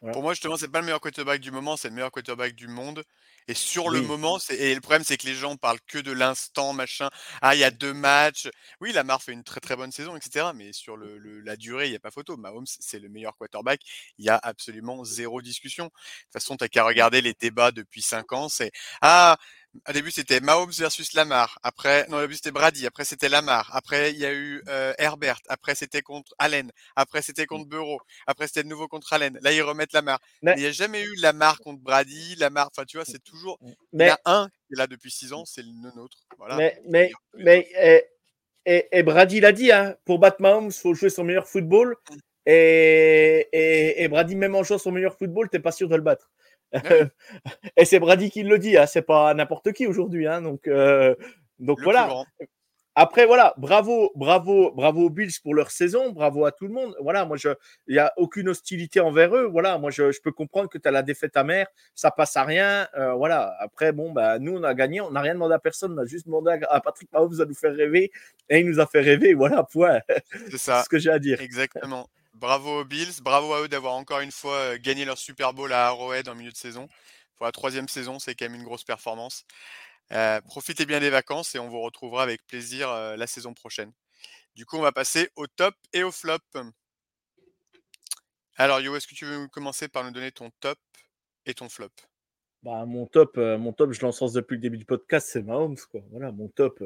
Voilà. 0.00 0.12
Pour 0.12 0.22
moi, 0.22 0.32
justement, 0.34 0.56
c'est 0.56 0.68
pas 0.68 0.80
le 0.80 0.86
meilleur 0.86 1.00
quarterback 1.00 1.40
du 1.40 1.50
moment, 1.50 1.76
c'est 1.76 1.88
le 1.88 1.94
meilleur 1.94 2.10
quarterback 2.10 2.54
du 2.54 2.68
monde. 2.68 3.02
Et 3.48 3.54
sur 3.54 3.90
le 3.90 4.00
moment, 4.00 4.38
c'est 4.38 4.56
et 4.56 4.74
le 4.74 4.80
problème, 4.80 5.04
c'est 5.04 5.16
que 5.16 5.26
les 5.26 5.34
gens 5.34 5.56
parlent 5.56 5.80
que 5.86 5.98
de 5.98 6.12
l'instant, 6.12 6.72
machin. 6.72 7.10
Ah, 7.42 7.54
il 7.54 7.58
y 7.58 7.64
a 7.64 7.70
deux 7.70 7.92
matchs. 7.92 8.48
Oui, 8.80 8.92
Lamar 8.92 9.22
fait 9.22 9.32
une 9.32 9.44
très 9.44 9.60
très 9.60 9.76
bonne 9.76 9.92
saison, 9.92 10.16
etc. 10.16 10.46
Mais 10.54 10.72
sur 10.72 10.96
le, 10.96 11.18
le- 11.18 11.40
la 11.40 11.56
durée, 11.56 11.86
il 11.86 11.90
n'y 11.90 11.96
a 11.96 12.00
pas 12.00 12.10
photo. 12.10 12.36
Mahomes, 12.36 12.66
c'est 12.66 12.98
le 12.98 13.08
meilleur 13.08 13.36
quarterback. 13.36 13.80
Il 14.18 14.24
y 14.24 14.30
a 14.30 14.36
absolument 14.42 15.04
zéro 15.04 15.42
discussion. 15.42 15.86
De 15.86 15.90
toute 15.90 16.32
façon, 16.32 16.56
tu 16.56 16.68
qu'à 16.68 16.84
regarder 16.84 17.20
les 17.20 17.34
débats 17.34 17.70
depuis 17.72 18.02
cinq 18.02 18.32
ans. 18.32 18.48
C'est 18.48 18.72
ah, 19.02 19.36
au 19.88 19.92
début, 19.92 20.10
c'était 20.10 20.40
Mahomes 20.40 20.70
versus 20.70 21.12
Lamar. 21.14 21.58
Après, 21.62 22.06
non, 22.08 22.18
au 22.18 22.20
début, 22.22 22.34
c'était 22.34 22.50
Brady. 22.50 22.86
Après, 22.86 23.04
c'était 23.04 23.28
Lamar. 23.28 23.70
Après, 23.74 24.12
il 24.12 24.18
y 24.18 24.24
a 24.26 24.32
eu 24.32 24.62
euh, 24.68 24.92
Herbert. 24.98 25.40
Après, 25.48 25.74
c'était 25.74 26.02
contre 26.02 26.34
Allen. 26.38 26.70
Après, 26.96 27.22
c'était 27.22 27.46
contre 27.46 27.68
Burrow. 27.68 27.98
Après, 28.26 28.46
c'était 28.46 28.62
de 28.62 28.68
nouveau 28.68 28.88
contre 28.88 29.12
Allen. 29.12 29.38
Là, 29.42 29.52
ils 29.52 29.62
remettent 29.62 29.92
Lamar. 29.92 30.20
Mais- 30.42 30.52
Mais 30.52 30.60
il 30.60 30.62
n'y 30.62 30.68
a 30.68 30.72
jamais 30.72 31.02
eu 31.02 31.14
Lamar 31.16 31.58
contre 31.60 31.82
Brady. 31.82 32.36
Lamar, 32.36 32.68
enfin, 32.70 32.84
tu 32.84 32.96
vois, 32.96 33.04
c'est 33.04 33.22
toujours. 33.22 33.58
Il 33.62 33.70
y 33.70 33.74
Mais, 33.92 34.10
en 34.10 34.14
a 34.14 34.18
un 34.42 34.48
qui 34.48 34.74
est 34.74 34.76
là 34.78 34.86
depuis 34.86 35.10
six 35.10 35.32
ans, 35.32 35.44
c'est 35.44 35.62
le 35.62 35.72
nôtre. 35.96 36.18
Voilà. 36.38 36.56
mais, 36.56 36.80
mais, 36.88 37.12
mais 37.36 37.68
et, 37.76 38.04
et, 38.66 38.88
et 38.98 39.02
Brady 39.02 39.40
l'a 39.40 39.52
dit, 39.52 39.72
hein, 39.72 39.96
pour 40.04 40.18
battre 40.18 40.40
Mahomes, 40.40 40.66
il 40.66 40.72
faut 40.72 40.94
jouer 40.94 41.10
son 41.10 41.24
meilleur 41.24 41.46
football. 41.48 41.96
Et, 42.46 43.48
et, 43.52 44.02
et 44.02 44.08
Brady, 44.08 44.36
même 44.36 44.54
en 44.54 44.62
jouant 44.62 44.78
son 44.78 44.92
meilleur 44.92 45.16
football, 45.16 45.48
t'es 45.48 45.60
pas 45.60 45.72
sûr 45.72 45.88
de 45.88 45.96
le 45.96 46.02
battre. 46.02 46.30
Et 47.76 47.84
c'est 47.84 47.98
Brady 47.98 48.30
qui 48.30 48.42
le 48.42 48.58
dit, 48.58 48.76
hein, 48.76 48.86
c'est 48.86 49.02
pas 49.02 49.32
n'importe 49.34 49.72
qui 49.72 49.86
aujourd'hui. 49.86 50.26
Hein, 50.26 50.42
donc, 50.42 50.66
euh, 50.66 51.14
donc 51.58 51.78
Le 51.78 51.84
voilà. 51.84 52.24
après, 52.94 53.26
voilà, 53.26 53.54
bravo, 53.56 54.12
bravo, 54.14 54.72
bravo 54.72 55.06
aux 55.06 55.10
Bills 55.10 55.32
pour 55.42 55.54
leur 55.54 55.70
saison, 55.70 56.10
bravo 56.10 56.44
à 56.44 56.52
tout 56.52 56.66
le 56.66 56.72
monde. 56.72 56.96
Voilà, 57.00 57.24
moi, 57.24 57.36
il 57.86 57.92
n'y 57.92 57.98
a 57.98 58.12
aucune 58.16 58.48
hostilité 58.48 59.00
envers 59.00 59.34
eux. 59.36 59.46
Voilà, 59.46 59.78
moi, 59.78 59.90
je, 59.90 60.20
peux 60.20 60.32
comprendre 60.32 60.68
que 60.68 60.78
tu 60.78 60.88
as 60.88 60.90
la 60.90 61.02
défaite 61.02 61.36
amère, 61.36 61.66
ça 61.94 62.10
passe 62.10 62.36
à 62.36 62.44
rien. 62.44 62.88
Euh, 62.96 63.14
voilà, 63.14 63.54
après, 63.60 63.92
bon, 63.92 64.12
bah, 64.12 64.38
nous, 64.38 64.56
on 64.56 64.62
a 64.64 64.74
gagné, 64.74 65.00
on 65.00 65.10
n'a 65.10 65.20
rien 65.20 65.34
demandé 65.34 65.54
à 65.54 65.58
personne, 65.58 65.92
on 65.92 66.02
a 66.02 66.06
juste 66.06 66.26
demandé 66.26 66.58
à, 66.68 66.80
Patrick 66.80 67.12
Mahomes 67.12 67.36
de 67.36 67.44
nous 67.44 67.54
faire 67.54 67.74
rêver 67.74 68.10
et 68.48 68.60
il 68.60 68.66
nous 68.66 68.80
a 68.80 68.86
fait 68.86 69.00
rêver. 69.00 69.34
Voilà, 69.34 69.62
point. 69.64 70.00
C'est 70.50 70.58
ça. 70.58 70.82
ce 70.84 70.88
que 70.88 70.98
j'ai 70.98 71.10
à 71.10 71.18
dire. 71.18 71.40
Exactement. 71.40 72.08
Bravo 72.34 72.80
aux 72.80 72.84
Bills, 72.84 73.22
bravo 73.22 73.54
à 73.54 73.62
eux 73.62 73.68
d'avoir 73.68 73.94
encore 73.94 74.18
une 74.18 74.32
fois 74.32 74.56
euh, 74.56 74.78
gagné 74.78 75.04
leur 75.04 75.16
Super 75.16 75.54
Bowl 75.54 75.72
à 75.72 75.86
Arrowhead 75.86 76.28
en 76.28 76.34
milieu 76.34 76.50
de 76.50 76.56
saison. 76.56 76.88
Pour 77.36 77.46
la 77.46 77.52
troisième 77.52 77.86
saison, 77.86 78.18
c'est 78.18 78.34
quand 78.34 78.46
même 78.46 78.56
une 78.56 78.64
grosse 78.64 78.82
performance. 78.82 79.44
Euh, 80.10 80.40
profitez 80.40 80.84
bien 80.84 80.98
des 80.98 81.10
vacances 81.10 81.54
et 81.54 81.60
on 81.60 81.68
vous 81.68 81.80
retrouvera 81.80 82.24
avec 82.24 82.44
plaisir 82.46 82.90
euh, 82.90 83.16
la 83.16 83.28
saison 83.28 83.54
prochaine. 83.54 83.92
Du 84.56 84.66
coup, 84.66 84.76
on 84.76 84.82
va 84.82 84.90
passer 84.90 85.30
au 85.36 85.46
top 85.46 85.76
et 85.92 86.02
au 86.02 86.10
flop. 86.10 86.38
Alors, 88.56 88.80
Yo, 88.80 88.96
est-ce 88.96 89.06
que 89.06 89.14
tu 89.14 89.26
veux 89.26 89.46
commencer 89.46 89.86
par 89.86 90.02
nous 90.02 90.10
donner 90.10 90.32
ton 90.32 90.50
top 90.58 90.78
et 91.46 91.54
ton 91.54 91.68
flop? 91.68 91.90
Bah, 92.64 92.84
mon 92.84 93.06
top, 93.06 93.36
mon 93.36 93.72
top, 93.72 93.92
je 93.92 94.00
l'encense 94.00 94.32
depuis 94.32 94.54
le 94.54 94.60
début 94.60 94.78
du 94.78 94.84
podcast, 94.84 95.28
c'est 95.30 95.42
Mahomes. 95.42 95.78
Quoi. 95.90 96.00
Voilà, 96.10 96.32
mon 96.32 96.48
top 96.48 96.82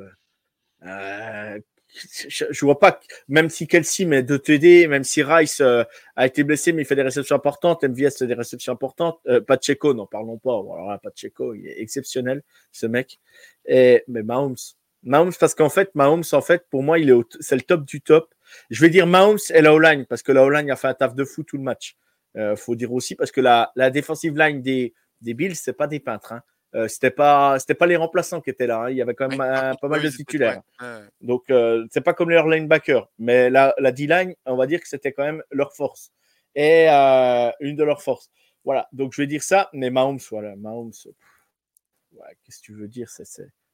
je, 2.29 2.64
vois 2.64 2.79
pas, 2.79 3.01
même 3.29 3.48
si 3.48 3.66
Kelsey 3.66 4.05
met 4.05 4.22
deux 4.22 4.38
TD, 4.38 4.87
même 4.88 5.05
si 5.05 5.22
Rice 5.22 5.61
euh, 5.61 5.85
a 6.16 6.27
été 6.27 6.44
blessé, 6.44 6.72
mais 6.72 6.83
il 6.83 6.85
fait 6.85 6.96
des 6.96 7.03
réceptions 7.03 7.37
importantes, 7.37 7.83
MVS 7.83 8.18
fait 8.18 8.27
des 8.27 8.35
réceptions 8.35 8.72
importantes, 8.72 9.18
euh, 9.27 9.40
Pacheco, 9.40 9.94
n'en 9.94 10.07
parlons 10.07 10.38
pas. 10.38 10.53
Alors 10.53 10.88
là, 10.88 10.98
Pacheco, 10.98 11.55
il 11.55 11.66
est 11.66 11.81
exceptionnel, 11.81 12.42
ce 12.72 12.87
mec. 12.87 13.20
Mais 13.66 14.05
Mahomes, 14.07 14.57
Mahomes, 15.03 15.33
parce 15.38 15.55
qu'en 15.55 15.68
fait, 15.70 15.94
Mahomes, 15.94 16.24
en 16.33 16.40
fait, 16.40 16.66
pour 16.70 16.83
moi, 16.83 16.98
il 16.98 17.11
est 17.11 17.14
c'est 17.40 17.57
le 17.57 17.62
top 17.62 17.85
du 17.85 18.01
top. 18.01 18.35
Je 18.70 18.81
vais 18.81 18.90
dire 18.90 19.07
Mahomes 19.07 19.38
et 19.51 19.62
la 19.62 19.74
O-line, 19.74 20.07
parce 20.07 20.22
que 20.22 20.33
la 20.33 20.44
O-line 20.44 20.70
a 20.70 20.77
fait 20.77 20.88
un 20.88 20.94
taf 20.94 21.14
de 21.14 21.24
fou 21.24 21.42
tout 21.42 21.57
le 21.57 21.62
match. 21.62 21.96
Euh, 22.37 22.57
faut 22.57 22.74
dire 22.74 22.92
aussi, 22.92 23.14
parce 23.14 23.31
que 23.31 23.40
la, 23.40 23.72
la 23.77 23.90
defensive 23.90 24.37
line 24.37 24.62
des, 24.62 24.94
des 25.20 25.35
Bills, 25.35 25.57
c'est 25.57 25.72
pas 25.72 25.87
des 25.87 26.01
peintres. 26.01 26.33
Hein. 26.33 26.42
Euh, 26.74 26.87
c'était 26.87 27.11
pas 27.11 27.59
c'était 27.59 27.74
pas 27.74 27.87
les 27.87 27.96
remplaçants 27.96 28.40
qui 28.40 28.50
étaient 28.50 28.66
là. 28.66 28.83
Hein. 28.83 28.90
Il 28.90 28.96
y 28.96 29.02
avait 29.02 29.14
quand 29.14 29.28
même 29.28 29.38
pas 29.38 29.88
mal 29.88 30.02
de 30.02 30.09
titulaires. 30.09 30.61
Donc 31.20 31.50
euh, 31.50 31.87
c'est 31.90 32.02
pas 32.02 32.12
comme 32.12 32.31
les 32.31 32.42
linebackers, 32.42 33.09
mais 33.18 33.48
la, 33.48 33.74
la 33.78 33.90
D-line, 33.90 34.35
on 34.44 34.57
va 34.57 34.66
dire 34.66 34.81
que 34.81 34.88
c'était 34.88 35.12
quand 35.12 35.24
même 35.24 35.42
leur 35.50 35.74
force 35.74 36.12
et 36.54 36.88
euh, 36.90 37.50
une 37.61 37.76
de 37.76 37.85
leurs 37.85 38.02
forces. 38.02 38.31
Voilà. 38.64 38.87
Donc 38.92 39.12
je 39.14 39.22
vais 39.22 39.26
dire 39.26 39.42
ça, 39.42 39.70
mais 39.72 39.90
Mahomes, 39.90 40.20
voilà, 40.31 40.57
Mahomes. 40.57 40.92
Qu'est-ce 42.44 42.59
que 42.61 42.64
tu 42.64 42.74
veux 42.74 42.88
dire? 42.88 43.09
C'est 43.09 43.24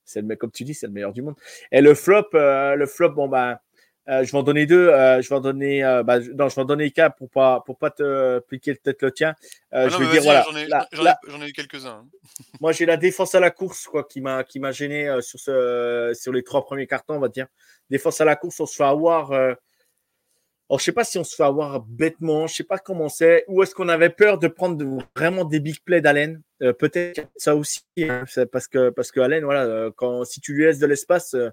c'est 0.04 0.20
le 0.22 0.37
comme 0.37 0.52
tu 0.52 0.64
dis, 0.64 0.74
c'est 0.74 0.87
le 0.87 0.92
meilleur 0.92 1.12
du 1.12 1.22
monde. 1.22 1.37
Et 1.72 1.80
le 1.80 1.94
flop, 1.94 2.28
le 2.33 2.87
flop, 2.87 3.11
bon 3.11 3.26
ben 3.26 3.52
euh, 3.52 3.57
je 4.06 4.30
vais 4.30 4.38
en 4.38 4.42
donner 4.42 4.66
deux. 4.66 4.88
Euh, 4.88 5.22
je 5.22 5.28
vais 5.28 5.34
en 5.34 5.40
donner. 5.40 5.84
Euh, 5.84 6.02
bah, 6.02 6.18
non, 6.20 6.48
je 6.48 6.54
vais 6.54 6.62
en 6.62 6.66
donner 6.66 6.90
qu'un 6.90 7.10
pour 7.10 7.30
pas 7.30 7.62
pour 7.64 7.78
pas 7.78 7.90
te 7.90 8.38
piquer 8.40 8.74
peut-être 8.74 9.02
le 9.02 9.12
tien. 9.12 9.34
Ah 9.70 9.88
je 9.88 9.96
vais 9.96 10.10
dire 10.10 10.22
voilà. 10.22 10.44
J'en 10.92 11.40
ai, 11.40 11.48
eu 11.48 11.52
quelques-uns. 11.52 12.04
Hein. 12.04 12.08
moi, 12.60 12.72
j'ai 12.72 12.86
la 12.86 12.96
défense 12.96 13.34
à 13.34 13.40
la 13.40 13.50
course 13.50 13.86
quoi 13.86 14.04
qui 14.04 14.20
m'a 14.20 14.44
qui 14.44 14.60
m'a 14.60 14.72
gêné 14.72 15.10
sur 15.20 15.38
ce 15.38 16.12
sur 16.14 16.32
les 16.32 16.42
trois 16.42 16.64
premiers 16.64 16.86
cartons, 16.86 17.14
on 17.14 17.20
va 17.20 17.28
dire. 17.28 17.46
Défense 17.90 18.20
à 18.20 18.24
la 18.24 18.36
course, 18.36 18.60
on 18.60 18.66
se 18.66 18.76
fait 18.76 18.84
avoir. 18.84 19.32
Alors, 20.70 20.78
je 20.78 20.84
sais 20.84 20.92
pas 20.92 21.04
si 21.04 21.18
on 21.18 21.24
se 21.24 21.34
fait 21.36 21.44
avoir 21.44 21.80
bêtement. 21.80 22.46
Je 22.46 22.54
sais 22.54 22.64
pas 22.64 22.78
comment 22.78 23.08
c'est. 23.08 23.44
Ou 23.48 23.62
est-ce 23.62 23.74
qu'on 23.74 23.88
avait 23.88 24.10
peur 24.10 24.38
de 24.38 24.48
prendre 24.48 24.82
vraiment 25.16 25.44
des 25.44 25.60
big 25.60 25.76
plays 25.84 26.00
d'Allen? 26.00 26.42
Peut-être 26.78 27.28
ça 27.36 27.54
aussi, 27.54 27.82
hein, 27.98 28.24
parce 28.50 28.68
que 28.68 28.88
parce 28.90 29.10
que 29.10 29.20
Allen, 29.20 29.44
voilà, 29.44 29.90
quand 29.96 30.24
si 30.24 30.40
tu 30.40 30.54
lui 30.54 30.64
laisses 30.64 30.78
de 30.78 30.86
l'espace 30.86 31.34
euh, 31.34 31.50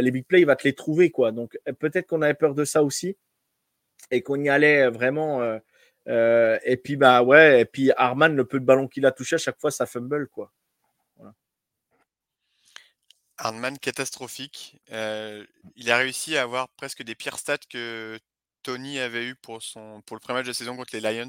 les 0.00 0.10
big 0.10 0.26
plays, 0.26 0.40
il 0.40 0.46
va 0.46 0.56
te 0.56 0.64
les 0.64 0.74
trouver. 0.74 1.10
quoi. 1.10 1.32
Donc 1.32 1.58
euh, 1.68 1.72
peut-être 1.72 2.06
qu'on 2.06 2.22
avait 2.22 2.34
peur 2.34 2.54
de 2.54 2.64
ça 2.64 2.82
aussi 2.82 3.16
et 4.10 4.22
qu'on 4.22 4.42
y 4.42 4.48
allait 4.48 4.88
vraiment. 4.90 5.42
Euh, 6.06 6.58
et 6.64 6.76
puis 6.76 6.96
bah 6.96 7.22
ouais, 7.22 7.62
et 7.62 7.64
puis 7.64 7.90
Arman, 7.96 8.34
le 8.34 8.44
peu 8.44 8.60
de 8.60 8.64
ballon 8.64 8.88
qu'il 8.88 9.06
a 9.06 9.12
touché 9.12 9.36
à 9.36 9.38
chaque 9.38 9.60
fois, 9.60 9.70
ça 9.70 9.86
fumble 9.86 10.28
quoi. 10.28 10.52
Arman 13.36 13.78
catastrophique. 13.78 14.80
il 14.90 15.90
a 15.90 15.96
réussi 15.96 16.36
à 16.36 16.42
avoir 16.42 16.68
presque 16.70 17.02
des 17.02 17.14
pires 17.16 17.38
stats 17.38 17.58
que 17.68 18.18
Tony 18.62 19.00
avait 19.00 19.26
eu 19.26 19.34
pour 19.34 19.62
son 19.62 20.02
pour 20.02 20.16
le 20.16 20.20
premier 20.20 20.40
match 20.40 20.46
de 20.46 20.52
saison 20.52 20.76
contre 20.76 20.94
les 20.94 21.00
Lions. 21.00 21.28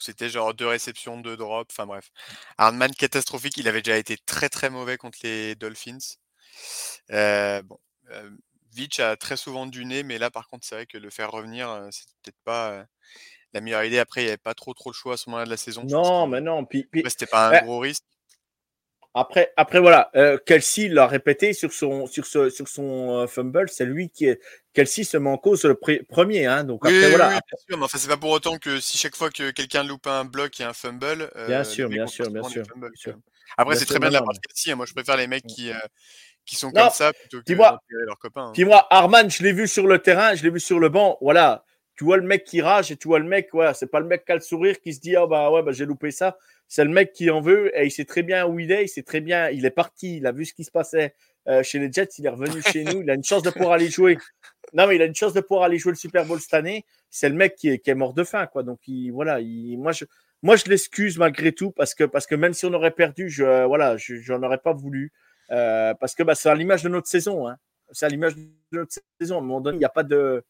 C'était 0.00 0.30
genre 0.30 0.54
deux 0.54 0.66
réceptions, 0.66 1.20
deux 1.20 1.36
drops, 1.36 1.72
enfin 1.72 1.86
bref. 1.86 2.10
Hardman 2.58 2.90
catastrophique, 2.92 3.58
il 3.58 3.68
avait 3.68 3.82
déjà 3.82 3.98
été 3.98 4.16
très 4.16 4.48
très 4.48 4.70
mauvais 4.70 4.96
contre 4.96 5.18
les 5.22 5.54
Dolphins. 5.54 5.98
Euh, 7.12 7.62
bon, 7.62 7.78
euh, 8.10 8.30
Vitch 8.72 9.00
a 9.00 9.16
très 9.16 9.36
souvent 9.36 9.66
du 9.66 9.84
nez, 9.84 10.02
mais 10.02 10.18
là, 10.18 10.30
par 10.30 10.48
contre, 10.48 10.66
c'est 10.66 10.74
vrai 10.74 10.86
que 10.86 10.98
le 10.98 11.10
faire 11.10 11.30
revenir, 11.30 11.70
euh, 11.70 11.88
c'était 11.90 12.12
peut-être 12.22 12.42
pas 12.44 12.84
la 13.52 13.60
meilleure 13.60 13.84
idée. 13.84 13.98
Après, 13.98 14.22
il 14.22 14.24
n'y 14.24 14.30
avait 14.30 14.36
pas 14.36 14.54
trop 14.54 14.74
trop 14.74 14.90
le 14.90 14.94
choix 14.94 15.14
à 15.14 15.16
ce 15.16 15.28
moment-là 15.30 15.44
de 15.44 15.50
la 15.50 15.56
saison. 15.56 15.84
Non, 15.84 16.26
mais 16.26 16.40
non. 16.40 16.64
Puis, 16.64 16.88
c'était 17.08 17.26
pas 17.26 17.48
un 17.48 17.62
gros 17.62 17.78
risque. 17.78 18.04
Après, 19.12 19.52
après 19.56 19.80
voilà, 19.80 20.12
Kelsey 20.46 20.86
l'a 20.86 21.08
répété 21.08 21.52
sur 21.52 21.72
son, 21.72 22.06
sur 22.06 22.26
ce, 22.26 22.48
sur 22.48 22.68
son 22.68 23.26
fumble, 23.26 23.68
c'est 23.68 23.84
lui 23.84 24.08
qui 24.08 24.26
est. 24.26 24.40
Kelsey 24.72 25.02
se 25.02 25.16
met 25.16 25.28
en 25.28 25.36
cause 25.36 25.64
le 25.64 25.74
premier. 25.74 26.46
Hein, 26.46 26.62
donc 26.62 26.86
après, 26.86 27.06
oui, 27.06 27.10
voilà. 27.10 27.26
Oui, 27.30 27.32
bien 27.32 27.58
sûr, 27.66 27.76
mais 27.76 27.84
enfin, 27.86 27.98
c'est 27.98 28.06
pas 28.06 28.16
pour 28.16 28.30
autant 28.30 28.56
que 28.58 28.78
si 28.78 28.98
chaque 28.98 29.16
fois 29.16 29.30
que 29.30 29.50
quelqu'un 29.50 29.82
loupe 29.82 30.06
un 30.06 30.24
bloc 30.24 30.60
et 30.60 30.62
un 30.62 30.72
fumble. 30.72 31.28
bien 31.48 31.64
sûr, 31.64 31.88
bien 31.88 32.06
sûr, 32.06 32.30
bien 32.30 32.44
sûr, 32.44 32.62
Après, 33.56 33.76
c'est 33.76 33.86
très 33.86 33.98
bien 33.98 34.08
de 34.08 34.14
la 34.14 34.22
part 34.22 34.34
de. 34.34 34.74
Moi, 34.74 34.86
je 34.86 34.92
préfère 34.92 35.16
les 35.16 35.26
mecs 35.26 35.46
qui, 35.46 35.70
qui 36.46 36.56
sont 36.56 36.70
comme 36.70 36.90
ça 36.90 37.12
plutôt 37.12 37.40
que 37.42 37.52
leurs 37.52 38.18
copains. 38.18 38.46
Hein. 38.46 38.52
Dis-moi, 38.54 38.86
Arman, 38.90 39.30
je 39.30 39.42
l'ai 39.42 39.52
vu 39.52 39.68
sur 39.68 39.86
le 39.86 39.98
terrain, 39.98 40.34
je 40.34 40.42
l'ai 40.42 40.50
vu 40.50 40.60
sur 40.60 40.78
le 40.78 40.88
banc. 40.88 41.18
Voilà, 41.20 41.64
tu 42.00 42.04
vois 42.04 42.16
le 42.16 42.22
mec 42.22 42.44
qui 42.44 42.62
rage 42.62 42.90
et 42.90 42.96
tu 42.96 43.08
vois 43.08 43.18
le 43.18 43.26
mec, 43.26 43.50
voilà, 43.52 43.74
c'est 43.74 43.86
pas 43.86 44.00
le 44.00 44.06
mec 44.06 44.24
qui 44.24 44.32
a 44.32 44.34
le 44.34 44.40
sourire 44.40 44.80
qui 44.80 44.94
se 44.94 45.00
dit, 45.00 45.16
ah 45.16 45.26
bah 45.26 45.50
ouais, 45.50 45.62
bah, 45.62 45.72
j'ai 45.72 45.84
loupé 45.84 46.10
ça. 46.10 46.38
C'est 46.66 46.82
le 46.82 46.90
mec 46.90 47.12
qui 47.12 47.28
en 47.30 47.42
veut 47.42 47.78
et 47.78 47.84
il 47.84 47.90
sait 47.90 48.06
très 48.06 48.22
bien 48.22 48.46
où 48.46 48.58
il 48.58 48.72
est, 48.72 48.84
il 48.84 48.88
sait 48.88 49.02
très 49.02 49.20
bien, 49.20 49.50
il 49.50 49.66
est 49.66 49.70
parti, 49.70 50.16
il 50.16 50.26
a 50.26 50.32
vu 50.32 50.46
ce 50.46 50.54
qui 50.54 50.64
se 50.64 50.70
passait 50.70 51.14
euh, 51.46 51.62
chez 51.62 51.78
les 51.78 51.92
Jets, 51.92 52.08
il 52.18 52.24
est 52.24 52.30
revenu 52.30 52.62
chez 52.72 52.84
nous, 52.84 53.02
il 53.02 53.10
a 53.10 53.14
une 53.14 53.22
chance 53.22 53.42
de 53.42 53.50
pouvoir 53.50 53.72
aller 53.72 53.90
jouer. 53.90 54.16
Non, 54.72 54.86
mais 54.86 54.96
il 54.96 55.02
a 55.02 55.04
une 55.04 55.14
chance 55.14 55.34
de 55.34 55.40
pouvoir 55.40 55.64
aller 55.64 55.78
jouer 55.78 55.92
le 55.92 55.98
Super 55.98 56.24
Bowl 56.24 56.40
cette 56.40 56.54
année. 56.54 56.86
C'est 57.10 57.28
le 57.28 57.34
mec 57.34 57.54
qui 57.54 57.68
est, 57.68 57.78
qui 57.80 57.90
est, 57.90 57.94
mort 57.94 58.14
de 58.14 58.24
faim, 58.24 58.46
quoi. 58.46 58.62
Donc, 58.62 58.78
il, 58.86 59.10
voilà, 59.10 59.40
il, 59.40 59.76
moi, 59.76 59.92
je, 59.92 60.06
moi, 60.42 60.56
je 60.56 60.64
l'excuse 60.66 61.18
malgré 61.18 61.52
tout 61.52 61.70
parce 61.70 61.94
que, 61.94 62.04
parce 62.04 62.26
que 62.26 62.34
même 62.34 62.54
si 62.54 62.64
on 62.66 62.72
aurait 62.72 62.90
perdu, 62.90 63.28
je, 63.28 63.64
voilà, 63.66 63.96
j'en 63.98 64.42
aurais 64.42 64.58
pas 64.58 64.72
voulu. 64.72 65.12
Euh, 65.50 65.94
parce 65.94 66.14
que 66.14 66.22
bah, 66.22 66.34
c'est 66.34 66.48
à 66.48 66.54
l'image 66.54 66.82
de 66.82 66.88
notre 66.88 67.08
saison. 67.08 67.48
Hein. 67.48 67.56
C'est 67.92 68.06
à 68.06 68.08
l'image 68.08 68.36
de 68.36 68.48
notre 68.72 68.92
saison. 69.20 69.36
À 69.36 69.38
un 69.38 69.42
moment 69.42 69.60
donné, 69.60 69.76
il 69.76 69.80
n'y 69.80 69.84
a 69.84 69.90
pas 69.90 70.04
de. 70.04 70.44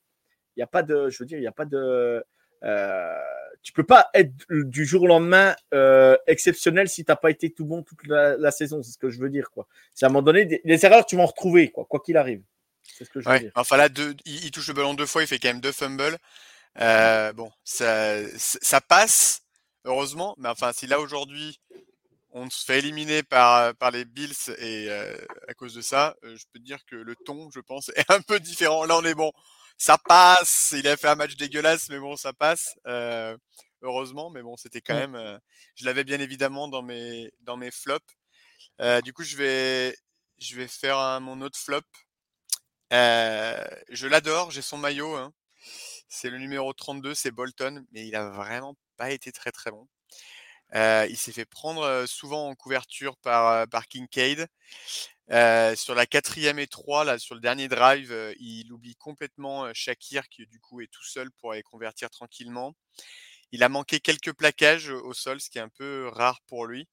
Il 0.56 0.60
n'y 0.60 0.62
a 0.62 0.66
pas 0.66 0.82
de. 0.82 1.08
Je 1.08 1.18
veux 1.18 1.26
dire, 1.26 1.38
il 1.38 1.42
n'y 1.42 1.46
a 1.46 1.52
pas 1.52 1.64
de. 1.64 2.24
Euh, 2.62 3.14
tu 3.62 3.72
peux 3.72 3.84
pas 3.84 4.10
être 4.14 4.32
du 4.50 4.84
jour 4.84 5.02
au 5.02 5.06
lendemain 5.06 5.56
euh, 5.72 6.16
exceptionnel 6.26 6.88
si 6.88 7.04
tu 7.04 7.10
n'as 7.10 7.16
pas 7.16 7.30
été 7.30 7.50
tout 7.50 7.64
bon 7.64 7.82
toute 7.82 8.06
la, 8.06 8.50
saison. 8.50 8.82
C'est 8.82 8.92
ce 8.92 8.98
que 8.98 9.10
je 9.10 9.18
veux 9.18 9.30
dire. 9.30 9.50
Quoi. 9.50 9.66
C'est 9.94 10.04
à 10.04 10.08
un 10.08 10.12
moment 10.12 10.22
donné, 10.22 10.60
les 10.64 10.86
erreurs, 10.86 11.06
tu 11.06 11.16
vas 11.16 11.22
en 11.22 11.26
retrouver, 11.26 11.70
quoi 11.70 11.86
qu'il 12.04 12.16
arrive. 12.16 12.42
C'est 12.82 13.04
ce 13.04 13.10
que 13.10 13.20
je 13.20 13.28
veux 13.28 13.38
dire. 13.38 13.52
Enfin 13.54 13.76
là, 13.76 13.88
il, 14.24 14.50
touche 14.50 14.68
le 14.68 14.74
ballon 14.74 14.94
deux 14.94 15.06
fois, 15.06 15.22
il 15.22 15.26
fait 15.26 15.38
quand 15.38 15.48
même 15.48 15.60
deux 15.60 15.72
fumbles. 15.72 16.18
Euh, 16.80 17.32
bon, 17.32 17.50
ça, 17.64 18.16
ça 18.36 18.80
passe, 18.80 19.42
heureusement. 19.84 20.34
Mais 20.38 20.48
enfin, 20.48 20.72
si 20.72 20.86
là 20.86 21.00
aujourd'hui, 21.00 21.60
on 22.32 22.48
se 22.50 22.64
fait 22.64 22.78
éliminer 22.78 23.22
par, 23.22 23.74
par 23.76 23.90
les 23.90 24.04
Bills 24.04 24.34
et 24.58 24.86
euh, 24.88 25.16
à 25.48 25.54
cause 25.54 25.74
de 25.74 25.80
ça, 25.80 26.16
euh, 26.24 26.36
je 26.36 26.44
peux 26.52 26.58
te 26.58 26.64
dire 26.64 26.84
que 26.86 26.96
le 26.96 27.16
ton, 27.16 27.50
je 27.50 27.60
pense, 27.60 27.88
est 27.96 28.10
un 28.10 28.20
peu 28.22 28.40
différent. 28.40 28.84
Là, 28.84 28.96
on 28.96 29.04
est 29.04 29.14
bon. 29.14 29.32
Ça 29.78 29.98
passe. 29.98 30.74
Il 30.76 30.86
a 30.88 30.96
fait 30.96 31.08
un 31.08 31.14
match 31.14 31.36
dégueulasse, 31.36 31.88
mais 31.88 31.98
bon, 31.98 32.16
ça 32.16 32.32
passe. 32.32 32.76
Euh, 32.86 33.36
heureusement, 33.82 34.30
mais 34.30 34.42
bon, 34.42 34.56
c'était 34.56 34.80
quand 34.80 34.94
même. 34.94 35.40
je 35.74 35.84
l'avais 35.86 36.04
bien 36.04 36.20
évidemment 36.20 36.68
dans 36.68 36.82
mes 36.82 37.32
dans 37.40 37.56
mes 37.56 37.70
flops. 37.70 38.04
du 39.04 39.12
coup, 39.14 39.24
je 39.24 39.36
vais 39.36 39.96
je 40.38 40.56
vais 40.56 40.68
faire 40.68 41.20
mon 41.20 41.40
autre 41.40 41.58
flop. 41.58 41.80
je 42.90 44.06
l'adore. 44.06 44.50
J'ai 44.50 44.62
son 44.62 44.78
maillot. 44.78 45.16
Hein. 45.16 45.32
C'est 46.08 46.30
le 46.30 46.38
numéro 46.38 46.72
32, 46.72 47.14
c'est 47.14 47.30
Bolton, 47.30 47.84
mais 47.92 48.06
il 48.06 48.16
a 48.16 48.28
vraiment 48.30 48.76
été 49.08 49.32
très 49.32 49.52
très 49.52 49.70
bon 49.70 49.88
il 50.74 51.16
s'est 51.16 51.32
fait 51.32 51.44
prendre 51.44 52.06
souvent 52.06 52.48
en 52.48 52.54
couverture 52.54 53.16
par, 53.18 53.68
par 53.68 53.86
Kincaid. 53.88 54.46
sur 55.28 55.94
la 55.94 56.06
quatrième 56.06 56.58
et 56.58 56.66
trois, 56.66 57.04
là, 57.04 57.18
sur 57.18 57.34
le 57.34 57.40
dernier 57.40 57.68
drive, 57.68 58.34
il 58.38 58.72
oublie 58.72 58.96
complètement 58.96 59.72
Shakir 59.74 60.28
qui 60.28 60.46
du 60.46 60.60
coup 60.60 60.80
est 60.80 60.90
tout 60.90 61.04
seul 61.04 61.30
pour 61.32 61.52
aller 61.52 61.62
convertir 61.62 62.10
tranquillement. 62.10 62.74
Il 63.52 63.62
a 63.64 63.68
manqué 63.68 64.00
quelques 64.00 64.32
plaquages 64.32 64.90
au 64.90 65.12
sol, 65.12 65.40
ce 65.40 65.50
qui 65.50 65.58
est 65.58 65.62
un 65.62 65.68
peu 65.68 66.08
rare 66.08 66.40
pour 66.46 66.66
lui. 66.66 66.88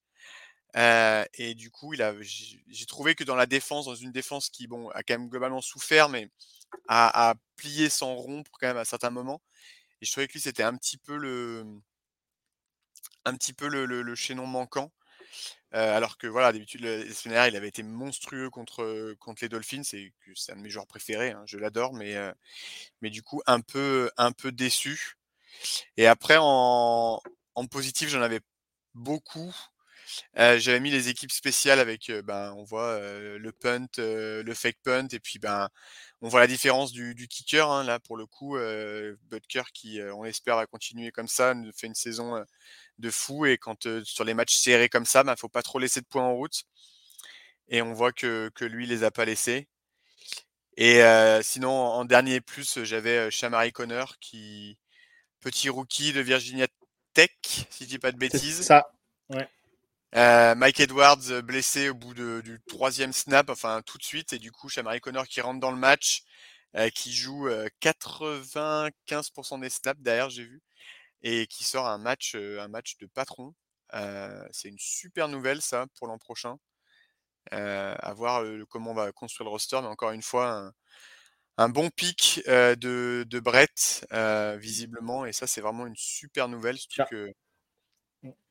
et 0.76 1.56
du 1.56 1.72
coup, 1.72 1.93
j'ai 2.22 2.86
trouvé 2.88 3.15
que 3.15 3.24
dans 3.24 3.36
la 3.36 3.46
défense, 3.46 3.86
dans 3.86 3.96
une 3.96 4.12
défense 4.12 4.50
qui 4.50 4.67
bon, 4.67 4.89
a 4.89 5.04
quand 5.04 5.17
même 5.17 5.30
globalement 5.30 5.62
souffert, 5.62 6.10
mais 6.10 6.30
a, 6.88 7.30
a 7.32 7.36
plié 7.56 7.89
sans 7.89 8.15
rompre 8.15 8.52
quand 8.60 8.67
même 8.67 8.78
à 8.78 8.86
certains 8.86 9.10
moments. 9.10 9.41
Et 10.02 10.06
je 10.06 10.12
trouvais 10.12 10.28
que 10.28 10.34
lui, 10.34 10.41
c'était 10.41 10.63
un 10.63 10.76
petit 10.78 10.98
peu 10.98 11.17
le, 11.17 11.65
un 13.26 13.36
petit 13.36 13.54
peu 13.54 13.68
le, 13.68 14.16
chaînon 14.16 14.46
manquant. 14.46 14.92
alors 15.72 16.18
que 16.18 16.28
voilà, 16.28 16.52
d'habitude, 16.54 16.82
le 16.82 17.06
il 17.26 17.56
avait 17.56 17.68
été 17.68 17.84
monstrueux 17.84 18.50
contre, 18.50 19.16
contre 19.20 19.44
les 19.44 19.50
Dolphins 19.50 19.84
c'est 19.84 20.14
un 20.52 20.56
de 20.56 20.62
mes 20.62 20.70
joueurs 20.70 20.88
préférés. 20.88 21.32
Hein, 21.32 21.44
je 21.46 21.58
l'adore, 21.58 21.94
mais, 21.94 22.16
mais 23.02 23.10
du 23.10 23.24
coup, 23.24 23.42
un 23.48 23.62
peu, 23.62 24.10
un 24.18 24.32
peu 24.32 24.52
déçu. 24.52 25.18
Et 25.98 26.08
après, 26.08 26.38
en, 26.40 27.22
positif, 27.72 28.10
j'en 28.10 28.22
avais 28.22 28.42
beaucoup. 28.94 29.54
J'avais 30.36 30.80
mis 30.80 30.92
les 30.92 31.10
équipes 31.10 31.32
spéciales 31.32 31.80
avec, 31.80 32.12
ben, 32.24 32.54
on 32.54 32.64
voit 32.64 33.00
le 33.00 33.52
punt, 33.52 33.88
le 33.98 34.54
fake 34.54 34.78
punt, 34.84 35.08
et 35.12 35.20
puis 35.20 35.40
ben, 35.40 35.70
on 36.22 36.30
voit 36.30 36.40
la 36.40 36.48
différence 36.48 36.92
du, 36.92 37.28
kicker. 37.28 37.70
Hein, 37.70 37.84
là, 37.84 38.00
pour 38.00 38.18
le 38.18 38.26
coup, 38.26 38.58
Butker 39.30 39.64
qui, 39.74 40.00
on 40.14 40.26
espère, 40.26 40.56
va 40.56 40.66
continuer 40.66 41.12
comme 41.12 41.28
ça, 41.28 41.54
fait 41.76 41.88
une 41.88 41.96
saison 41.96 42.44
de 43.00 43.10
fou. 43.10 43.46
Et 43.46 43.58
quand 43.58 43.88
sur 44.04 44.24
les 44.24 44.34
matchs 44.34 44.56
serrés 44.56 44.90
comme 44.90 45.06
ça, 45.06 45.22
il 45.22 45.26
ben, 45.26 45.34
ne 45.34 45.38
faut 45.38 45.50
pas 45.50 45.64
trop 45.64 45.80
laisser 45.80 46.02
de 46.02 46.06
points 46.06 46.24
en 46.24 46.34
route. 46.34 46.64
Et 47.70 47.82
on 47.82 47.94
voit 47.94 48.12
que, 48.12 48.50
que 48.56 48.66
lui, 48.66 48.86
les 48.86 49.04
a 49.04 49.12
pas 49.12 49.26
laissés. 49.26 49.68
Et 50.78 51.02
sinon, 51.42 51.72
en 51.72 52.06
dernier 52.06 52.40
plus, 52.40 52.84
j'avais 52.84 53.32
Shamari 53.32 53.72
Connor, 53.72 54.20
qui 54.20 54.78
petit 55.40 55.70
rookie 55.70 56.14
de 56.14 56.22
Virginia 56.22 56.68
Tech, 57.14 57.32
si 57.42 57.84
je 57.84 57.86
dis 57.86 58.00
pas 58.00 58.12
de 58.12 58.18
bêtises. 58.18 58.62
Ça. 58.62 58.88
Ouais. 59.30 59.48
Mike 60.56 60.80
Edwards 60.80 61.42
blessé 61.44 61.90
au 61.90 61.96
bout 61.96 62.14
du 62.14 62.60
troisième 62.68 63.12
snap, 63.12 63.50
enfin 63.50 63.82
tout 63.86 63.98
de 63.98 64.04
suite, 64.04 64.34
et 64.34 64.40
du 64.40 64.52
coup, 64.52 64.70
Shamari 64.70 65.02
Connor 65.02 65.28
qui 65.28 65.42
rentre 65.42 65.60
dans 65.60 65.72
le 65.72 65.78
match, 65.78 66.22
qui 66.94 67.12
joue 67.12 67.50
95% 67.82 69.60
des 69.60 69.70
snaps 69.70 70.02
derrière, 70.02 70.30
j'ai 70.30 70.44
vu 70.44 70.62
et 71.22 71.48
qui 71.48 71.64
sort 71.64 71.88
un 71.88 71.98
match, 71.98 72.36
un 72.36 72.68
match 72.68 72.98
de 72.98 73.08
patron. 73.08 73.54
c'est 74.52 74.70
une 74.70 74.80
super 74.80 75.28
nouvelle 75.28 75.62
ça 75.62 75.88
pour 75.98 76.08
l'an 76.08 76.18
prochain. 76.18 76.58
à 77.52 78.14
voir 78.14 78.44
comment 78.70 78.92
on 78.92 78.96
va 78.96 79.12
construire 79.12 79.46
le 79.46 79.52
roster, 79.52 79.80
mais 79.82 79.88
encore 79.88 80.12
une 80.12 80.22
fois, 80.22 80.72
un, 81.58 81.70
bon 81.70 81.90
pic 81.90 82.42
de, 82.46 83.26
de, 83.28 83.40
Brett, 83.40 84.06
visiblement, 84.58 85.26
et 85.26 85.34
ça 85.34 85.48
c'est 85.48 85.62
vraiment 85.62 85.88
une 85.88 85.96
super 85.96 86.48
nouvelle. 86.48 86.78
Que... 87.10 87.34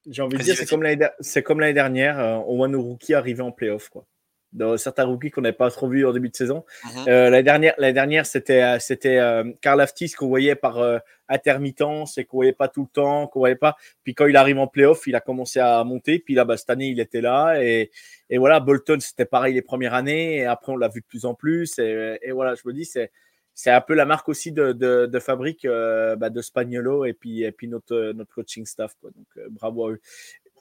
J'ai 0.07 0.23
envie 0.23 0.39
de 0.39 0.43
dire, 0.43 0.57
c'est 0.57 1.43
comme 1.43 1.61
l'année 1.61 1.75
dernière, 1.75 2.19
on 2.47 2.57
voit 2.57 2.69
nos 2.69 2.83
rookies 2.83 3.15
arriver 3.15 3.43
en 3.43 3.53
playoff. 3.53 3.89
Quoi 3.89 4.07
de 4.57 4.77
certains 4.77 5.05
rookies 5.05 5.31
qu'on 5.31 5.43
n'avait 5.43 5.57
pas 5.57 5.71
trop 5.71 5.89
vus 5.89 6.07
en 6.07 6.13
début 6.13 6.31
de 6.31 6.37
saison. 6.37 6.65
Mhm. 6.85 7.09
Euh, 7.09 7.31
la 7.31 7.43
dernière, 7.43 7.75
la 7.79 7.93
dernière 7.93 8.27
c'était 8.27 8.63
euh, 8.63 8.79
c'était 8.79 9.19
euh, 9.19 9.45
Karl 9.61 9.81
Aftis 9.81 10.11
qu'on 10.13 10.29
voyait 10.29 10.55
par 10.55 10.83
intermittence 11.29 12.19
et 12.19 12.25
qu'on 12.25 12.39
voyait 12.39 12.53
pas 12.53 12.69
tout 12.69 12.83
le 12.83 12.89
temps, 12.89 13.27
qu'on 13.27 13.41
voyait 13.41 13.55
pas. 13.55 13.77
Puis 14.03 14.15
quand 14.15 14.27
il 14.27 14.37
arrive 14.37 14.59
en 14.59 14.67
playoff, 14.67 15.07
il 15.07 15.15
a 15.15 15.21
commencé 15.21 15.61
à 15.61 15.83
monter. 15.85 16.19
Puis 16.19 16.35
là, 16.35 16.45
bah, 16.45 16.57
cette 16.57 16.71
année, 16.71 16.89
il 16.89 17.01
était 17.01 17.21
là 17.21 17.63
et, 17.63 17.91
et 18.31 18.39
voilà. 18.39 18.61
Bolton, 18.61 18.99
c'était 19.01 19.27
pareil 19.27 19.55
les 19.55 19.63
premières 19.63 19.95
années 19.95 20.37
et 20.37 20.47
après 20.47 20.73
on 20.73 20.77
l'a 20.77 20.89
vu 20.89 21.01
de 21.01 21.07
plus 21.07 21.27
en 21.27 21.35
plus. 21.35 21.79
Et, 21.79 22.19
et 22.23 22.33
voilà, 22.33 22.55
je 22.55 22.63
me 22.65 22.73
dis 22.73 22.85
c'est 22.85 23.11
c'est 23.55 23.71
un 23.71 23.81
peu 23.81 23.95
la 23.95 24.05
marque 24.05 24.29
aussi 24.29 24.53
de, 24.53 24.73
de, 24.73 25.07
de 25.07 25.19
fabrique 25.19 25.67
bah, 25.67 26.29
de 26.29 26.43
Spagnolo 26.43 27.07
et 27.07 27.15
puis, 27.15 27.43
et 27.43 27.53
puis 27.53 27.69
notre, 27.69 28.13
notre 28.13 28.35
coaching 28.35 28.67
staff. 28.67 28.93
Quoi. 29.01 29.11
Donc, 29.17 29.49
bravo 29.51 29.87
à 29.87 29.91
eux. 29.93 30.01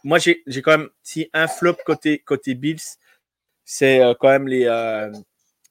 Moi, 0.06 0.20
j'ai 0.20 0.62
quand 0.62 0.78
même 0.78 0.90
si 1.02 1.30
un 1.34 1.48
flop 1.48 1.78
côté, 1.84 2.20
côté 2.20 2.54
Bills 2.54 2.80
c'est 3.66 4.00
euh, 4.02 4.14
quand 4.18 4.30
même 4.30 4.48
les, 4.48 4.66
euh, 4.68 5.12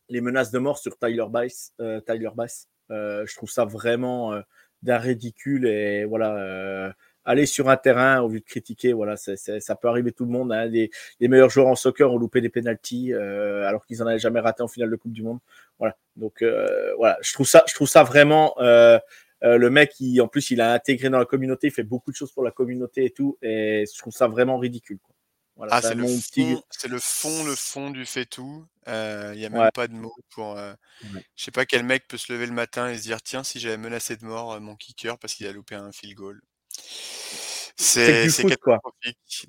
les 0.08 0.20
menaces 0.20 0.50
de 0.50 0.58
mort 0.58 0.78
sur 0.78 0.98
Tyler 0.98 1.26
Bass. 1.30 1.72
Euh, 1.80 2.00
Tyler 2.00 2.30
Bass. 2.34 2.68
je 2.90 3.34
trouve 3.36 3.50
ça 3.50 3.64
vraiment 3.64 4.38
d'un 4.82 4.98
ridicule 4.98 5.66
et 5.66 6.04
voilà 6.04 6.94
aller 7.26 7.46
sur 7.46 7.70
un 7.70 7.78
terrain 7.78 8.20
au 8.20 8.28
lieu 8.28 8.40
de 8.40 8.44
critiquer, 8.44 8.92
voilà, 8.92 9.16
ça 9.16 9.76
peut 9.76 9.88
arriver 9.88 10.12
tout 10.12 10.26
le 10.26 10.30
monde. 10.30 10.52
Hein. 10.52 10.66
Les, 10.66 10.90
les, 11.20 11.28
meilleurs 11.28 11.48
joueurs 11.48 11.68
en 11.68 11.74
soccer 11.74 12.12
ont 12.12 12.18
loupé 12.18 12.42
des 12.42 12.50
pénalties 12.50 13.14
alors 13.14 13.86
qu'ils 13.86 14.02
en 14.02 14.06
avaient 14.06 14.18
jamais 14.18 14.40
raté 14.40 14.62
en 14.62 14.68
finale 14.68 14.90
de 14.90 14.96
Coupe 14.96 15.12
du 15.12 15.22
Monde. 15.22 15.38
Voilà, 15.78 15.96
donc 16.16 16.36
je 16.40 17.32
trouve 17.72 17.88
ça, 17.88 18.02
vraiment. 18.02 18.54
le 18.60 19.68
mec, 19.70 19.92
qui 19.92 20.20
en 20.20 20.28
plus, 20.28 20.50
il 20.50 20.60
a 20.60 20.74
intégré 20.74 21.08
dans 21.08 21.18
la 21.18 21.24
communauté, 21.24 21.68
il 21.68 21.72
fait 21.72 21.82
beaucoup 21.82 22.10
de 22.10 22.16
choses 22.16 22.32
pour 22.32 22.44
la 22.44 22.50
communauté 22.50 23.06
et 23.06 23.10
tout, 23.10 23.38
et 23.40 23.84
je 23.90 23.98
trouve 23.98 24.12
ça 24.12 24.28
vraiment 24.28 24.58
ridicule. 24.58 24.98
Ah, 25.70 25.80
c'est 25.80 25.94
le, 25.94 26.04
le, 26.04 26.98
fond, 26.98 27.44
le 27.44 27.54
fond 27.54 27.90
du 27.90 28.06
fait 28.06 28.26
tout. 28.26 28.66
Il 28.86 29.36
n'y 29.36 29.46
a 29.46 29.50
même 29.50 29.70
pas 29.72 29.88
de 29.88 29.94
mots 29.94 30.16
pour. 30.30 30.56
Je 30.56 31.44
sais 31.44 31.50
pas 31.50 31.66
quel 31.66 31.84
mec 31.84 32.06
peut 32.08 32.18
se 32.18 32.32
lever 32.32 32.46
le 32.46 32.52
matin 32.52 32.88
et 32.88 32.98
se 32.98 33.02
dire 33.02 33.22
tiens, 33.22 33.44
si 33.44 33.60
j'avais 33.60 33.76
menacé 33.76 34.16
de 34.16 34.24
mort 34.24 34.60
mon 34.60 34.76
kicker 34.76 35.18
parce 35.18 35.34
qu'il 35.34 35.46
a 35.46 35.52
loupé 35.52 35.74
un 35.74 35.92
field 35.92 36.14
goal. 36.14 36.40
C'est 37.76 38.28
quoi. 38.60 38.78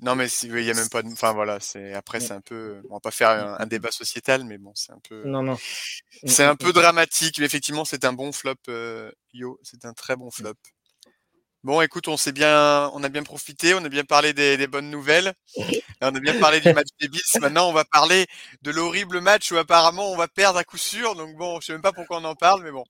Non, 0.02 0.16
mais 0.16 0.26
il 0.42 0.64
y 0.64 0.70
a 0.70 0.74
même 0.74 0.88
pas 0.88 1.02
de. 1.02 1.08
Enfin 1.08 1.32
voilà, 1.32 1.60
c'est 1.60 1.94
après 1.94 2.20
c'est 2.20 2.32
un 2.32 2.40
peu. 2.40 2.82
On 2.90 2.94
va 2.94 3.00
pas 3.00 3.12
faire 3.12 3.30
un, 3.30 3.56
un, 3.60 3.66
débat 3.66 3.92
sociétal, 3.92 4.44
mais 4.44 4.58
bon, 4.58 4.72
c'est 4.74 4.92
un 4.92 4.98
peu. 5.08 5.22
Non, 5.24 5.42
non. 5.42 5.56
C'est 6.24 6.44
un 6.44 6.56
peu 6.56 6.72
dramatique, 6.72 7.38
mais 7.38 7.46
effectivement, 7.46 7.84
c'est 7.84 8.04
un 8.04 8.12
bon 8.12 8.32
flop, 8.32 8.56
Yo. 9.32 9.60
C'est 9.62 9.84
un 9.84 9.92
très 9.92 10.16
bon 10.16 10.30
flop. 10.30 10.54
Bon, 11.66 11.80
écoute, 11.80 12.06
on 12.06 12.16
s'est 12.16 12.30
bien, 12.30 12.92
on 12.94 13.02
a 13.02 13.08
bien 13.08 13.24
profité, 13.24 13.74
on 13.74 13.84
a 13.84 13.88
bien 13.88 14.04
parlé 14.04 14.32
des, 14.32 14.68
bonnes 14.68 14.88
nouvelles, 14.88 15.34
on 16.00 16.14
a 16.14 16.20
bien 16.20 16.38
parlé 16.38 16.60
du 16.60 16.72
match 16.72 16.86
des 17.00 17.08
Bills. 17.08 17.40
Maintenant, 17.40 17.68
on 17.68 17.72
va 17.72 17.84
parler 17.84 18.28
de 18.62 18.70
l'horrible 18.70 19.20
match 19.20 19.50
où 19.50 19.56
apparemment 19.56 20.12
on 20.12 20.16
va 20.16 20.28
perdre 20.28 20.60
à 20.60 20.62
coup 20.62 20.78
sûr. 20.78 21.16
Donc 21.16 21.34
bon, 21.34 21.60
je 21.60 21.66
sais 21.66 21.72
même 21.72 21.82
pas 21.82 21.90
pourquoi 21.90 22.18
on 22.18 22.24
en 22.24 22.36
parle, 22.36 22.62
mais 22.62 22.70
bon, 22.70 22.84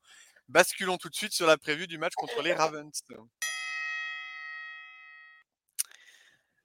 basculons 0.51 0.99
tout 0.99 1.09
de 1.09 1.15
suite 1.15 1.33
sur 1.33 1.47
la 1.47 1.57
prévue 1.57 1.87
du 1.87 1.97
match 1.97 2.13
contre 2.17 2.43
les 2.43 2.53
Ravens. 2.53 2.93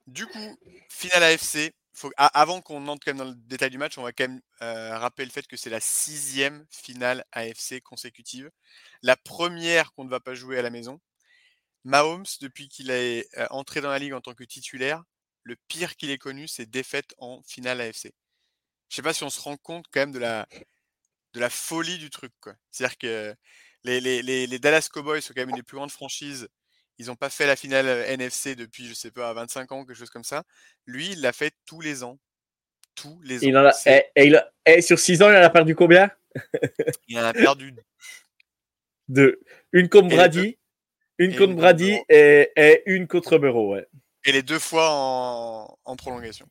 Du 0.06 0.26
coup, 0.26 0.58
finale 0.90 1.22
AFC. 1.22 1.72
Faut, 1.94 2.12
avant 2.18 2.60
qu'on 2.60 2.88
entre 2.88 3.06
quand 3.06 3.12
même 3.12 3.24
dans 3.24 3.32
le 3.32 3.36
détail 3.46 3.70
du 3.70 3.78
match, 3.78 3.96
on 3.96 4.02
va 4.02 4.12
quand 4.12 4.28
même 4.28 4.42
euh, 4.60 4.98
rappeler 4.98 5.24
le 5.24 5.30
fait 5.30 5.46
que 5.46 5.56
c'est 5.56 5.70
la 5.70 5.80
sixième 5.80 6.66
finale 6.68 7.24
AFC 7.32 7.80
consécutive. 7.82 8.50
La 9.00 9.16
première 9.16 9.94
qu'on 9.94 10.04
ne 10.04 10.10
va 10.10 10.20
pas 10.20 10.34
jouer 10.34 10.58
à 10.58 10.62
la 10.62 10.68
maison. 10.68 11.00
Mahomes, 11.84 12.24
depuis 12.40 12.68
qu'il 12.68 12.90
est 12.90 13.28
entré 13.50 13.80
dans 13.80 13.90
la 13.90 13.98
ligue 13.98 14.12
en 14.12 14.20
tant 14.20 14.34
que 14.34 14.44
titulaire, 14.44 15.02
le 15.44 15.56
pire 15.68 15.96
qu'il 15.96 16.10
ait 16.10 16.18
connu, 16.18 16.48
c'est 16.48 16.66
défaite 16.66 17.14
en 17.18 17.42
finale 17.42 17.80
AFC. 17.80 18.12
Je 18.88 18.96
sais 18.96 19.02
pas 19.02 19.12
si 19.12 19.24
on 19.24 19.30
se 19.30 19.40
rend 19.40 19.56
compte 19.56 19.86
quand 19.92 20.00
même 20.00 20.12
de 20.12 20.18
la, 20.18 20.46
de 21.32 21.40
la 21.40 21.50
folie 21.50 21.98
du 21.98 22.10
truc. 22.10 22.32
C'est-à-dire 22.70 22.98
que 22.98 23.34
les, 23.84 24.00
les, 24.00 24.22
les, 24.22 24.58
Dallas 24.58 24.88
Cowboys 24.92 25.22
sont 25.22 25.32
quand 25.34 25.40
même 25.40 25.50
une 25.50 25.56
des 25.56 25.62
plus 25.62 25.76
grandes 25.76 25.90
franchises. 25.90 26.48
Ils 26.98 27.06
n'ont 27.06 27.16
pas 27.16 27.30
fait 27.30 27.46
la 27.46 27.56
finale 27.56 27.86
NFC 27.86 28.54
depuis, 28.54 28.86
je 28.86 28.94
sais 28.94 29.10
pas, 29.10 29.32
25 29.32 29.72
ans, 29.72 29.84
quelque 29.84 29.96
chose 29.96 30.10
comme 30.10 30.24
ça. 30.24 30.44
Lui, 30.86 31.12
il 31.12 31.20
l'a 31.20 31.32
fait 31.32 31.52
tous 31.66 31.80
les 31.80 32.04
ans. 32.04 32.18
Tous 32.94 33.18
les 33.22 33.38
ans. 33.56 33.70
et, 34.66 34.82
sur 34.82 34.98
6 34.98 35.22
ans, 35.22 35.30
il 35.30 35.36
en 35.36 35.42
a 35.42 35.50
perdu 35.50 35.74
combien? 35.74 36.10
Il 37.08 37.18
en 37.18 37.24
a 37.24 37.32
perdu 37.32 37.74
deux. 39.08 39.40
Une 39.72 39.88
comme 39.88 40.08
Brady 40.08 40.58
une 41.18 41.36
contre 41.36 41.54
Brady 41.54 41.98
et, 42.08 42.82
une 42.86 43.06
contre 43.06 43.38
Bureau, 43.38 43.74
ouais. 43.74 43.86
Et 44.24 44.32
les 44.32 44.42
deux 44.42 44.58
fois 44.58 44.90
en, 44.90 45.96
prolongation. 45.96 46.46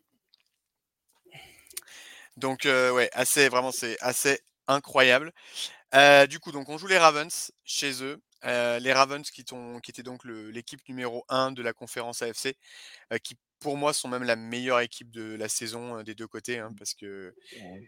Donc, 2.38 2.65
euh, 2.65 2.91
ouais, 2.91 3.10
assez, 3.13 3.50
vraiment, 3.50 3.71
c'est 3.71 3.97
assez 4.02 4.39
incroyable. 4.67 5.32
Euh, 5.95 6.28
du 6.28 6.39
coup, 6.39 6.52
donc, 6.52 6.69
on 6.69 6.78
joue 6.78 6.88
les 6.88 6.97
Ravens 6.97 7.52
chez 7.63 8.04
eux. 8.04 8.21
Euh, 8.43 8.80
les 8.80 8.91
Ravens 8.91 9.30
qui, 9.30 9.43
qui 9.43 9.91
étaient 9.91 10.04
donc 10.04 10.26
l'équipe 10.26 10.82
numéro 10.89 11.24
1 11.30 11.52
de 11.52 11.62
la 11.62 11.74
conférence 11.74 12.21
AFC, 12.21 12.56
qui 13.24 13.38
pour 13.60 13.78
moi 13.78 13.93
sont 13.93 14.08
même 14.08 14.24
la 14.24 14.36
meilleure 14.36 14.80
équipe 14.80 15.12
de 15.12 15.36
la 15.36 15.47
saison 15.47 16.02
des 16.02 16.15
deux 16.15 16.26
côtés, 16.26 16.58
hein, 16.58 16.74
parce 16.76 16.95
que 16.95 17.36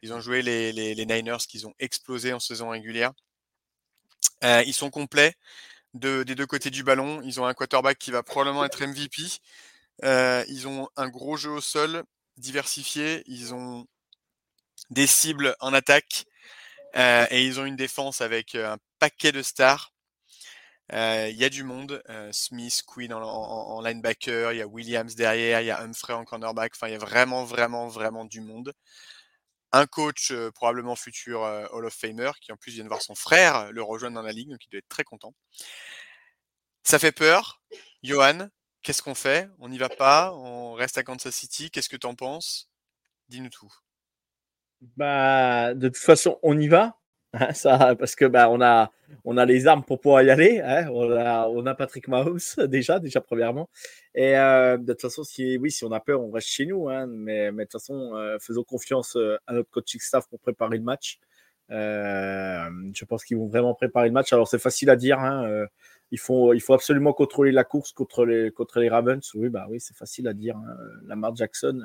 ils 0.04 0.14
ont 0.14 0.20
joué 0.20 0.44
les, 0.44 0.72
les, 0.72 1.06
Niners 1.08 1.48
qui 1.48 1.66
ont 1.66 1.74
explosé 1.80 2.34
en 2.34 2.40
saison 2.40 2.70
régulière. 2.70 3.14
ils 4.44 4.76
sont 4.76 4.92
complets 4.92 5.34
des 5.94 6.36
deux 6.36 6.46
côtés 6.46 6.70
du 6.70 6.84
ballon. 6.84 7.22
Ils 7.24 7.40
ont 7.40 7.46
un 7.46 7.54
quarterback 7.54 7.98
qui 7.98 8.12
va 8.12 8.24
probablement 8.24 8.66
être 8.66 8.86
MVP. 8.86 9.24
Euh, 10.04 10.44
ils 10.48 10.68
ont 10.68 10.90
un 10.96 11.08
gros 11.10 11.38
jeu 11.38 11.52
au 11.52 11.62
sol 11.62 12.04
diversifié. 12.38 13.24
Ils 13.28 13.54
ont 13.54 13.86
des 14.90 15.08
cibles 15.08 15.56
en 15.60 15.74
attaque. 15.74 16.26
Euh, 16.96 17.26
et 17.32 17.46
ils 17.46 17.60
ont 17.60 17.66
une 17.66 17.76
défense 17.76 18.22
avec 18.22 18.56
euh, 18.56 18.74
un 18.74 18.78
paquet 19.00 19.32
de 19.32 19.42
stars. 19.42 19.92
Il 20.92 21.36
y 21.36 21.44
a 21.44 21.50
du 21.50 21.64
monde. 21.64 22.04
Smith, 22.32 22.84
Quinn 22.86 23.14
en, 23.14 23.82
linebacker. 23.82 24.52
Il 24.52 24.58
y 24.58 24.62
a 24.62 24.68
Williams 24.68 25.16
derrière. 25.16 25.62
Il 25.62 25.66
y 25.66 25.72
a 25.72 25.82
Humphrey 25.82 26.14
en 26.14 26.24
cornerback. 26.24 26.74
Enfin, 26.76 26.88
il 26.88 26.92
y 26.92 26.96
a 26.96 27.00
vraiment, 27.00 27.46
vraiment, 27.46 27.88
vraiment 27.88 28.26
du 28.26 28.42
monde 28.42 28.74
un 29.74 29.86
coach 29.86 30.32
probablement 30.54 30.96
futur 30.96 31.42
Hall 31.42 31.86
of 31.86 31.94
Famer 31.94 32.32
qui 32.40 32.52
en 32.52 32.58
plus 32.58 32.72
vient 32.72 32.84
de 32.84 32.90
voir 32.90 33.02
son 33.02 33.16
frère 33.16 33.72
le 33.72 33.84
rejoindre 33.84 34.16
dans 34.16 34.22
la 34.22 34.32
ligue, 34.32 34.50
donc 34.50 34.64
il 34.66 34.70
doit 34.70 34.78
être 34.80 34.88
très 34.88 35.04
content. 35.04 35.34
Ça 36.84 37.00
fait 37.00 37.12
peur. 37.12 37.62
Johan, 38.04 38.50
qu'est-ce 38.82 39.02
qu'on 39.02 39.16
fait? 39.16 39.50
On 39.60 39.70
n'y 39.70 39.78
va 39.78 39.90
pas? 39.90 40.32
On 40.34 40.74
reste 40.74 40.98
à 40.98 41.04
Kansas 41.04 41.36
City? 41.36 41.72
Qu'est-ce 41.72 41.90
que 41.90 41.98
tu 41.98 42.08
en 42.08 42.16
penses? 42.16 42.70
Dis-nous 43.30 43.50
tout. 43.50 43.74
Bah, 44.98 45.74
de 45.74 45.88
toute 45.88 45.98
façon, 45.98 46.40
on 46.44 46.60
y 46.60 46.68
va. 46.68 47.00
Hein, 47.34 47.52
ça, 47.54 47.96
parce 47.96 48.15
que 48.15 48.26
bah, 48.26 48.48
on, 48.50 48.62
a, 48.62 48.91
on 49.26 49.38
a 49.38 49.46
les 49.46 49.65
armes 49.65 49.84
pour 49.84 50.00
pouvoir 50.00 50.22
y 50.22 50.30
aller. 50.30 50.62
Hein. 50.63 50.88
On, 50.91 51.10
a, 51.12 51.48
on, 51.48 51.65
a, 51.65 51.74
Patrick 51.74 52.08
Mahomes 52.08 52.39
déjà, 52.67 53.00
déjà 53.00 53.22
premièrement. 53.22 53.69
Et 54.13 54.38
euh, 54.38 54.78
de 54.78 54.93
toute 54.93 55.02
façon, 55.02 55.24
si, 55.24 55.58
oui, 55.58 55.72
si 55.72 55.84
on 55.84 55.91
a 55.91 56.00
peur, 56.00 56.22
on 56.22 56.30
reste 56.30 56.50
chez 56.50 56.67
nous. 56.67 56.89
Hein. 56.89 57.08
Mais, 57.08 57.52
mais, 57.52 57.63
de 57.63 57.69
toute 57.69 57.82
façon, 57.82 58.15
euh, 58.15 58.38
faisons 58.39 58.63
confiance 58.63 59.15
euh, 59.15 59.38
à 59.48 59.54
notre 59.54 59.72
coaching 59.72 60.00
staff 60.00 60.28
pour 60.30 60.39
préparer 60.39 60.78
le 60.78 60.84
match. 60.84 61.19
Je 61.69 63.06
pense 63.06 63.26
qu'ils 63.26 63.38
vont 63.38 63.48
vraiment 63.48 63.74
préparer 63.74 64.08
le 64.08 64.13
match. 64.13 64.32
Alors, 64.32 64.48
c'est 64.48 64.60
facile 64.60 64.91
à 64.91 64.96
dire. 64.96 65.17
Euh, 66.04 66.13
il 66.13 66.20
faut, 66.20 66.54
il 66.54 66.60
faut 66.62 66.74
absolument 66.74 67.13
contrôler 67.13 67.52
la 67.52 67.63
course 67.63 67.92
contre 67.92 68.26
les, 68.26 68.89
Ravens. 68.89 69.34
Oui, 69.36 69.50
bah 69.50 69.66
oui, 69.70 69.80
c'est 69.80 69.96
facile 69.96 70.28
à 70.28 70.34
dire. 70.34 70.56
Hein. 70.58 70.78
Lamar 71.06 71.36
Jackson, 71.36 71.82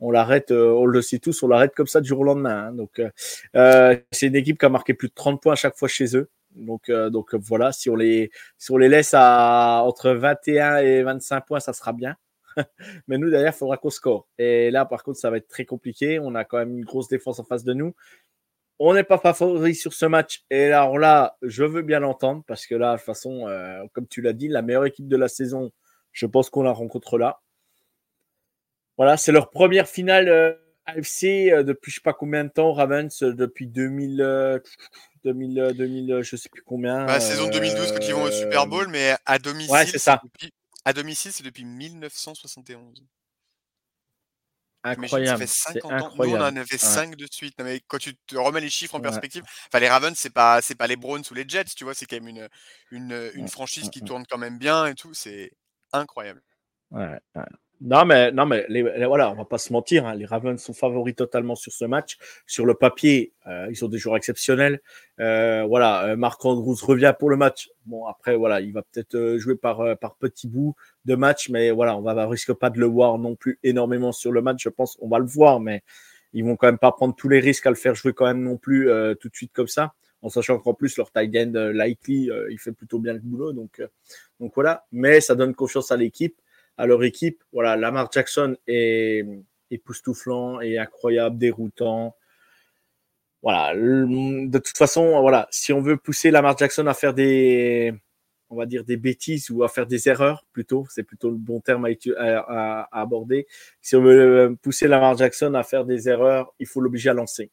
on 0.00 0.10
l'arrête, 0.10 0.50
euh, 0.50 0.70
on 0.70 0.86
le 0.86 1.02
sait 1.02 1.18
tous, 1.18 1.42
on 1.42 1.48
l'arrête 1.48 1.74
comme 1.74 1.86
ça 1.86 2.00
du 2.00 2.08
jour 2.08 2.20
au 2.20 2.24
lendemain. 2.24 2.68
Hein. 2.68 2.72
Donc, 2.72 3.00
euh, 3.56 3.96
c'est 4.12 4.26
une 4.26 4.36
équipe 4.36 4.58
qui 4.58 4.66
a 4.66 4.68
marqué 4.68 4.94
plus 4.94 5.08
de 5.08 5.14
30 5.14 5.42
points 5.42 5.54
à 5.54 5.56
chaque 5.56 5.76
fois 5.76 5.88
chez 5.88 6.16
eux. 6.16 6.30
Donc, 6.54 6.88
euh, 6.88 7.10
donc 7.10 7.34
voilà, 7.34 7.72
si 7.72 7.90
on, 7.90 7.96
les, 7.96 8.30
si 8.58 8.70
on 8.70 8.78
les 8.78 8.88
laisse 8.88 9.12
à 9.14 9.82
entre 9.84 10.10
21 10.10 10.76
et 10.78 11.02
25 11.02 11.40
points, 11.46 11.60
ça 11.60 11.72
sera 11.72 11.92
bien. 11.92 12.14
Mais 13.08 13.18
nous, 13.18 13.30
derrière, 13.30 13.52
il 13.52 13.56
faudra 13.56 13.76
qu'on 13.76 13.90
score. 13.90 14.28
Et 14.38 14.70
là, 14.70 14.84
par 14.84 15.02
contre, 15.02 15.18
ça 15.18 15.30
va 15.30 15.38
être 15.38 15.48
très 15.48 15.64
compliqué. 15.64 16.20
On 16.20 16.36
a 16.36 16.44
quand 16.44 16.58
même 16.58 16.78
une 16.78 16.84
grosse 16.84 17.08
défense 17.08 17.40
en 17.40 17.44
face 17.44 17.64
de 17.64 17.72
nous 17.72 17.94
on 18.78 18.94
n'est 18.94 19.04
pas 19.04 19.18
favori 19.18 19.74
sur 19.74 19.92
ce 19.92 20.06
match. 20.06 20.44
Et 20.50 20.72
alors 20.72 20.98
là, 20.98 21.36
je 21.42 21.64
veux 21.64 21.82
bien 21.82 22.00
l'entendre 22.00 22.42
parce 22.46 22.66
que 22.66 22.74
là, 22.74 22.92
de 22.92 22.96
toute 22.96 23.06
façon, 23.06 23.46
euh, 23.48 23.82
comme 23.92 24.06
tu 24.06 24.20
l'as 24.20 24.32
dit, 24.32 24.48
la 24.48 24.62
meilleure 24.62 24.86
équipe 24.86 25.08
de 25.08 25.16
la 25.16 25.28
saison, 25.28 25.72
je 26.12 26.26
pense 26.26 26.50
qu'on 26.50 26.62
la 26.62 26.72
rencontre 26.72 27.18
là. 27.18 27.40
Voilà, 28.96 29.16
c'est 29.16 29.32
leur 29.32 29.50
première 29.50 29.88
finale 29.88 30.28
euh, 30.28 30.52
AFC 30.86 31.50
euh, 31.50 31.62
depuis 31.64 31.90
je 31.90 31.96
sais 31.96 32.02
pas 32.02 32.12
combien 32.12 32.44
de 32.44 32.50
temps, 32.50 32.72
Ravens, 32.72 33.18
depuis 33.20 33.66
2000, 33.66 34.60
2000, 35.24 35.72
2000 35.76 36.20
je 36.22 36.36
sais 36.36 36.48
plus 36.48 36.62
combien. 36.62 37.06
Bah, 37.06 37.20
saison 37.20 37.48
2012 37.48 37.92
quand 37.92 38.06
ils 38.06 38.14
vont 38.14 38.24
au 38.24 38.30
Super 38.30 38.66
Bowl, 38.66 38.88
mais 38.88 39.16
à 39.26 39.38
domicile, 39.38 39.72
ouais, 39.72 39.86
c'est 39.86 39.98
ça. 39.98 40.20
Depuis, 40.22 40.52
à 40.84 40.92
domicile, 40.92 41.32
c'est 41.32 41.44
depuis 41.44 41.64
1971. 41.64 43.02
Incroyable. 44.84 45.26
Ça 45.26 45.46
fait 45.46 45.46
50 45.46 46.02
ans. 46.02 46.12
Nous, 46.16 46.28
on 46.30 46.40
en 46.40 46.56
avait 46.56 46.78
5 46.78 47.16
de 47.16 47.26
suite. 47.30 47.54
mais 47.62 47.80
quand 47.88 47.98
tu 47.98 48.14
te 48.26 48.36
remets 48.36 48.60
les 48.60 48.70
chiffres 48.70 48.94
en 48.94 49.00
perspective, 49.00 49.42
enfin, 49.68 49.80
les 49.80 49.88
Ravens, 49.88 50.16
c'est 50.16 50.30
pas, 50.32 50.60
c'est 50.62 50.74
pas 50.74 50.86
les 50.86 50.96
Browns 50.96 51.24
ou 51.30 51.34
les 51.34 51.48
Jets, 51.48 51.64
tu 51.76 51.84
vois, 51.84 51.94
c'est 51.94 52.06
quand 52.06 52.16
même 52.16 52.28
une, 52.28 52.48
une, 52.90 53.30
une 53.34 53.48
franchise 53.48 53.88
qui 53.90 54.02
tourne 54.02 54.24
quand 54.28 54.38
même 54.38 54.58
bien 54.58 54.86
et 54.86 54.94
tout. 54.94 55.14
C'est 55.14 55.52
incroyable. 55.92 56.42
Ouais, 56.90 57.18
non, 57.80 58.04
mais, 58.04 58.30
non, 58.30 58.46
mais 58.46 58.64
les, 58.68 58.82
voilà, 59.04 59.30
on 59.30 59.34
va 59.34 59.44
pas 59.44 59.58
se 59.58 59.72
mentir. 59.72 60.06
Hein, 60.06 60.14
les 60.14 60.24
Ravens 60.24 60.60
sont 60.62 60.72
favoris 60.72 61.14
totalement 61.14 61.54
sur 61.54 61.72
ce 61.72 61.84
match. 61.84 62.16
Sur 62.46 62.66
le 62.66 62.74
papier, 62.74 63.32
euh, 63.46 63.66
ils 63.68 63.76
sont 63.76 63.88
des 63.88 63.98
joueurs 63.98 64.16
exceptionnels. 64.16 64.80
Euh, 65.20 65.64
voilà, 65.64 66.06
euh, 66.06 66.16
Marc 66.16 66.44
Andrews 66.44 66.76
revient 66.82 67.12
pour 67.18 67.30
le 67.30 67.36
match. 67.36 67.70
Bon, 67.86 68.06
après, 68.06 68.36
voilà, 68.36 68.60
il 68.60 68.72
va 68.72 68.82
peut-être 68.82 69.16
euh, 69.16 69.38
jouer 69.38 69.56
par, 69.56 69.80
euh, 69.80 69.96
par 69.96 70.14
petits 70.14 70.48
bouts 70.48 70.74
de 71.04 71.14
match, 71.14 71.50
mais 71.50 71.72
voilà, 71.72 71.96
on 71.96 72.02
va, 72.02 72.26
risque 72.26 72.52
pas 72.52 72.70
de 72.70 72.78
le 72.78 72.86
voir 72.86 73.18
non 73.18 73.34
plus 73.34 73.58
énormément 73.62 74.12
sur 74.12 74.32
le 74.32 74.40
match. 74.40 74.62
Je 74.62 74.68
pense 74.68 74.96
on 75.00 75.08
va 75.08 75.18
le 75.18 75.26
voir, 75.26 75.60
mais 75.60 75.82
ils 76.32 76.44
vont 76.44 76.56
quand 76.56 76.68
même 76.68 76.78
pas 76.78 76.92
prendre 76.92 77.14
tous 77.14 77.28
les 77.28 77.40
risques 77.40 77.66
à 77.66 77.70
le 77.70 77.76
faire 77.76 77.94
jouer 77.94 78.12
quand 78.12 78.26
même 78.26 78.42
non 78.42 78.56
plus 78.56 78.88
tout 79.20 79.28
de 79.28 79.34
suite 79.34 79.52
comme 79.52 79.68
ça 79.68 79.94
en 80.20 80.28
sachant 80.28 80.58
qu'en 80.58 80.74
plus 80.74 80.96
leur 80.96 81.12
tight 81.12 81.36
end 81.36 81.52
likely 81.72 82.28
il 82.50 82.58
fait 82.58 82.72
plutôt 82.72 82.98
bien 82.98 83.12
le 83.12 83.20
boulot 83.20 83.52
donc 83.52 83.80
donc 84.40 84.52
voilà 84.56 84.84
mais 84.90 85.20
ça 85.20 85.36
donne 85.36 85.54
confiance 85.54 85.92
à 85.92 85.96
l'équipe 85.96 86.34
à 86.76 86.86
leur 86.86 87.02
équipe. 87.04 87.42
Voilà, 87.52 87.76
Lamar 87.76 88.10
Jackson 88.12 88.56
est 88.66 89.24
époustouflant 89.70 90.60
et 90.60 90.78
incroyable, 90.78 91.38
déroutant. 91.38 92.16
Voilà, 93.42 93.74
de 93.74 94.58
toute 94.58 94.78
façon, 94.78 95.20
voilà, 95.20 95.46
si 95.50 95.72
on 95.72 95.82
veut 95.82 95.98
pousser 95.98 96.30
Lamar 96.30 96.56
Jackson 96.56 96.86
à 96.86 96.94
faire 96.94 97.12
des, 97.12 97.94
on 98.50 98.56
va 98.56 98.66
dire 98.66 98.84
des 98.84 98.96
bêtises 98.96 99.50
ou 99.50 99.64
à 99.64 99.68
faire 99.68 99.86
des 99.86 100.08
erreurs 100.08 100.46
plutôt, 100.52 100.86
c'est 100.90 101.02
plutôt 101.02 101.30
le 101.30 101.36
bon 101.36 101.60
terme 101.60 101.86
à, 102.16 102.88
aborder. 102.92 103.46
Si 103.82 103.96
on 103.96 104.02
veut 104.02 104.56
pousser 104.62 104.88
Lamar 104.88 105.16
Jackson 105.16 105.54
à 105.54 105.62
faire 105.62 105.84
des 105.84 106.08
erreurs, 106.08 106.54
il 106.58 106.66
faut 106.66 106.80
l'obliger 106.80 107.10
à 107.10 107.14
lancer. 107.14 107.50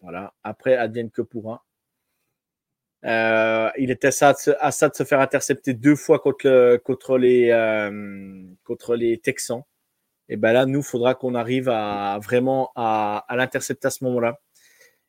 Voilà. 0.00 0.34
Après, 0.42 0.76
advienne 0.76 1.10
que 1.10 1.22
pourra. 1.22 1.64
Euh, 3.06 3.70
il 3.78 3.90
était 3.90 4.08
à 4.08 4.10
ça, 4.10 4.32
de 4.88 4.94
se 4.94 5.04
faire 5.04 5.20
intercepter 5.20 5.74
deux 5.74 5.94
fois 5.94 6.18
contre, 6.18 6.76
contre, 6.78 7.18
les, 7.18 7.50
euh, 7.50 8.42
contre 8.64 8.96
les 8.96 9.18
Texans. 9.18 9.62
Et 10.28 10.36
ben 10.36 10.52
là, 10.52 10.66
nous, 10.66 10.80
il 10.80 10.84
faudra 10.84 11.14
qu'on 11.14 11.36
arrive 11.36 11.66
vraiment 11.66 12.72
à, 12.74 13.24
à 13.28 13.36
l'intercepter 13.36 13.86
à 13.86 13.90
ce 13.90 14.02
moment-là. 14.04 14.40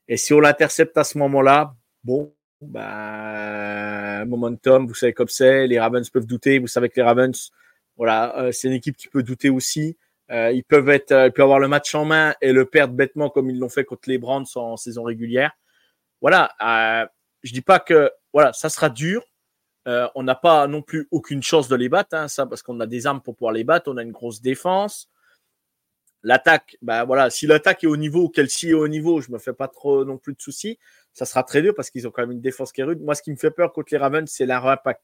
Et 0.07 0.17
si 0.17 0.33
on 0.33 0.39
l'intercepte 0.39 0.95
à 0.97 1.03
ce 1.03 1.17
moment-là, 1.17 1.75
bon, 2.03 2.35
ben, 2.61 4.25
momentum, 4.25 4.85
vous 4.85 4.93
savez 4.93 5.13
comme 5.13 5.27
c'est, 5.27 5.65
les 5.65 5.79
Ravens 5.79 6.07
peuvent 6.11 6.27
douter. 6.27 6.59
Vous 6.59 6.67
savez 6.67 6.89
que 6.89 6.95
les 6.97 7.01
Ravens, 7.03 7.51
voilà, 7.97 8.37
euh, 8.39 8.51
c'est 8.51 8.67
une 8.67 8.75
équipe 8.75 8.95
qui 8.95 9.07
peut 9.07 9.23
douter 9.23 9.49
aussi. 9.49 9.97
Ils 10.29 10.63
peuvent 10.67 10.89
être, 10.89 11.13
ils 11.27 11.31
peuvent 11.31 11.45
avoir 11.45 11.59
le 11.59 11.69
match 11.69 11.95
en 11.95 12.03
main 12.03 12.35
et 12.41 12.51
le 12.51 12.65
perdre 12.65 12.93
bêtement 12.93 13.29
comme 13.29 13.49
ils 13.49 13.57
l'ont 13.57 13.69
fait 13.69 13.85
contre 13.85 14.09
les 14.09 14.17
Browns 14.17 14.45
en 14.55 14.75
saison 14.75 15.03
régulière. 15.03 15.53
Voilà. 16.19 16.51
Je 17.47 17.53
dis 17.53 17.61
pas 17.61 17.79
que 17.79 18.11
voilà, 18.33 18.51
ça 18.51 18.69
sera 18.69 18.89
dur. 18.89 19.23
Euh, 19.87 20.07
on 20.15 20.23
n'a 20.23 20.35
pas 20.35 20.67
non 20.67 20.81
plus 20.81 21.07
aucune 21.11 21.41
chance 21.41 21.69
de 21.69 21.75
les 21.77 21.87
battre, 21.87 22.13
hein, 22.13 22.27
ça, 22.27 22.45
parce 22.45 22.61
qu'on 22.61 22.79
a 22.81 22.85
des 22.85 23.07
armes 23.07 23.21
pour 23.21 23.35
pouvoir 23.35 23.53
les 23.53 23.63
battre. 23.63 23.89
On 23.89 23.95
a 23.95 24.03
une 24.03 24.11
grosse 24.11 24.41
défense. 24.41 25.09
L'attaque, 26.23 26.77
bah 26.81 27.05
voilà, 27.05 27.29
si 27.29 27.47
l'attaque 27.47 27.85
est 27.85 27.87
au 27.87 27.95
niveau, 27.95 28.27
Kelsey 28.27 28.71
est 28.71 28.73
au 28.73 28.89
niveau, 28.89 29.21
je 29.21 29.31
me 29.31 29.37
fais 29.37 29.53
pas 29.53 29.69
trop 29.69 30.03
non 30.03 30.17
plus 30.17 30.33
de 30.33 30.41
soucis. 30.41 30.77
Ça 31.13 31.25
sera 31.25 31.43
très 31.43 31.61
dur 31.61 31.73
parce 31.73 31.89
qu'ils 31.89 32.05
ont 32.05 32.11
quand 32.11 32.21
même 32.21 32.33
une 32.33 32.41
défense 32.41 32.73
qui 32.73 32.81
est 32.81 32.83
rude. 32.83 33.01
Moi, 33.01 33.15
ce 33.15 33.21
qui 33.21 33.31
me 33.31 33.37
fait 33.37 33.51
peur 33.51 33.71
contre 33.71 33.93
les 33.93 33.97
Ravens, 33.97 34.29
c'est 34.29 34.45
leur 34.45 34.67
impact. 34.67 35.01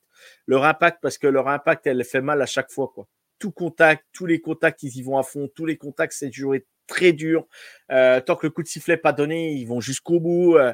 Leur 0.47 0.65
impact, 0.65 0.99
parce 1.01 1.17
que 1.17 1.27
leur 1.27 1.47
impact, 1.47 1.87
elle 1.87 2.03
fait 2.03 2.21
mal 2.21 2.41
à 2.41 2.45
chaque 2.45 2.69
fois, 2.69 2.91
quoi. 2.93 3.07
Tout 3.39 3.51
contact, 3.51 4.05
tous 4.11 4.25
les 4.25 4.41
contacts, 4.41 4.83
ils 4.83 4.97
y 4.97 5.01
vont 5.01 5.17
à 5.17 5.23
fond. 5.23 5.49
Tous 5.55 5.65
les 5.65 5.77
contacts, 5.77 6.13
c'est 6.13 6.31
joué 6.31 6.65
très 6.87 7.13
dur. 7.13 7.47
Euh, 7.91 8.19
tant 8.19 8.35
que 8.35 8.47
le 8.47 8.51
coup 8.51 8.63
de 8.63 8.67
sifflet 8.67 8.97
pas 8.97 9.13
donné, 9.13 9.53
ils 9.53 9.65
vont 9.65 9.79
jusqu'au 9.79 10.19
bout. 10.19 10.57
Euh, 10.57 10.73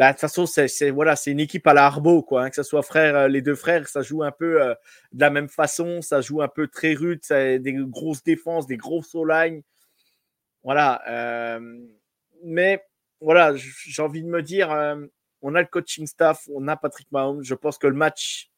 bah, 0.00 0.06
de 0.06 0.12
toute 0.12 0.20
façon, 0.22 0.46
c'est 0.46 0.90
voilà, 0.90 1.14
une 1.26 1.40
équipe 1.40 1.66
à 1.66 1.74
la 1.74 1.84
Harbo, 1.84 2.22
quoi. 2.22 2.44
Hein, 2.44 2.48
que 2.48 2.56
ce 2.56 2.62
soit 2.62 2.82
frère, 2.82 3.14
euh, 3.14 3.28
les 3.28 3.42
deux 3.42 3.54
frères, 3.54 3.86
ça 3.86 4.00
joue 4.00 4.22
un 4.22 4.30
peu 4.32 4.62
euh, 4.62 4.74
de 5.12 5.20
la 5.20 5.28
même 5.28 5.50
façon, 5.50 6.00
ça 6.00 6.22
joue 6.22 6.40
un 6.40 6.48
peu 6.48 6.68
très 6.68 6.94
rude, 6.94 7.22
ça 7.22 7.58
des 7.58 7.74
grosses 7.74 8.22
défenses, 8.22 8.66
des 8.66 8.78
grosses 8.78 9.14
lignes. 9.14 9.60
Voilà. 10.64 11.02
Euh, 11.06 11.86
mais 12.44 12.82
voilà, 13.20 13.54
j'ai 13.56 14.00
envie 14.00 14.22
de 14.22 14.28
me 14.28 14.42
dire, 14.42 14.70
on 15.42 15.54
a 15.54 15.60
le 15.60 15.66
coaching 15.66 16.06
staff, 16.06 16.48
on 16.54 16.66
a 16.66 16.76
Patrick 16.76 17.12
Mahomes. 17.12 17.42
Je 17.42 17.54
pense 17.54 17.76
que 17.76 17.86
le 17.86 17.92
match, 17.92 18.50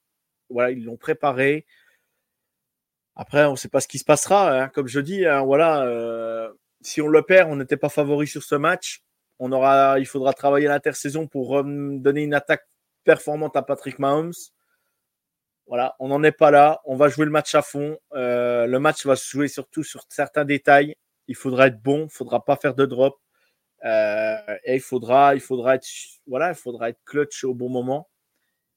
voilà, 0.49 0.71
ils 0.71 0.85
l'ont 0.85 0.97
préparé. 0.97 1.67
Après, 3.17 3.47
on 3.47 3.53
ne 3.53 3.57
sait 3.57 3.69
pas 3.69 3.81
ce 3.81 3.89
qui 3.89 3.99
se 3.99 4.05
passera. 4.05 4.63
Hein. 4.63 4.69
Comme 4.69 4.87
je 4.87 5.01
dis, 5.01 5.27
hein, 5.27 5.43
voilà, 5.43 6.53
si 6.83 7.03
on 7.03 7.09
le 7.09 7.23
perd, 7.23 7.51
on 7.51 7.57
n'était 7.57 7.77
pas 7.77 7.89
favori 7.89 8.29
sur 8.29 8.45
ce 8.45 8.55
match 8.55 9.03
il 9.99 10.07
faudra 10.07 10.33
travailler 10.33 10.69
l'intersaison 10.69 11.27
pour 11.27 11.63
donner 11.65 12.23
une 12.23 12.35
attaque 12.35 12.67
performante 13.05 13.57
à 13.57 13.63
Patrick 13.63 13.99
Mahomes. 13.99 14.33
Voilà, 15.67 15.97
on 16.01 16.09
n'en 16.09 16.23
est 16.23 16.33
pas 16.33 16.51
là. 16.51 16.81
On 16.85 16.97
va 16.97 17.09
jouer 17.09 17.25
le 17.25 17.31
match 17.31 17.55
à 17.55 17.63
fond. 17.63 17.97
Euh, 18.15 18.67
le 18.67 18.79
match 18.79 19.07
va 19.07 19.17
se 19.17 19.29
jouer 19.31 19.49
surtout 19.49 19.83
sur 19.83 20.05
certains 20.09 20.45
détails. 20.45 20.97
Il 21.29 21.37
faudra 21.37 21.69
être 21.69 21.81
bon, 21.81 22.05
il 22.05 22.11
faudra 22.11 22.45
pas 22.45 22.57
faire 22.57 22.75
de 22.75 22.85
drop. 22.85 23.19
Euh, 23.85 24.37
et 24.65 24.77
il 24.77 24.81
faudra, 24.81 25.35
il 25.35 25.41
faudra 25.41 25.77
être, 25.77 25.89
voilà, 26.27 26.51
il 26.51 26.55
faudra 26.55 26.91
être 26.91 27.01
clutch 27.05 27.45
au 27.45 27.55
bon 27.55 27.69
moment 27.69 28.09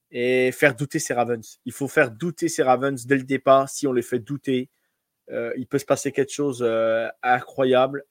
et 0.10 0.52
faire 0.52 0.76
douter 0.76 1.00
ces 1.00 1.14
Ravens. 1.14 1.60
Il 1.66 1.74
faut 1.74 1.88
faire 1.88 2.12
douter 2.12 2.48
ces 2.48 2.64
Ravens 2.64 3.06
dès 3.06 3.18
le 3.18 3.24
départ. 3.24 3.70
Si 3.70 3.88
on 3.88 3.94
les 3.94 4.02
fait 4.02 4.20
douter, 4.20 4.70
euh, 5.32 5.54
il 5.58 5.68
peut 5.68 5.80
se 5.80 5.86
passer 5.86 6.12
quelque 6.12 6.32
chose 6.32 6.60
d'incroyable 6.60 8.06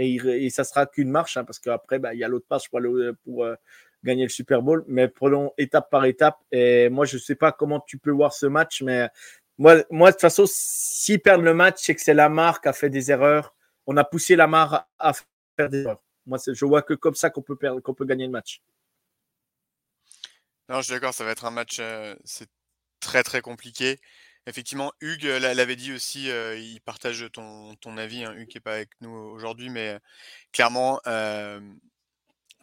et, 0.00 0.46
et 0.46 0.50
ça 0.50 0.64
sera 0.64 0.86
qu'une 0.86 1.10
marche, 1.10 1.36
hein, 1.36 1.44
parce 1.44 1.58
qu'après, 1.58 1.98
bah, 1.98 2.14
il 2.14 2.20
y 2.20 2.24
a 2.24 2.28
l'autre 2.28 2.46
passe 2.48 2.68
pour, 2.68 3.44
euh, 3.44 3.54
gagner 4.02 4.22
le 4.22 4.28
Super 4.28 4.62
Bowl. 4.62 4.84
Mais 4.88 5.08
prenons 5.08 5.52
étape 5.58 5.90
par 5.90 6.04
étape. 6.04 6.38
Et 6.52 6.88
moi, 6.88 7.04
je 7.04 7.16
ne 7.16 7.20
sais 7.20 7.34
pas 7.34 7.52
comment 7.52 7.80
tu 7.80 7.98
peux 7.98 8.10
voir 8.10 8.32
ce 8.32 8.46
match, 8.46 8.82
mais 8.82 9.08
moi, 9.58 9.76
moi 9.90 10.08
de 10.08 10.14
toute 10.14 10.22
façon, 10.22 10.44
s'ils 10.46 11.20
perdent 11.20 11.42
le 11.42 11.54
match, 11.54 11.76
c'est 11.80 11.94
que 11.94 12.00
c'est 12.00 12.14
Lamar 12.14 12.60
qui 12.60 12.68
a 12.68 12.72
fait 12.72 12.90
des 12.90 13.10
erreurs. 13.10 13.54
On 13.86 13.96
a 13.96 14.04
poussé 14.04 14.36
Lamar 14.36 14.88
à 14.98 15.12
faire 15.56 15.68
des 15.68 15.82
erreurs. 15.82 16.02
Moi, 16.26 16.38
je 16.46 16.64
vois 16.64 16.82
que 16.82 16.94
comme 16.94 17.14
ça 17.14 17.28
qu'on 17.28 17.42
peut, 17.42 17.56
perdre, 17.56 17.80
qu'on 17.80 17.94
peut 17.94 18.06
gagner 18.06 18.24
le 18.24 18.30
match. 18.30 18.62
Non, 20.68 20.78
je 20.78 20.84
suis 20.84 20.94
d'accord, 20.94 21.12
ça 21.12 21.24
va 21.24 21.32
être 21.32 21.44
un 21.44 21.50
match, 21.50 21.78
euh, 21.80 22.14
c'est 22.24 22.48
très 23.00 23.22
très 23.22 23.40
compliqué. 23.40 23.98
Effectivement, 24.46 24.92
Hugues 25.00 25.24
l'avait 25.24 25.76
dit 25.76 25.92
aussi, 25.92 26.28
il 26.28 26.80
partage 26.84 27.26
ton, 27.32 27.96
avis, 27.96 28.24
hein, 28.24 28.34
Hugues 28.36 28.48
qui 28.48 28.56
n'est 28.56 28.62
pas 28.62 28.74
avec 28.74 28.90
nous 29.00 29.10
aujourd'hui, 29.10 29.70
mais 29.70 29.98
clairement, 30.52 31.00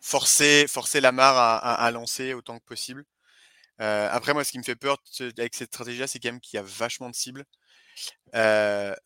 forcer, 0.02 0.66
forcer 0.68 1.02
Lamar 1.02 1.38
à, 1.38 1.76
à, 1.76 1.92
lancer 1.92 2.34
autant 2.34 2.60
que 2.60 2.66
possible. 2.66 3.06
après, 3.80 4.34
moi, 4.34 4.44
ce 4.44 4.52
qui 4.52 4.60
me 4.60 4.64
fait 4.64 4.76
peur 4.76 4.98
avec 5.38 5.56
cette 5.56 5.70
stratégie-là, 5.74 6.08
c'est 6.08 6.20
quand 6.20 6.30
même 6.32 6.42
qu'il 6.42 6.58
y 6.58 6.60
a 6.60 6.64
vachement 6.64 7.10
de 7.10 7.16
cibles. 7.16 7.46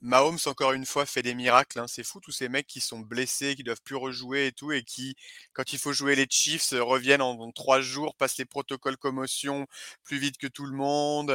Mahomes, 0.02 0.40
encore 0.46 0.74
une 0.74 0.86
fois, 0.86 1.06
fait 1.06 1.22
des 1.22 1.34
miracles. 1.36 1.80
Hein. 1.80 1.88
C'est 1.88 2.04
fou, 2.04 2.20
tous 2.20 2.32
ces 2.32 2.50
mecs 2.50 2.68
qui 2.68 2.82
sont 2.82 3.00
blessés, 3.00 3.56
qui 3.56 3.64
doivent 3.64 3.82
plus 3.84 3.96
rejouer 3.96 4.48
et 4.48 4.52
tout, 4.52 4.72
et 4.72 4.84
qui, 4.84 5.16
quand 5.54 5.74
il 5.74 5.80
faut 5.80 5.94
jouer 5.94 6.16
les 6.16 6.28
Chiefs, 6.30 6.72
reviennent 6.74 7.22
en, 7.22 7.52
trois 7.52 7.82
jours, 7.82 8.16
passent 8.16 8.38
les 8.38 8.46
protocoles 8.46 8.98
commotion 8.98 9.68
plus 10.04 10.18
vite 10.18 10.38
que 10.38 10.48
tout 10.48 10.66
le 10.66 10.76
monde. 10.76 11.32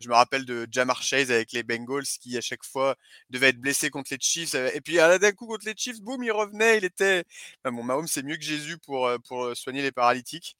Je 0.00 0.08
me 0.08 0.14
rappelle 0.14 0.44
de 0.44 0.66
Jamar 0.70 1.02
Chase 1.02 1.30
avec 1.30 1.52
les 1.52 1.62
Bengals, 1.62 2.04
qui 2.20 2.36
à 2.38 2.40
chaque 2.40 2.64
fois 2.64 2.96
devait 3.30 3.48
être 3.48 3.60
blessé 3.60 3.90
contre 3.90 4.12
les 4.12 4.18
Chiefs. 4.20 4.54
Et 4.54 4.80
puis 4.80 4.96
d'un 4.96 5.32
coup, 5.32 5.46
contre 5.46 5.66
les 5.66 5.74
Chiefs, 5.76 6.00
boum, 6.00 6.22
il 6.22 6.32
revenait. 6.32 6.78
Il 6.78 6.84
était. 6.84 7.24
bon, 7.64 7.82
Mahomes, 7.82 8.08
c'est 8.08 8.22
mieux 8.22 8.36
que 8.36 8.44
Jésus 8.44 8.78
pour, 8.78 9.10
pour 9.28 9.56
soigner 9.56 9.82
les 9.82 9.92
paralytiques. 9.92 10.56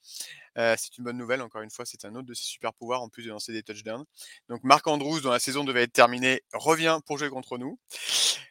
Euh, 0.59 0.75
c'est 0.79 0.97
une 0.97 1.05
bonne 1.05 1.19
nouvelle, 1.19 1.43
encore 1.43 1.63
une 1.63 1.71
fois, 1.71 1.85
c'est 1.85 2.05
un 2.05 2.15
autre 2.15 2.27
de 2.27 2.35
ses 2.35 2.45
super 2.45 2.73
pouvoirs 2.73 3.03
en 3.03 3.09
plus 3.09 3.25
de 3.25 3.31
lancer 3.31 3.53
des 3.53 3.63
touchdowns. 3.63 4.05
Donc 4.49 4.65
Marc 4.65 4.87
Andrews, 4.87 5.21
dont 5.21 5.31
la 5.31 5.39
saison 5.39 5.65
devait 5.65 5.83
être 5.83 5.93
terminée, 5.93 6.43
revient 6.53 6.99
pour 7.07 7.19
jouer 7.19 7.29
contre 7.29 7.59
nous. 7.59 7.79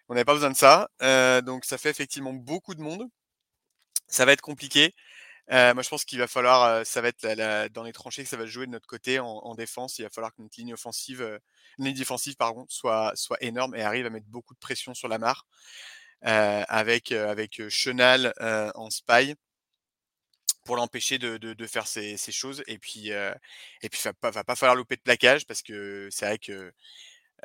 On 0.08 0.14
n'avait 0.14 0.26
pas 0.26 0.34
besoin 0.34 0.52
de 0.52 0.56
ça. 0.56 0.90
Euh, 1.02 1.42
donc 1.42 1.66
ça 1.66 1.78
fait 1.78 1.90
effectivement 1.90 2.34
beaucoup 2.34 2.76
de 2.76 2.82
monde. 2.82 3.08
Ça 4.08 4.26
va 4.26 4.34
être 4.34 4.42
compliqué. 4.42 4.94
Euh, 5.52 5.74
moi, 5.74 5.84
je 5.84 5.90
pense 5.90 6.06
qu'il 6.06 6.20
va 6.20 6.28
falloir, 6.28 6.86
ça 6.86 7.02
va 7.02 7.10
être 7.10 7.72
dans 7.74 7.84
les 7.84 7.94
tranchées 7.94 8.24
que 8.24 8.30
ça 8.30 8.38
va 8.38 8.46
jouer 8.46 8.66
de 8.66 8.72
notre 8.72 8.88
côté 8.88 9.20
en, 9.20 9.56
défense. 9.56 10.00
Il 10.00 10.04
va 10.04 10.10
falloir 10.10 10.34
que 10.34 10.42
notre 10.42 10.60
ligne 10.60 10.74
offensive, 10.74 11.40
ligne 11.78 11.96
défensive, 11.96 12.36
pardon, 12.36 12.66
soit, 12.70 13.12
soit 13.16 13.38
énorme 13.42 13.76
et 13.76 13.82
arrive 13.82 14.06
à 14.06 14.10
mettre 14.10 14.28
beaucoup 14.28 14.54
de 14.54 14.60
pression 14.60 14.94
sur 14.94 15.08
la 15.08 15.18
mare. 15.20 15.48
avec 16.22 17.12
avec 17.12 17.70
Chenal 17.70 18.34
en 18.76 18.90
spy 18.90 19.36
pour 20.66 20.76
l'empêcher 20.76 21.18
de, 21.18 21.38
de, 21.38 21.68
faire 21.68 21.88
ces, 21.88 22.18
ces, 22.18 22.32
choses. 22.32 22.64
Et 22.68 22.78
puis, 22.78 23.14
euh, 23.14 23.34
et 23.82 23.88
puis, 23.88 24.02
va 24.04 24.14
pas, 24.14 24.32
va 24.32 24.44
pas 24.44 24.56
falloir 24.56 24.76
louper 24.76 24.98
de 24.98 25.02
plaquage 25.02 25.46
parce 25.46 25.62
que 25.62 26.10
c'est 26.12 26.26
vrai 26.26 26.38
que 26.40 26.74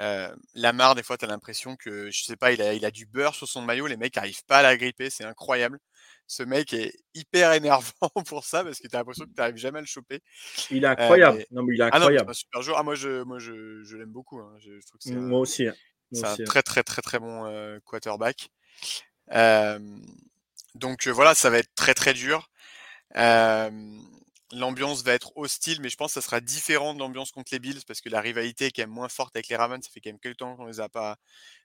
euh, 0.00 0.34
Lamar, 0.54 0.94
des 0.94 1.02
fois, 1.02 1.18
tu 1.18 1.26
as 1.26 1.28
l'impression 1.28 1.76
que, 1.76 2.10
je 2.10 2.24
sais 2.24 2.36
pas, 2.36 2.52
il 2.52 2.62
a, 2.62 2.72
il 2.72 2.84
a 2.84 2.90
du 2.90 3.04
beurre 3.04 3.34
sur 3.34 3.46
son 3.46 3.60
maillot, 3.60 3.86
les 3.86 3.98
mecs 3.98 4.16
n'arrivent 4.16 4.44
pas 4.46 4.58
à 4.58 4.62
la 4.62 4.76
gripper, 4.76 5.10
c'est 5.10 5.24
incroyable. 5.24 5.78
Ce 6.26 6.42
mec 6.42 6.72
est 6.72 6.94
hyper 7.12 7.52
énervant 7.52 8.08
pour 8.26 8.44
ça 8.44 8.64
parce 8.64 8.78
que 8.78 8.88
tu 8.88 8.96
as 8.96 9.00
l'impression 9.00 9.26
que 9.26 9.30
tu 9.30 9.36
n'arrives 9.40 9.56
jamais 9.56 9.78
à 9.78 9.82
le 9.82 9.86
choper. 9.86 10.20
Il 10.70 10.84
est 10.84 10.86
euh, 10.86 10.90
incroyable. 10.90 11.44
Non, 11.50 11.62
mais 11.62 11.74
il 11.74 11.80
est 11.80 11.84
incroyable. 11.84 12.24
Ah 12.24 12.26
non, 12.28 12.32
super 12.32 12.62
joueur. 12.62 12.78
Ah, 12.78 12.82
moi, 12.82 12.94
je, 12.94 13.22
moi, 13.24 13.38
je, 13.38 13.82
je 13.84 13.96
l'aime 13.96 14.12
beaucoup. 14.12 14.38
Hein. 14.38 14.56
Je, 14.60 14.70
trouve 14.86 15.00
que 15.04 15.18
moi 15.18 15.40
aussi. 15.40 15.66
Hein. 15.66 15.74
C'est 16.12 16.24
un 16.24 16.32
hein. 16.32 16.44
très, 16.46 16.62
très, 16.62 16.82
très, 16.82 17.02
très 17.02 17.18
bon 17.18 17.78
quarterback. 17.84 18.48
donc 20.74 21.08
voilà, 21.08 21.34
ça 21.34 21.50
va 21.50 21.58
être 21.58 21.74
très, 21.74 21.94
très 21.94 22.14
dur 22.14 22.49
l'ambiance 24.52 25.02
va 25.04 25.12
être 25.12 25.36
hostile, 25.36 25.80
mais 25.80 25.88
je 25.88 25.96
pense 25.96 26.14
que 26.14 26.20
ça 26.20 26.26
sera 26.26 26.40
différent 26.40 26.94
de 26.94 26.98
l'ambiance 26.98 27.30
contre 27.30 27.52
les 27.52 27.58
Bills 27.58 27.80
parce 27.86 28.00
que 28.00 28.08
la 28.08 28.20
rivalité 28.20 28.66
est 28.66 28.70
quand 28.70 28.82
même 28.82 28.90
moins 28.90 29.08
forte 29.08 29.36
avec 29.36 29.48
les 29.48 29.56
Ravens. 29.56 29.84
Ça 29.84 29.90
fait 29.92 30.00
quand 30.00 30.10
même 30.10 30.18
quelques 30.18 30.38
temps 30.38 30.56
qu'on 30.56 30.66
les 30.66 30.80
a 30.80 30.88
pas 30.88 31.16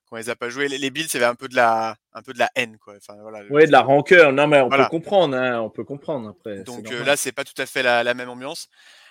qu'on 0.08 0.18
les 0.18 0.30
a 0.30 0.36
pas 0.36 0.50
joués. 0.50 0.68
Les, 0.68 0.90
Bills, 0.92 1.08
c'est 1.10 1.24
un 1.24 1.36
peu 1.36 1.48
de 1.48 1.56
la 1.56 1.98
un 2.14 2.22
peu 2.22 2.34
de 2.34 2.40
la 2.40 2.50
haine, 2.56 2.78
quoi. 2.78 2.96
Enfin, 2.98 3.16
voilà, 3.22 3.42
oui, 3.50 3.66
de 3.66 3.72
la 3.72 3.82
rancœur. 3.82 4.32
Non, 4.32 4.48
mais 4.48 4.62
on 4.62 4.70
peut 4.70 4.86
comprendre. 4.90 5.36
Hein, 5.36 5.60
on 5.62 5.70
peut 5.70 5.84
comprendre 5.84 6.30
après. 6.30 6.64
Donc 6.64 6.92
euh, 6.92 7.04
là, 7.04 7.18
c'est 7.18 7.32
pas 7.32 7.44
tout 7.44 7.60
à 7.60 7.66
fait 7.66 7.84
la, 7.84 8.14
même 8.14 8.30
ambiance. 8.30 8.70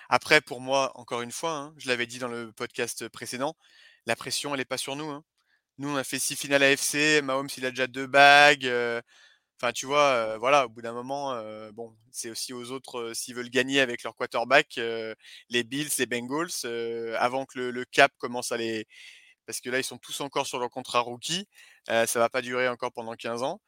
Après, 0.09 0.39
pour 0.39 0.61
moi, 0.61 0.91
encore 0.95 1.21
une 1.21 1.31
fois, 1.31 1.51
hein, 1.51 1.73
je 1.77 1.89
l'avais 1.89 2.05
dit 2.05 2.19
dans 2.19 2.27
le 2.27 2.51
podcast 2.51 3.09
précédent, 3.09 3.55
la 4.05 4.15
pression, 4.15 4.53
elle 4.53 4.61
est 4.61 4.65
pas 4.65 4.77
sur 4.77 4.95
nous. 4.95 5.09
Hein. 5.09 5.23
Nous, 5.77 5.89
on 5.89 5.97
a 5.97 6.03
fait 6.03 6.19
six 6.19 6.35
finales 6.35 6.63
AFC. 6.63 7.21
Mahomes, 7.23 7.49
il 7.57 7.65
a 7.65 7.71
déjà 7.71 7.87
deux 7.87 8.07
bagues. 8.07 8.65
Euh, 8.65 9.01
Enfin, 9.57 9.71
tu 9.71 9.85
vois, 9.85 10.37
voilà, 10.37 10.65
au 10.65 10.69
bout 10.69 10.81
d'un 10.81 10.93
moment, 10.93 11.33
bon, 11.71 11.95
c'est 12.11 12.29
aussi 12.29 12.53
aux 12.53 12.71
autres 12.71 13.13
s'ils 13.13 13.35
veulent 13.35 13.49
gagner 13.49 13.79
avec 13.79 14.03
leur 14.03 14.15
quarterback, 14.15 14.79
les 15.49 15.63
Bills, 15.63 15.89
les 15.97 16.05
Bengals, 16.05 16.49
avant 17.17 17.45
que 17.45 17.59
le, 17.59 17.85
cap 17.85 18.11
commence 18.17 18.51
à 18.51 18.57
les, 18.57 18.85
parce 19.45 19.61
que 19.61 19.69
là 19.69 19.79
ils 19.79 19.83
sont 19.83 19.97
tous 19.97 20.19
encore 20.21 20.45
sur 20.47 20.59
leur 20.59 20.69
contrat 20.69 20.99
rookie, 20.99 21.47
ça 21.87 22.05
va 22.15 22.29
pas 22.29 22.41
durer 22.41 22.67
encore 22.67 22.91
pendant 22.91 23.13
15 23.15 23.43
ans, 23.43 23.61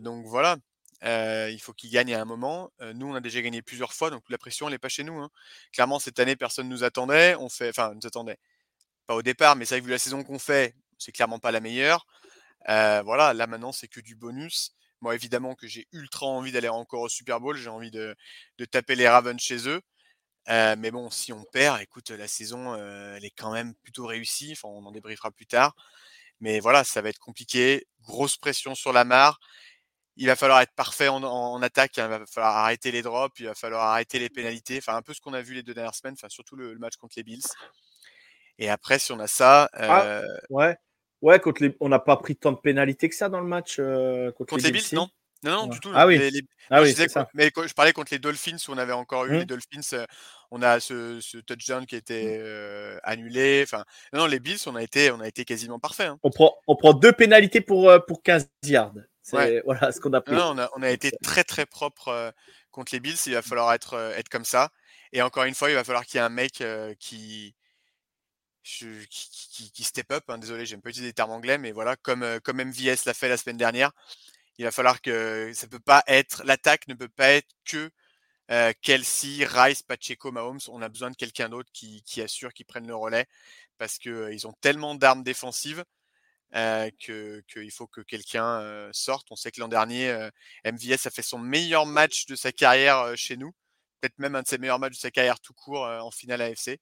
donc 0.00 0.26
voilà. 0.26 0.56
il 1.02 1.58
faut 1.60 1.72
qu'ils 1.72 1.90
gagnent 1.90 2.14
à 2.14 2.20
un 2.20 2.24
moment. 2.24 2.70
nous, 2.94 3.08
on 3.08 3.14
a 3.14 3.20
déjà 3.20 3.40
gagné 3.42 3.62
plusieurs 3.62 3.92
fois, 3.92 4.10
donc 4.10 4.22
la 4.28 4.38
pression, 4.38 4.66
elle 4.68 4.74
n'est 4.74 4.78
pas 4.78 4.88
chez 4.88 5.04
nous. 5.04 5.18
Hein. 5.18 5.30
Clairement, 5.72 5.98
cette 5.98 6.18
année, 6.20 6.36
personne 6.36 6.68
ne 6.68 6.74
nous 6.74 6.84
attendait. 6.84 7.34
On 7.36 7.48
fait, 7.48 7.70
enfin, 7.70 7.94
nous 7.94 8.06
attendait. 8.06 8.38
Pas 9.06 9.14
au 9.16 9.22
départ, 9.22 9.56
mais 9.56 9.64
c'est 9.64 9.76
vrai 9.76 9.86
vu 9.86 9.90
la 9.90 9.98
saison 9.98 10.22
qu'on 10.24 10.38
fait, 10.38 10.76
c'est 10.98 11.12
clairement 11.12 11.38
pas 11.40 11.50
la 11.50 11.60
meilleure. 11.60 12.06
voilà, 12.66 13.34
là 13.34 13.46
maintenant, 13.46 13.72
c'est 13.72 13.88
que 13.88 14.00
du 14.00 14.14
bonus. 14.14 14.74
Moi, 15.02 15.16
évidemment 15.16 15.56
que 15.56 15.66
j'ai 15.66 15.88
ultra 15.92 16.26
envie 16.26 16.52
d'aller 16.52 16.68
encore 16.68 17.02
au 17.02 17.08
Super 17.08 17.40
Bowl. 17.40 17.56
J'ai 17.56 17.68
envie 17.68 17.90
de, 17.90 18.16
taper 18.70 18.94
les 18.94 19.08
Ravens 19.08 19.40
chez 19.40 19.68
eux. 19.68 19.82
Euh, 20.48 20.76
mais 20.78 20.92
bon, 20.92 21.10
si 21.10 21.32
on 21.32 21.44
perd, 21.44 21.80
écoute, 21.80 22.10
la 22.10 22.28
saison, 22.28 22.74
euh, 22.74 23.16
elle 23.16 23.24
est 23.24 23.30
quand 23.30 23.52
même 23.52 23.74
plutôt 23.82 24.06
réussie. 24.06 24.52
Enfin, 24.52 24.68
on 24.68 24.86
en 24.86 24.92
débriefera 24.92 25.32
plus 25.32 25.46
tard. 25.46 25.74
Mais 26.40 26.60
voilà, 26.60 26.84
ça 26.84 27.02
va 27.02 27.08
être 27.08 27.18
compliqué. 27.18 27.86
Grosse 28.02 28.36
pression 28.36 28.76
sur 28.76 28.92
la 28.92 29.04
mare. 29.04 29.40
Il 30.16 30.26
va 30.28 30.36
falloir 30.36 30.60
être 30.60 30.74
parfait 30.74 31.08
en, 31.08 31.62
attaque. 31.62 31.98
Hein. 31.98 32.04
Il 32.04 32.18
va 32.20 32.26
falloir 32.26 32.56
arrêter 32.58 32.92
les 32.92 33.02
drops. 33.02 33.38
Il 33.40 33.46
va 33.46 33.54
falloir 33.56 33.82
arrêter 33.82 34.20
les 34.20 34.30
pénalités. 34.30 34.78
Enfin, 34.78 34.94
un 34.94 35.02
peu 35.02 35.14
ce 35.14 35.20
qu'on 35.20 35.34
a 35.34 35.42
vu 35.42 35.54
les 35.54 35.64
deux 35.64 35.74
dernières 35.74 35.96
semaines. 35.96 36.14
Enfin, 36.14 36.28
surtout 36.28 36.54
le, 36.54 36.78
match 36.78 36.94
contre 36.96 37.14
les 37.16 37.24
Bills. 37.24 37.42
Et 38.58 38.70
après, 38.70 39.00
si 39.00 39.10
on 39.10 39.18
a 39.18 39.26
ça. 39.26 39.68
Ah, 39.72 40.02
euh, 40.02 40.22
ouais. 41.22 41.40
Ouais, 41.44 41.76
on 41.80 41.88
n'a 41.88 41.98
pas 41.98 42.16
pris 42.16 42.36
tant 42.36 42.52
de 42.52 42.58
pénalités 42.58 43.08
que 43.08 43.14
ça 43.14 43.28
dans 43.28 43.40
le 43.40 43.46
match 43.46 43.76
euh, 43.78 44.30
contre, 44.32 44.56
les 44.58 44.72
Bills, 44.72 44.82
non 44.92 45.08
non, 45.44 45.62
non, 45.62 45.66
du 45.66 45.80
tout. 45.80 45.90
Ah 45.92 46.06
oui, 46.06 46.20
ah 46.70 46.82
oui 46.82 46.94
ça. 46.94 47.28
mais 47.34 47.50
je 47.66 47.74
parlais 47.74 47.92
contre 47.92 48.12
les 48.12 48.20
Dolphins 48.20 48.58
où 48.68 48.72
on 48.72 48.78
avait 48.78 48.92
encore 48.92 49.24
eu 49.24 49.32
les 49.32 49.40
mmh. 49.40 49.44
Dolphins. 49.44 49.94
Euh, 49.94 50.06
on 50.52 50.62
a 50.62 50.78
ce, 50.78 51.40
touchdown 51.40 51.84
qui 51.84 51.96
était 51.96 52.38
mmh. 52.38 52.42
euh, 52.44 52.98
annulé. 53.02 53.60
Enfin, 53.64 53.84
non, 54.12 54.26
les 54.26 54.38
Bills, 54.38 54.60
on 54.66 54.76
a 54.76 54.82
été, 54.84 55.10
on 55.10 55.18
a 55.18 55.26
été 55.26 55.44
quasiment 55.44 55.80
parfait. 55.80 56.04
Hein. 56.04 56.18
On 56.22 56.30
prend, 56.30 56.54
on 56.68 56.76
prend 56.76 56.92
deux 56.92 57.10
pénalités 57.10 57.60
pour 57.60 57.92
pour 58.06 58.22
15 58.22 58.48
yards. 58.66 58.92
C'est 59.22 59.62
voilà 59.64 59.90
ce 59.90 60.00
qu'on 60.00 60.12
a 60.12 60.20
pris. 60.20 60.36
Non, 60.36 60.52
on 60.54 60.58
a, 60.58 60.70
on 60.76 60.82
a 60.82 60.90
été 60.90 61.10
très 61.24 61.42
très 61.42 61.66
propre 61.66 62.32
contre 62.70 62.94
les 62.94 63.00
Bills. 63.00 63.18
Il 63.26 63.34
va 63.34 63.42
falloir 63.42 63.72
être 63.72 63.96
être 64.16 64.28
comme 64.28 64.44
ça. 64.44 64.68
Et 65.12 65.22
encore 65.22 65.42
une 65.42 65.54
fois, 65.54 65.70
il 65.70 65.74
va 65.74 65.82
falloir 65.82 66.06
qu'il 66.06 66.18
y 66.18 66.22
ait 66.22 66.24
un 66.24 66.28
mec 66.28 66.62
qui 67.00 67.56
qui, 68.62 69.70
qui, 69.72 69.84
step 69.84 70.12
up. 70.12 70.24
Hein, 70.28 70.38
désolé, 70.38 70.66
j'aime 70.66 70.82
pas 70.82 70.90
utiliser 70.90 71.10
des 71.10 71.14
termes 71.14 71.32
anglais, 71.32 71.58
mais 71.58 71.72
voilà, 71.72 71.96
comme, 71.96 72.22
euh, 72.22 72.40
comme 72.40 72.62
MVS 72.62 73.04
l'a 73.06 73.14
fait 73.14 73.28
la 73.28 73.36
semaine 73.36 73.56
dernière, 73.56 73.92
il 74.58 74.64
va 74.64 74.70
falloir 74.70 75.00
que 75.00 75.52
ça 75.54 75.66
peut 75.66 75.80
pas 75.80 76.04
être, 76.06 76.42
l'attaque 76.44 76.86
ne 76.88 76.94
peut 76.94 77.08
pas 77.08 77.30
être 77.30 77.48
que 77.64 77.90
euh, 78.50 78.72
Kelsey, 78.82 79.44
Rice, 79.44 79.82
Pacheco, 79.82 80.30
Mahomes. 80.32 80.60
On 80.68 80.82
a 80.82 80.88
besoin 80.88 81.10
de 81.10 81.16
quelqu'un 81.16 81.48
d'autre 81.48 81.70
qui, 81.72 82.02
qui, 82.02 82.20
assure, 82.20 82.52
qui 82.52 82.64
prenne 82.64 82.86
le 82.86 82.94
relais 82.94 83.26
parce 83.78 83.98
qu'ils 83.98 84.12
euh, 84.12 84.46
ont 84.46 84.52
tellement 84.60 84.94
d'armes 84.94 85.22
défensives 85.22 85.84
euh, 86.54 86.90
qu'il 86.98 87.70
faut 87.70 87.86
que 87.86 88.02
quelqu'un 88.02 88.90
sorte. 88.92 89.28
On 89.30 89.36
sait 89.36 89.50
que 89.50 89.60
l'an 89.60 89.68
dernier, 89.68 90.28
MVS 90.66 91.06
a 91.06 91.10
fait 91.10 91.22
son 91.22 91.38
meilleur 91.38 91.86
match 91.86 92.26
de 92.26 92.36
sa 92.36 92.52
carrière 92.52 93.16
chez 93.16 93.36
nous, 93.36 93.52
peut-être 94.00 94.18
même 94.18 94.34
un 94.34 94.42
de 94.42 94.48
ses 94.48 94.58
meilleurs 94.58 94.78
matchs 94.78 94.96
de 94.96 95.00
sa 95.00 95.10
carrière 95.10 95.40
tout 95.40 95.54
court 95.54 95.86
en 95.86 96.10
finale 96.10 96.42
AFC. 96.42 96.78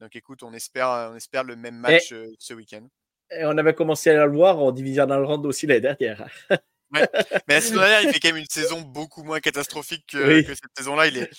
Donc 0.00 0.16
écoute, 0.16 0.42
on 0.42 0.52
espère, 0.52 0.90
euh, 0.90 1.10
on 1.12 1.16
espère 1.16 1.44
le 1.44 1.56
même 1.56 1.76
match 1.76 2.12
euh, 2.12 2.26
ce 2.38 2.54
week-end. 2.54 2.86
Et 3.30 3.44
on 3.44 3.56
avait 3.56 3.74
commencé 3.74 4.10
à 4.10 4.26
le 4.26 4.32
voir 4.32 4.58
en 4.58 4.72
Divisional 4.72 5.24
Round 5.24 5.44
aussi 5.46 5.66
l'année 5.66 5.80
dernière. 5.80 6.28
ouais. 6.50 6.58
Mais 7.48 7.54
la 7.54 7.60
saison 7.60 7.80
dernière, 7.80 8.02
il 8.02 8.12
fait 8.12 8.20
quand 8.20 8.28
même 8.28 8.36
une 8.36 8.48
saison 8.48 8.80
beaucoup 8.80 9.22
moins 9.22 9.40
catastrophique 9.40 10.06
que, 10.12 10.42
cette 10.42 10.60
saison-là. 10.76 11.06
Il 11.06 11.18
est, 11.18 11.30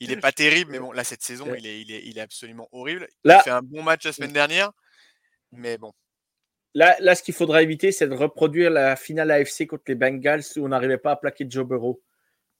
il 0.00 0.12
est 0.12 0.16
pas 0.16 0.32
terrible, 0.32 0.70
mais 0.70 0.78
bon, 0.78 0.92
là, 0.92 1.02
cette 1.02 1.22
saison, 1.22 1.52
il 1.56 1.66
est, 1.66 1.80
il 1.80 1.90
est, 1.90 2.02
il 2.04 2.18
est 2.18 2.20
absolument 2.20 2.68
horrible. 2.70 3.08
il 3.24 3.30
a 3.30 3.42
fait 3.42 3.50
un 3.50 3.62
bon 3.62 3.82
match 3.82 4.04
la 4.04 4.12
semaine 4.12 4.32
dernière, 4.32 4.70
mais 5.50 5.76
bon. 5.76 5.92
Là, 6.74 6.96
là 7.00 7.14
ce 7.14 7.22
qu'il 7.22 7.34
faudra 7.34 7.62
éviter, 7.62 7.90
c'est 7.90 8.06
de 8.06 8.14
reproduire 8.14 8.70
la 8.70 8.94
finale 8.94 9.30
AFC 9.30 9.66
contre 9.66 9.84
les 9.88 9.94
Bengals 9.94 10.44
où 10.56 10.64
on 10.64 10.68
n'arrivait 10.68 10.98
pas 10.98 11.12
à 11.12 11.16
plaquer 11.16 11.46
Joe 11.48 11.66
Burrow. 11.66 12.00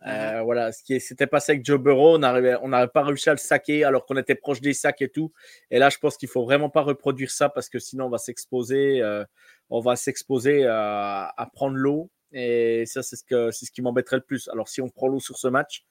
Mmh 0.00 0.08
euh, 0.08 0.42
voilà, 0.42 0.70
ce 0.70 0.84
qui 0.84 1.00
s'était 1.00 1.26
passé 1.26 1.52
avec 1.52 1.64
Joe 1.64 1.80
Burrow, 1.80 2.14
on 2.14 2.18
n'avait 2.18 2.56
on 2.62 2.70
pas 2.88 3.02
réussi 3.02 3.30
à 3.30 3.32
le 3.32 3.38
saquer 3.38 3.84
alors 3.84 4.06
qu'on 4.06 4.16
était 4.16 4.36
proche 4.36 4.60
des 4.60 4.72
sacs 4.72 5.02
et 5.02 5.08
tout. 5.08 5.32
Et 5.70 5.78
là, 5.78 5.90
je 5.90 5.98
pense 5.98 6.16
qu'il 6.16 6.28
faut 6.28 6.44
vraiment 6.44 6.70
pas 6.70 6.82
reproduire 6.82 7.30
ça 7.30 7.48
parce 7.48 7.68
que 7.68 7.80
sinon 7.80 8.06
on 8.06 8.10
va 8.10 8.18
s'exposer, 8.18 9.02
euh, 9.02 9.24
on 9.70 9.80
va 9.80 9.96
s'exposer 9.96 10.66
à, 10.66 11.50
prendre 11.52 11.76
l'eau. 11.76 12.10
Et 12.32 12.84
ça, 12.86 13.02
c'est 13.02 13.16
ce, 13.16 13.24
que, 13.24 13.50
c'est 13.50 13.66
ce 13.66 13.72
qui 13.72 13.82
m'embêterait 13.82 14.16
le 14.16 14.22
plus. 14.22 14.48
Alors, 14.48 14.68
si 14.68 14.82
on 14.82 14.88
prend 14.88 15.08
l'eau 15.08 15.18
sur 15.18 15.38
ce 15.38 15.48
match, 15.48 15.84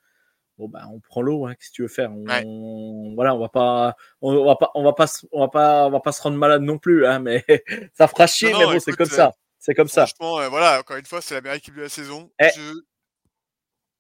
bon 0.57 0.69
ben, 0.69 0.87
on 0.93 0.99
prend 0.99 1.21
l'eau. 1.21 1.45
Hein, 1.45 1.55
qu'est-ce 1.55 1.71
que 1.71 1.75
tu 1.75 1.81
veux 1.81 1.87
faire? 1.87 2.11
On, 2.11 3.13
Voilà, 3.15 3.35
on 3.35 3.39
va 3.39 3.49
pas, 3.49 3.95
on, 4.21 4.45
va 4.45 4.55
pas, 4.55 4.71
on 4.75 4.83
va 4.83 4.93
pas, 4.93 5.07
on 5.31 5.39
va 5.41 5.47
pas, 5.49 5.87
on 5.87 5.89
va 5.89 5.99
pas 5.99 6.11
se 6.13 6.21
rendre 6.21 6.37
malade 6.37 6.61
non 6.61 6.77
plus. 6.77 7.05
Hein, 7.05 7.19
mais 7.19 7.43
ça 7.97 8.07
fera 8.07 8.27
chier. 8.27 8.53
mais 8.53 8.65
bon, 8.65 8.79
c'est 8.79 8.93
comme 8.93 9.07
ça. 9.07 9.33
C'est 9.59 9.73
comme 9.73 9.89
ça. 9.89 10.05
Franchement, 10.05 10.49
voilà, 10.49 10.79
encore 10.79 10.95
une 10.95 11.05
fois, 11.05 11.19
c'est 11.21 11.33
la 11.33 11.41
meilleure 11.41 11.57
équipe 11.57 11.75
de 11.75 11.81
la 11.81 11.89
saison. 11.89 12.31
Eh, 12.39 12.47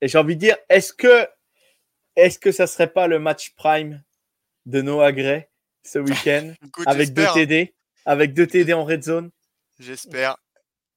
et 0.01 0.07
j'ai 0.07 0.17
envie 0.17 0.35
de 0.35 0.41
dire, 0.41 0.57
est-ce 0.69 0.93
que, 0.93 1.27
est-ce 2.15 2.39
que 2.39 2.51
ça 2.51 2.67
serait 2.67 2.91
pas 2.91 3.07
le 3.07 3.19
match 3.19 3.53
prime 3.55 4.03
de 4.65 4.81
Noah 4.81 5.11
Gray 5.11 5.47
ce 5.83 5.99
week-end 5.99 6.53
avec 6.85 7.13
deux 7.13 7.25
TD, 7.33 7.75
avec 8.05 8.33
deux 8.33 8.47
TD 8.47 8.73
en 8.73 8.85
red 8.85 9.03
zone? 9.03 9.31
J'espère. 9.79 10.37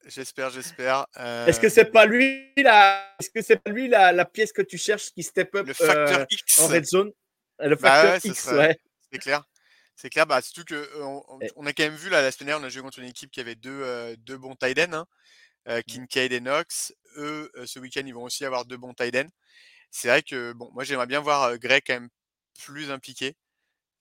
J'espère, 0.06 0.50
j'espère. 0.50 1.06
Est-ce 1.16 1.60
que 1.60 1.68
c'est 1.68 1.84
pas 1.86 2.06
lui 2.06 2.52
la, 2.56 3.14
est-ce 3.20 3.30
que 3.30 3.42
c'est 3.42 3.56
pas 3.56 3.70
lui 3.70 3.88
la, 3.88 4.12
la, 4.12 4.24
pièce 4.24 4.52
que 4.52 4.62
tu 4.62 4.78
cherches 4.78 5.10
qui 5.12 5.22
step 5.22 5.54
up 5.54 5.66
le 5.66 5.74
facteur 5.74 6.20
euh, 6.20 6.26
X. 6.30 6.58
en 6.58 6.68
red 6.68 6.86
zone? 6.86 7.10
Le 7.58 7.76
bah 7.76 7.90
facteur 7.90 8.32
X, 8.32 8.46
ouais. 8.52 8.78
C'est 9.12 9.18
clair. 9.18 9.44
C'est 9.94 10.08
clair, 10.08 10.26
bah, 10.26 10.40
surtout 10.40 10.64
que 10.64 10.88
on, 11.02 11.22
on, 11.56 11.66
a 11.66 11.74
quand 11.74 11.82
même 11.82 11.94
vu 11.94 12.08
là, 12.08 12.22
la 12.22 12.32
semaine 12.32 12.46
dernière, 12.46 12.64
on 12.64 12.66
a 12.66 12.70
joué 12.70 12.80
contre 12.80 13.00
une 13.00 13.08
équipe 13.08 13.30
qui 13.30 13.40
avait 13.40 13.54
deux, 13.54 14.16
deux 14.16 14.38
bons 14.38 14.56
tight 14.56 14.78
ends, 14.78 14.92
hein, 14.94 15.00
euh, 15.00 15.04
Kincaid 15.86 16.32
et 16.32 16.40
Knox. 16.40 16.94
Eux, 17.16 17.50
ce 17.64 17.78
week-end, 17.78 18.02
ils 18.04 18.14
vont 18.14 18.24
aussi 18.24 18.44
avoir 18.44 18.64
deux 18.64 18.76
bons 18.76 18.94
tight 18.94 19.14
ends. 19.16 19.28
C'est 19.90 20.08
vrai 20.08 20.22
que 20.22 20.52
bon, 20.52 20.70
moi 20.72 20.84
j'aimerais 20.84 21.06
bien 21.06 21.20
voir 21.20 21.58
Greg 21.58 21.82
quand 21.86 21.94
même 21.94 22.08
plus 22.62 22.90
impliqué. 22.90 23.36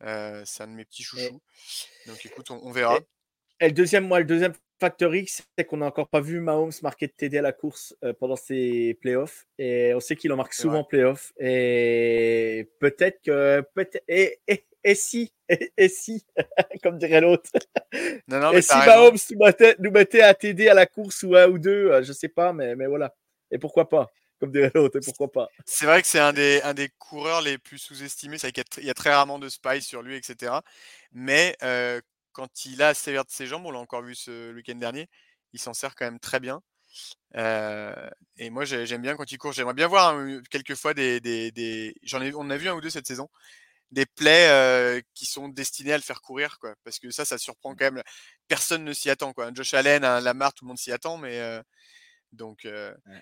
c'est 0.01 0.63
un 0.63 0.67
de 0.67 0.73
mes 0.73 0.85
petits 0.85 1.03
chouchous. 1.03 1.41
Donc 2.05 2.25
écoute, 2.25 2.51
on, 2.51 2.71
verra. 2.71 2.99
Et, 3.59 3.67
le 3.67 3.73
deuxième, 3.73 4.07
moi, 4.07 4.19
le 4.19 4.25
deuxième 4.25 4.53
facteur 4.79 5.13
X, 5.13 5.43
c'est 5.57 5.65
qu'on 5.65 5.77
n'a 5.77 5.87
encore 5.87 6.09
pas 6.09 6.21
vu 6.21 6.39
Mahomes 6.39 6.71
marquer 6.83 7.07
de 7.07 7.11
TD 7.11 7.39
à 7.39 7.41
la 7.41 7.51
course 7.51 7.95
pendant 8.19 8.35
ses 8.35 8.97
playoffs. 9.01 9.47
Et 9.57 9.93
on 9.95 9.99
sait 9.99 10.15
qu'il 10.15 10.31
en 10.31 10.37
marque 10.37 10.53
souvent 10.53 10.79
en 10.79 10.83
playoffs. 10.83 11.33
Et 11.39 12.69
peut-être 12.79 13.21
que. 13.21 13.63
Peut 13.73 13.89
et, 14.07 14.39
et, 14.47 14.68
et 14.83 14.95
si, 14.95 15.31
et, 15.49 15.89
si, 15.89 16.25
comme 16.83 16.97
dirait 16.97 17.21
l'autre. 17.21 17.49
et 17.91 18.61
si 18.61 18.77
Mahomes 18.77 19.17
nous 19.79 19.91
mettait, 19.91 20.21
à 20.21 20.33
TD 20.33 20.69
à 20.69 20.73
la 20.73 20.85
course 20.85 21.23
ou 21.23 21.35
un 21.35 21.47
ou 21.47 21.59
deux, 21.59 21.91
euh, 21.91 22.03
je 22.03 22.13
sais 22.13 22.29
pas, 22.29 22.53
mais, 22.53 22.75
mais 22.75 22.87
voilà. 22.87 23.13
Et 23.51 23.57
pourquoi 23.57 23.89
pas? 23.89 24.11
Comme 24.39 24.51
dirait 24.51 24.71
l'autre, 24.73 24.97
et 24.97 25.01
pourquoi 25.01 25.31
pas? 25.31 25.49
C'est 25.65 25.85
vrai 25.85 26.01
que 26.01 26.07
c'est 26.07 26.19
un 26.19 26.31
des, 26.31 26.61
un 26.63 26.73
des 26.73 26.89
coureurs 26.97 27.41
les 27.41 27.57
plus 27.57 27.77
sous-estimés. 27.77 28.37
C'est 28.37 28.53
qu'il 28.53 28.85
y, 28.85 28.89
a 28.89 28.93
très 28.93 29.13
rarement 29.13 29.37
de 29.37 29.49
spy 29.49 29.81
sur 29.81 30.01
lui, 30.01 30.15
etc. 30.15 30.53
Mais 31.11 31.57
euh, 31.61 31.99
quand 32.31 32.65
il 32.65 32.81
a 32.81 32.93
sévère 32.93 33.25
de 33.25 33.31
ses 33.31 33.47
jambes, 33.47 33.65
on 33.65 33.71
l'a 33.71 33.79
encore 33.79 34.01
vu 34.01 34.15
ce 34.15 34.53
week-end 34.53 34.75
dernier, 34.75 35.09
il 35.51 35.59
s'en 35.59 35.73
sert 35.73 35.93
quand 35.95 36.05
même 36.05 36.19
très 36.19 36.39
bien. 36.39 36.61
Euh, 37.35 38.09
et 38.37 38.49
moi, 38.49 38.63
j'aime 38.63 39.01
bien 39.01 39.17
quand 39.17 39.29
il 39.29 39.37
court. 39.37 39.51
J'aimerais 39.51 39.73
bien 39.73 39.87
voir 39.87 40.15
hein, 40.15 40.41
quelques 40.49 40.75
fois 40.75 40.93
des, 40.93 41.19
des, 41.19 41.51
des... 41.51 41.95
J'en 42.03 42.21
ai, 42.21 42.33
on 42.33 42.49
a 42.49 42.55
vu 42.55 42.69
un 42.69 42.75
ou 42.75 42.81
deux 42.81 42.89
cette 42.89 43.07
saison 43.07 43.29
des 43.91 44.05
plays 44.05 45.01
qui 45.13 45.25
sont 45.25 45.49
destinés 45.49 45.93
à 45.93 45.97
le 45.97 46.03
faire 46.03 46.21
courir, 46.21 46.59
quoi. 46.59 46.75
Parce 46.83 46.99
que 46.99 47.09
ça, 47.11 47.25
ça 47.25 47.37
surprend 47.37 47.75
quand 47.75 47.91
même. 47.91 48.03
Personne 48.47 48.83
ne 48.83 48.93
s'y 48.93 49.09
attend, 49.09 49.33
quoi. 49.33 49.51
Josh 49.53 49.73
Allen, 49.73 50.03
un 50.03 50.21
Lamar, 50.21 50.53
tout 50.53 50.65
le 50.65 50.69
monde 50.69 50.77
s'y 50.77 50.91
attend, 50.91 51.17
mais 51.17 51.39
donc, 52.31 52.67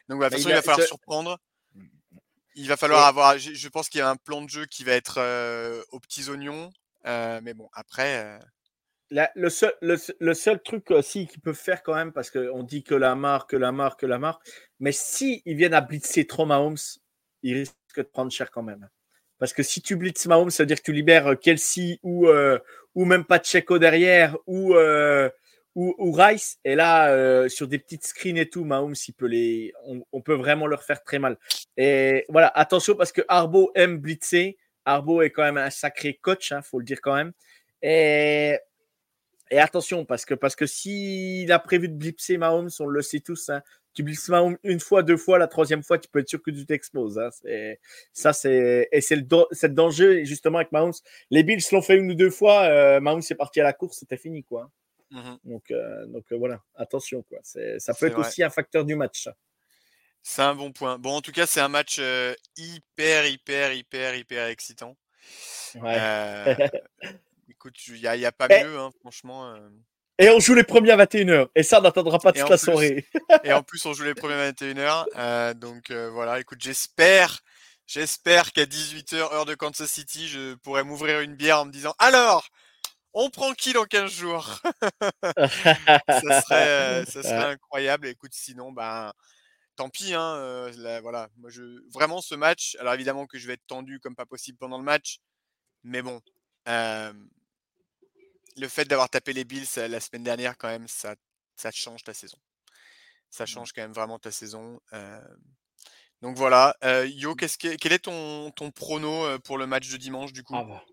donc 0.10 0.20
bah, 0.20 0.30
de 0.30 0.36
toute 0.36 0.44
façon, 0.44 0.50
il, 0.50 0.56
va 0.56 0.62
falloir 0.62 0.88
surprendre. 0.88 1.40
Mmh, 1.74 1.84
mmh. 1.84 2.18
Il 2.56 2.68
va 2.68 2.78
falloir 2.78 3.06
avoir. 3.06 3.38
Je 3.38 3.70
pense 3.70 3.88
qu'il 3.88 4.00
y 4.00 4.02
a 4.02 4.10
un 4.10 4.16
plan 4.16 4.42
de 4.42 4.50
jeu 4.50 4.66
qui 4.66 4.84
va 4.84 4.94
être 4.94 5.20
aux 5.92 6.00
petits 6.00 6.30
oignons, 6.30 6.72
mais 7.06 7.54
bon, 7.54 7.70
après. 7.74 8.40
le, 9.12 9.50
seul, 9.50 9.74
le, 9.82 10.34
seul 10.34 10.62
truc 10.62 10.92
aussi 10.92 11.28
qu'ils 11.28 11.42
peuvent 11.42 11.56
faire 11.56 11.84
quand 11.84 11.96
même, 11.96 12.12
parce 12.12 12.32
qu'on 12.32 12.64
dit 12.64 12.84
que 12.84 12.96
la 12.96 13.16
marque, 13.16 13.52
que 13.52 13.58
la 13.58 13.72
marque, 13.72 14.02
que 14.02 14.06
la 14.06 14.20
marque, 14.20 14.46
mais 14.80 14.92
si 14.92 15.42
ils 15.46 15.56
viennent 15.56 15.74
à 15.74 15.82
blitzer 15.82 16.26
trop 16.26 16.46
Mahomes, 16.46 16.78
ils 17.44 17.58
risquent 17.60 17.76
de 17.96 18.02
prendre 18.04 18.32
cher 18.32 18.52
quand 18.52 18.64
même. 18.64 18.90
Parce 19.40 19.54
que 19.54 19.64
si 19.64 19.82
tu 19.82 19.96
blitz 19.96 20.26
Mahomes, 20.26 20.50
ça 20.50 20.64
veut 20.64 20.68
dire 20.68 20.78
que 20.78 20.84
tu 20.84 20.94
libères 20.94 21.28
euh, 21.28 21.36
Kelsey 21.36 22.00
ou, 22.04 22.28
euh, 22.28 22.60
ou 22.96 23.06
même 23.06 23.24
pas 23.24 23.40
Checo 23.40 23.78
derrière 23.78 24.36
ou, 24.48 24.76
euh, 24.76 25.30
ou, 25.76 26.12
Rice. 26.12 26.58
Et 26.66 26.74
là, 26.74 27.48
sur 27.50 27.68
des 27.68 27.78
petites 27.78 28.06
screens 28.06 28.38
et 28.38 28.50
tout, 28.50 28.66
Mahomes, 28.66 28.96
il 28.96 29.72
on, 30.12 30.22
peut 30.22 30.34
vraiment 30.34 30.66
leur 30.66 30.84
faire 30.84 31.04
très 31.04 31.20
mal. 31.20 31.38
Et 31.78 32.26
voilà, 32.30 32.48
attention 32.48 32.96
parce 32.96 33.12
que 33.12 33.22
Arbo 33.28 33.72
aime 33.76 34.00
blitzer. 34.00 34.58
Arbo 34.86 35.22
est 35.22 35.30
quand 35.30 35.44
même 35.44 35.58
un 35.58 35.70
sacré 35.70 36.16
coach, 36.16 36.52
hein, 36.52 36.64
faut 36.64 36.80
le 36.80 36.86
dire 36.86 37.00
quand 37.00 37.14
même. 37.14 37.32
Et, 37.84 38.58
et 39.52 39.60
attention, 39.60 40.04
parce 40.04 40.26
que, 40.26 40.34
parce 40.34 40.56
que 40.56 40.66
s'il 40.66 41.52
a 41.52 41.60
prévu 41.60 41.90
de 41.90 41.94
blitzer 41.94 42.38
Mahomes, 42.38 42.72
on 42.80 42.88
le 42.88 43.04
sait 43.04 43.20
tous, 43.20 43.50
hein, 43.50 43.62
tu 43.98 44.04
blitz 44.04 44.30
une 44.64 44.80
fois, 44.80 45.02
deux 45.02 45.18
fois, 45.18 45.40
la 45.40 45.48
troisième 45.48 45.82
fois, 45.82 45.98
tu 45.98 46.08
peux 46.08 46.20
être 46.20 46.30
sûr 46.30 46.40
que 46.40 46.52
tu 46.52 46.68
t'exploses. 46.68 47.18
Hein. 47.18 47.32
Ça, 48.14 48.32
c'est 48.32 48.88
et 48.92 49.02
c'est 49.02 49.16
le, 49.16 49.24
le 49.24 49.68
danger 49.70 50.24
justement 50.24 50.60
avec 50.60 50.72
Mahomes. 50.72 50.94
Les 51.32 51.42
Bills 51.42 51.64
l'ont 51.72 51.82
fait 51.82 51.98
une 51.98 52.12
ou 52.12 52.14
deux 52.14 52.30
fois. 52.30 52.66
Euh, 52.66 53.00
Mahomes 53.00 53.24
est 53.28 53.36
parti 53.36 53.60
à 53.60 53.64
la 53.64 53.74
course, 53.74 53.98
c'était 53.98 54.18
fini 54.18 54.44
quoi. 54.44 54.70
Mmh 55.10 55.36
donc, 55.46 55.72
euh, 55.72 56.06
donc 56.08 56.26
euh, 56.32 56.38
voilà, 56.38 56.62
attention 56.76 57.24
quoi. 57.24 57.40
Ça 57.42 57.94
peut 57.96 58.06
être 58.06 58.20
aussi 58.20 58.44
un 58.44 58.52
facteur 58.52 58.86
du 58.86 58.96
match. 58.96 59.30
C'est 60.22 60.44
un 60.44 60.54
bon 60.54 60.72
point. 60.72 61.00
Bon, 61.00 61.16
en 61.16 61.22
tout 61.22 61.32
cas, 61.32 61.48
c'est 61.48 61.62
un 61.62 61.70
match 61.70 62.00
hyper, 62.56 63.26
hyper, 63.26 63.74
hyper, 63.74 64.16
hyper 64.16 64.46
excitant. 64.46 64.96
écoute, 67.50 67.88
il 67.88 68.00
n'y 68.00 68.26
a, 68.26 68.32
pas 68.32 68.48
mieux, 68.48 68.78
hein, 68.78 68.92
franchement. 69.00 69.58
Et 70.20 70.30
on 70.30 70.40
joue 70.40 70.56
les 70.56 70.64
premiers 70.64 70.92
à 70.92 70.98
21h. 70.98 71.50
Et 71.56 71.64
ça, 71.64 71.80
on 71.80 71.84
n'attendra 71.84 72.18
pas 72.18 72.34
toute 72.34 72.50
la 72.50 72.58
soirée. 72.58 73.06
et 73.44 73.54
en 73.54 73.62
plus, 73.62 73.86
on 73.86 73.94
joue 73.94 74.04
les 74.04 74.16
premiers 74.16 74.34
à 74.34 74.52
21h. 74.52 75.06
Euh, 75.16 75.54
donc 75.54 75.92
euh, 75.92 76.10
voilà, 76.10 76.40
écoute, 76.40 76.60
j'espère, 76.62 77.42
j'espère 77.86 78.52
qu'à 78.52 78.66
18h, 78.66 79.16
heure 79.16 79.46
de 79.46 79.54
Kansas 79.54 79.90
City, 79.90 80.28
je 80.28 80.56
pourrais 80.56 80.84
m'ouvrir 80.84 81.22
une 81.22 81.36
bière 81.36 81.62
en 81.62 81.66
me 81.66 81.72
disant 81.72 81.94
Alors, 82.00 82.48
on 83.14 83.30
prend 83.30 83.54
qui 83.54 83.74
dans 83.74 83.86
15 83.86 84.12
jours? 84.12 84.60
Ça, 85.24 86.42
serait, 86.42 86.68
euh, 86.68 87.06
ça 87.06 87.24
serait 87.24 87.52
incroyable. 87.52 88.08
Écoute, 88.08 88.34
sinon, 88.34 88.72
ben. 88.72 89.12
Tant 89.76 89.90
pis, 89.90 90.16
hein, 90.16 90.72
voilà. 91.04 91.30
Moi, 91.38 91.52
je 91.52 91.62
vraiment 91.94 92.20
ce 92.20 92.34
match. 92.34 92.76
Alors 92.80 92.96
évidemment 92.96 93.28
que 93.28 93.38
je 93.38 93.46
vais 93.46 93.54
être 93.54 93.68
tendu 93.68 94.00
comme 94.00 94.16
pas 94.16 94.26
possible 94.26 94.58
pendant 94.58 94.80
le 94.80 94.84
match, 94.84 95.20
mais 95.84 96.02
bon, 96.02 96.20
le 98.58 98.68
fait 98.68 98.86
d'avoir 98.86 99.10
tapé 99.10 99.34
les 99.34 99.44
Bills 99.44 99.68
la 99.76 100.00
semaine 100.00 100.24
dernière, 100.24 100.58
quand 100.58 100.68
même, 100.68 100.88
ça, 100.88 101.16
ça 101.56 101.72
change 101.72 102.04
ta 102.04 102.14
saison. 102.14 102.38
Ça 103.30 103.44
mmh. 103.44 103.48
change 103.48 103.74
quand 103.74 103.82
même 103.82 103.94
vraiment 103.94 104.20
ta 104.20 104.32
saison. 104.32 104.80
donc 106.22 106.38
voilà. 106.38 106.76
Yo, 107.06 107.36
qu'est-ce 107.36 107.58
que, 107.58 107.76
quel 107.76 107.94
est 107.94 108.00
ton, 108.00 108.52
ton 108.52 108.72
prono 108.72 109.40
pour 109.40 109.58
le 109.58 109.68
match 109.68 109.92
de 109.92 109.98
dimanche 109.98 110.34
du 110.34 110.44
coup? 110.44 110.56
Ah 110.56 110.64
bah. 110.64 110.84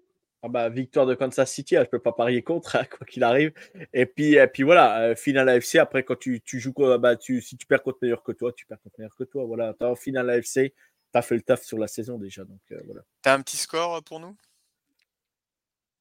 Ah 0.46 0.48
bah, 0.48 0.68
victoire 0.68 1.06
de 1.06 1.14
Kansas 1.14 1.50
City, 1.50 1.74
hein, 1.74 1.84
je 1.84 1.88
peux 1.88 1.98
pas 1.98 2.12
parier 2.12 2.42
contre, 2.42 2.76
hein, 2.76 2.84
quoi 2.98 3.06
qu'il 3.06 3.24
arrive. 3.24 3.54
Et 3.94 4.04
puis, 4.04 4.34
et 4.34 4.46
puis 4.46 4.62
voilà, 4.62 5.16
finale 5.16 5.48
AFC, 5.48 5.76
après 5.76 6.04
quand 6.04 6.18
tu, 6.18 6.42
tu 6.42 6.60
joues, 6.60 6.74
bah, 6.98 7.16
tu, 7.16 7.40
si 7.40 7.56
tu 7.56 7.66
perds 7.66 7.82
contre 7.82 7.96
meilleur 8.02 8.22
que 8.22 8.32
toi, 8.32 8.52
tu 8.52 8.66
perds 8.66 8.78
contre 8.82 8.96
meilleur 8.98 9.16
que 9.16 9.24
toi. 9.24 9.46
Voilà, 9.46 9.74
en 9.80 9.96
finale 9.96 10.28
AFC, 10.28 10.52
tu 10.52 10.74
as 11.14 11.22
fait 11.22 11.36
le 11.36 11.40
taf 11.40 11.62
sur 11.62 11.78
la 11.78 11.88
saison 11.88 12.18
déjà. 12.18 12.44
Donc 12.44 12.60
voilà. 12.84 13.00
Tu 13.22 13.30
as 13.30 13.32
un 13.32 13.40
petit 13.40 13.56
score 13.56 14.04
pour 14.04 14.20
nous? 14.20 14.36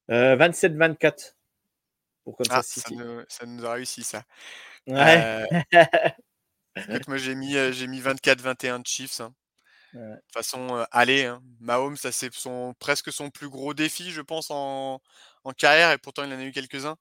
27-24 0.09 1.35
ah, 2.49 2.61
Ça, 2.63 3.45
nous, 3.45 3.65
a 3.65 3.73
réussi 3.73 4.03
ça. 4.03 4.23
Ouais. 4.87 5.45
Euh, 5.73 5.83
moi 7.07 7.17
j'ai 7.17 7.35
mis, 7.35 7.55
euh, 7.55 7.71
j'ai 7.71 7.87
mis 7.87 8.01
24-21 8.01 8.81
de 8.81 8.87
Chiefs. 8.87 9.21
Hein. 9.21 9.33
De 9.93 10.15
toute 10.15 10.33
façon, 10.33 10.75
euh, 10.75 10.83
allez, 10.91 11.25
hein. 11.25 11.41
Mahomes, 11.59 11.97
ça 11.97 12.11
c'est 12.11 12.33
son, 12.33 12.73
presque 12.79 13.11
son 13.11 13.29
plus 13.29 13.49
gros 13.49 13.73
défi, 13.73 14.11
je 14.11 14.21
pense, 14.21 14.47
en, 14.49 14.99
carrière, 15.57 15.91
et 15.91 15.99
pourtant 15.99 16.23
il 16.23 16.33
en 16.33 16.39
a 16.39 16.43
eu 16.43 16.51
quelques-uns. 16.51 16.97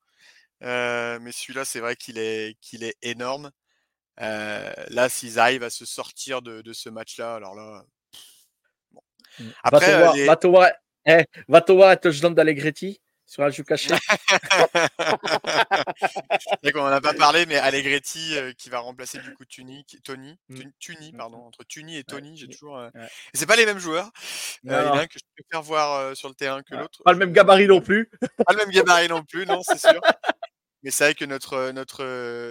mais 0.60 1.32
celui-là, 1.32 1.64
c'est 1.64 1.80
vrai 1.80 1.96
qu'il 1.96 2.18
est, 2.18 2.58
qu'il 2.60 2.84
est 2.84 2.96
énorme. 3.02 3.50
là, 4.18 5.08
s'ils 5.08 5.38
arrivent 5.38 5.62
à 5.62 5.70
se 5.70 5.86
sortir 5.86 6.42
de, 6.42 6.72
ce 6.72 6.90
match-là, 6.90 7.34
alors 7.34 7.54
là. 7.54 7.84
Mmh. 9.38 9.48
Après, 9.62 10.26
va 10.26 10.36
te 10.36 10.46
voir, 10.46 10.68
eh, 11.06 11.24
va 11.48 11.60
te 11.62 11.72
voir 11.72 11.88
à 11.88 11.96
touchdown 11.96 12.34
d'Allegretti 12.34 13.00
sur 13.26 13.42
un 13.42 13.50
jeu 13.50 13.62
caché. 13.62 13.94
on 16.74 16.78
n'en 16.78 16.86
a 16.86 17.00
pas 17.00 17.14
parlé, 17.14 17.46
mais 17.46 17.56
Allegretti 17.56 18.36
euh, 18.36 18.52
qui 18.52 18.70
va 18.70 18.80
remplacer 18.80 19.18
du 19.18 19.34
coup 19.34 19.44
Tuni, 19.44 19.84
Tony, 20.04 20.38
mmh. 20.48 20.60
Tuni, 20.78 21.12
mmh. 21.12 21.16
pardon, 21.16 21.38
entre 21.38 21.64
Tuni 21.64 21.96
et 21.96 22.04
Tony, 22.04 22.36
j'ai 22.36 22.48
toujours. 22.48 22.78
Euh... 22.78 22.90
C'est 23.34 23.46
pas 23.46 23.56
les 23.56 23.66
mêmes 23.66 23.78
joueurs. 23.78 24.06
Euh, 24.06 24.10
il 24.64 24.70
y 24.70 24.74
en 24.74 24.94
a 24.94 25.00
un 25.00 25.06
que 25.06 25.18
je 25.18 25.42
préfère 25.42 25.62
voir 25.62 25.98
euh, 25.98 26.14
sur 26.14 26.28
le 26.28 26.34
terrain 26.34 26.62
que 26.62 26.74
l'autre. 26.74 27.02
Pas 27.04 27.12
le 27.12 27.18
même 27.18 27.32
gabarit 27.32 27.66
non 27.66 27.80
plus. 27.80 28.10
Pas 28.44 28.52
le 28.52 28.58
même 28.58 28.70
gabarit 28.70 29.08
non 29.08 29.22
plus, 29.22 29.46
non, 29.46 29.62
c'est 29.62 29.78
sûr. 29.78 30.00
Mais 30.82 30.90
c'est 30.90 31.04
vrai 31.04 31.14
que 31.14 31.24
notre, 31.24 31.70
notre 31.70 32.04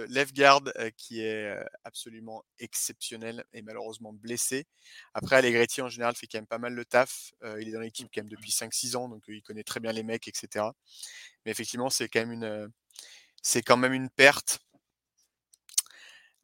left 0.08 0.34
guard, 0.34 0.62
qui 0.96 1.20
est 1.20 1.54
absolument 1.84 2.44
exceptionnel, 2.58 3.44
est 3.52 3.60
malheureusement 3.60 4.12
blessé. 4.14 4.66
Après, 5.12 5.36
Allegretti, 5.36 5.82
en 5.82 5.88
général, 5.88 6.14
fait 6.14 6.26
quand 6.26 6.38
même 6.38 6.46
pas 6.46 6.58
mal 6.58 6.72
le 6.72 6.84
taf. 6.86 7.34
il 7.60 7.68
est 7.68 7.72
dans 7.72 7.80
l'équipe 7.80 8.08
quand 8.12 8.22
même 8.22 8.30
depuis 8.30 8.50
5-6 8.50 8.96
ans, 8.96 9.08
donc 9.08 9.22
il 9.28 9.42
connaît 9.42 9.64
très 9.64 9.80
bien 9.80 9.92
les 9.92 10.02
mecs, 10.02 10.28
etc. 10.28 10.64
Mais 11.44 11.52
effectivement, 11.52 11.90
c'est 11.90 12.08
quand 12.08 12.20
même 12.20 12.32
une, 12.32 12.72
c'est 13.42 13.62
quand 13.62 13.76
même 13.76 13.92
une 13.92 14.08
perte. 14.08 14.60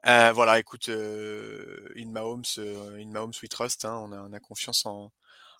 voilà, 0.04 0.58
écoute, 0.58 0.90
in 0.90 2.06
Mahomes, 2.10 2.44
in 2.58 3.06
Mahomes 3.06 3.32
we 3.42 3.48
trust. 3.48 3.84
Hein, 3.86 3.96
on, 4.04 4.12
a, 4.12 4.20
on, 4.20 4.32
a, 4.34 4.40
confiance 4.40 4.84
en, 4.84 5.10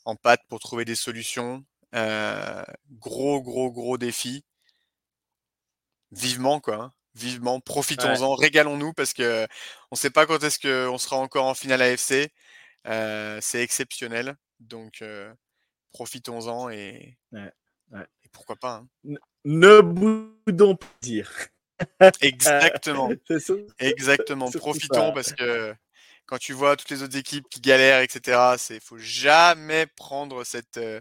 en 0.05 0.17
Pat 0.17 0.41
pour 0.49 0.61
trouver 0.61 0.85
des 0.85 0.95
solutions. 0.95 1.65
gros, 1.93 3.43
gros, 3.43 3.73
gros 3.73 3.97
défi 3.99 4.45
vivement 6.13 6.61
quoi. 6.61 6.77
Hein. 6.77 6.93
Vivement, 7.15 7.59
profitons-en, 7.61 8.35
régalons-nous 8.35 8.93
parce 8.93 9.13
que 9.13 9.45
on 9.91 9.95
ne 9.95 9.97
sait 9.97 10.11
pas 10.11 10.27
quand 10.27 10.43
est-ce 10.45 10.61
qu'on 10.61 10.99
sera 10.99 11.17
encore 11.17 11.47
en 11.47 11.55
finale 11.55 11.83
AFC. 11.83 12.31
Euh, 12.87 13.39
c'est 13.43 13.61
exceptionnel, 13.63 14.37
donc 14.61 15.03
euh, 15.03 15.33
profitons-en 15.93 16.71
et, 16.71 17.19
et, 17.35 18.29
pourquoi 18.31 18.57
pas. 18.57 18.85
Hein. 19.07 19.17
Ne 19.45 19.81
boudons 19.81 20.77
pas 20.77 20.87
dire. 21.01 21.31
Exactement. 22.21 23.11
Exactement. 23.79 24.51
Profitons 24.51 25.13
parce 25.13 25.33
que 25.33 25.75
quand 26.27 26.39
tu 26.39 26.53
vois 26.53 26.77
toutes 26.77 26.91
les 26.91 27.03
autres 27.03 27.17
équipes 27.17 27.49
qui 27.51 27.61
galèrent, 27.61 28.03
etc., 28.03 28.57
il 28.71 28.81
faut 28.81 28.99
jamais 28.99 29.87
prendre 29.87 30.45
cette, 30.45 30.77
euh, 30.77 31.01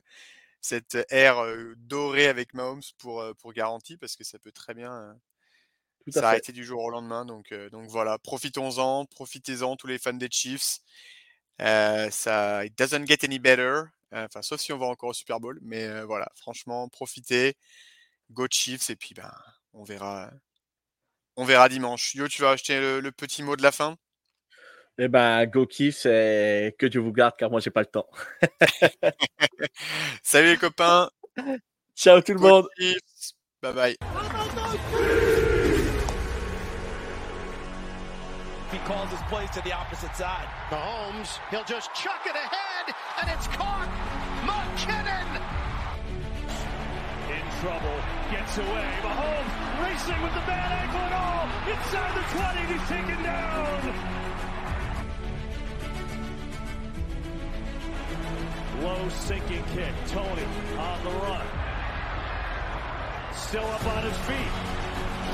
cette 0.62 0.98
ère 1.10 1.44
dorée 1.78 2.28
avec 2.28 2.54
Mahomes 2.54 2.82
pour, 2.98 3.24
pour 3.40 3.54
garantie 3.54 3.98
parce 3.98 4.16
que 4.16 4.24
ça 4.24 4.40
peut 4.40 4.52
très 4.52 4.74
bien 4.74 5.18
s'arrêter 6.10 6.52
du 6.52 6.66
jour 6.66 6.84
au 6.84 6.90
lendemain. 6.90 7.26
Donc, 7.26 7.54
donc 7.72 7.90
voilà, 7.90 8.18
profitons-en, 8.18 9.06
profitez-en, 9.06 9.76
tous 9.76 9.88
les 9.88 10.00
fans 10.00 10.14
des 10.14 10.30
Chiefs. 10.30 10.80
ça, 11.60 12.66
it 12.66 12.78
doesn't 12.78 13.06
get 13.08 13.24
any 13.24 13.40
better. 13.40 13.84
Enfin, 14.12 14.42
sauf 14.42 14.62
si 14.62 14.72
on 14.74 14.78
va 14.78 14.86
encore 14.88 15.10
au 15.10 15.14
Super 15.14 15.40
Bowl. 15.40 15.60
Mais 15.62 16.04
voilà, 16.04 16.28
franchement, 16.36 16.90
profitez. 16.90 17.56
Go 18.32 18.48
Chiefs 18.50 18.90
et 18.90 18.96
puis 18.96 19.14
ben, 19.14 19.32
on 19.74 19.84
verra. 19.84 20.32
On 21.36 21.46
verra 21.46 21.70
dimanche. 21.70 22.16
Yo, 22.16 22.28
tu 22.28 22.42
vas 22.42 22.52
acheter 22.52 22.80
le, 22.80 23.12
petit 23.12 23.44
mot 23.44 23.56
de 23.56 23.62
la 23.64 23.72
fin? 23.72 23.98
Eh 25.00 25.08
ben, 25.08 25.46
go 25.46 25.68
Chiefs 25.70 26.08
et 26.08 26.76
que 26.80 26.88
Dieu 26.88 27.00
vous 27.00 27.12
garde 27.12 27.36
car 27.38 27.52
moi 27.52 27.60
j'ai 27.60 27.70
pas 27.70 27.82
le 27.82 27.86
temps. 27.86 28.08
Salut 30.24 30.50
les 30.50 30.58
copains. 30.58 31.10
Ciao 31.96 32.20
tout 32.22 32.34
le 32.34 32.40
monde. 32.40 32.68
Bye 33.62 33.74
bye. 33.74 33.96
He 38.72 38.78
calls 38.80 39.10
his 39.10 39.22
plays 39.30 39.50
to 39.52 39.62
the 39.62 39.72
opposite 39.72 40.16
side. 40.16 40.48
Mahomes, 40.72 41.40
he'll 41.52 41.64
just 41.64 41.94
chuck 41.94 42.26
it 42.26 42.36
ahead, 42.36 42.94
and 43.22 43.30
it's 43.30 43.48
caught. 43.48 43.88
McKinnon. 44.44 45.42
In 47.30 47.46
trouble, 47.62 47.98
gets 48.32 48.58
away. 48.58 48.90
Mahomes 49.04 49.84
racing 49.84 50.22
with 50.22 50.34
the 50.34 50.46
bad 50.46 50.72
ankle 50.74 51.00
and 51.00 51.14
all. 51.14 51.48
Inside 51.70 52.14
the 52.18 52.26
20, 52.36 52.74
he's 52.74 52.88
taken 52.90 53.24
down. 53.24 54.17
Low 58.82 59.10
sinking 59.10 59.64
kick. 59.74 59.94
Tony 60.08 60.46
on 60.78 61.04
the 61.04 61.10
run. 61.10 61.48
Still 63.34 63.66
up 63.66 63.86
on 63.86 64.04
his 64.04 64.18
feet. 64.28 64.54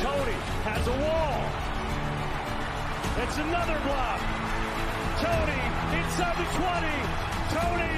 Tony 0.01 0.37
has 0.63 0.87
a 0.87 0.97
wall. 1.03 1.43
It's 3.23 3.37
another 3.37 3.79
block. 3.83 4.19
Tony 5.19 5.61
inside 5.99 6.37
the 6.39 6.47
20. 6.55 7.23
Tony 7.53 7.93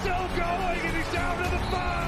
still 0.00 0.26
going 0.36 0.80
and 0.86 0.96
he's 0.96 1.12
down 1.12 1.36
to 1.36 1.50
the 1.50 1.58
5. 1.70 2.07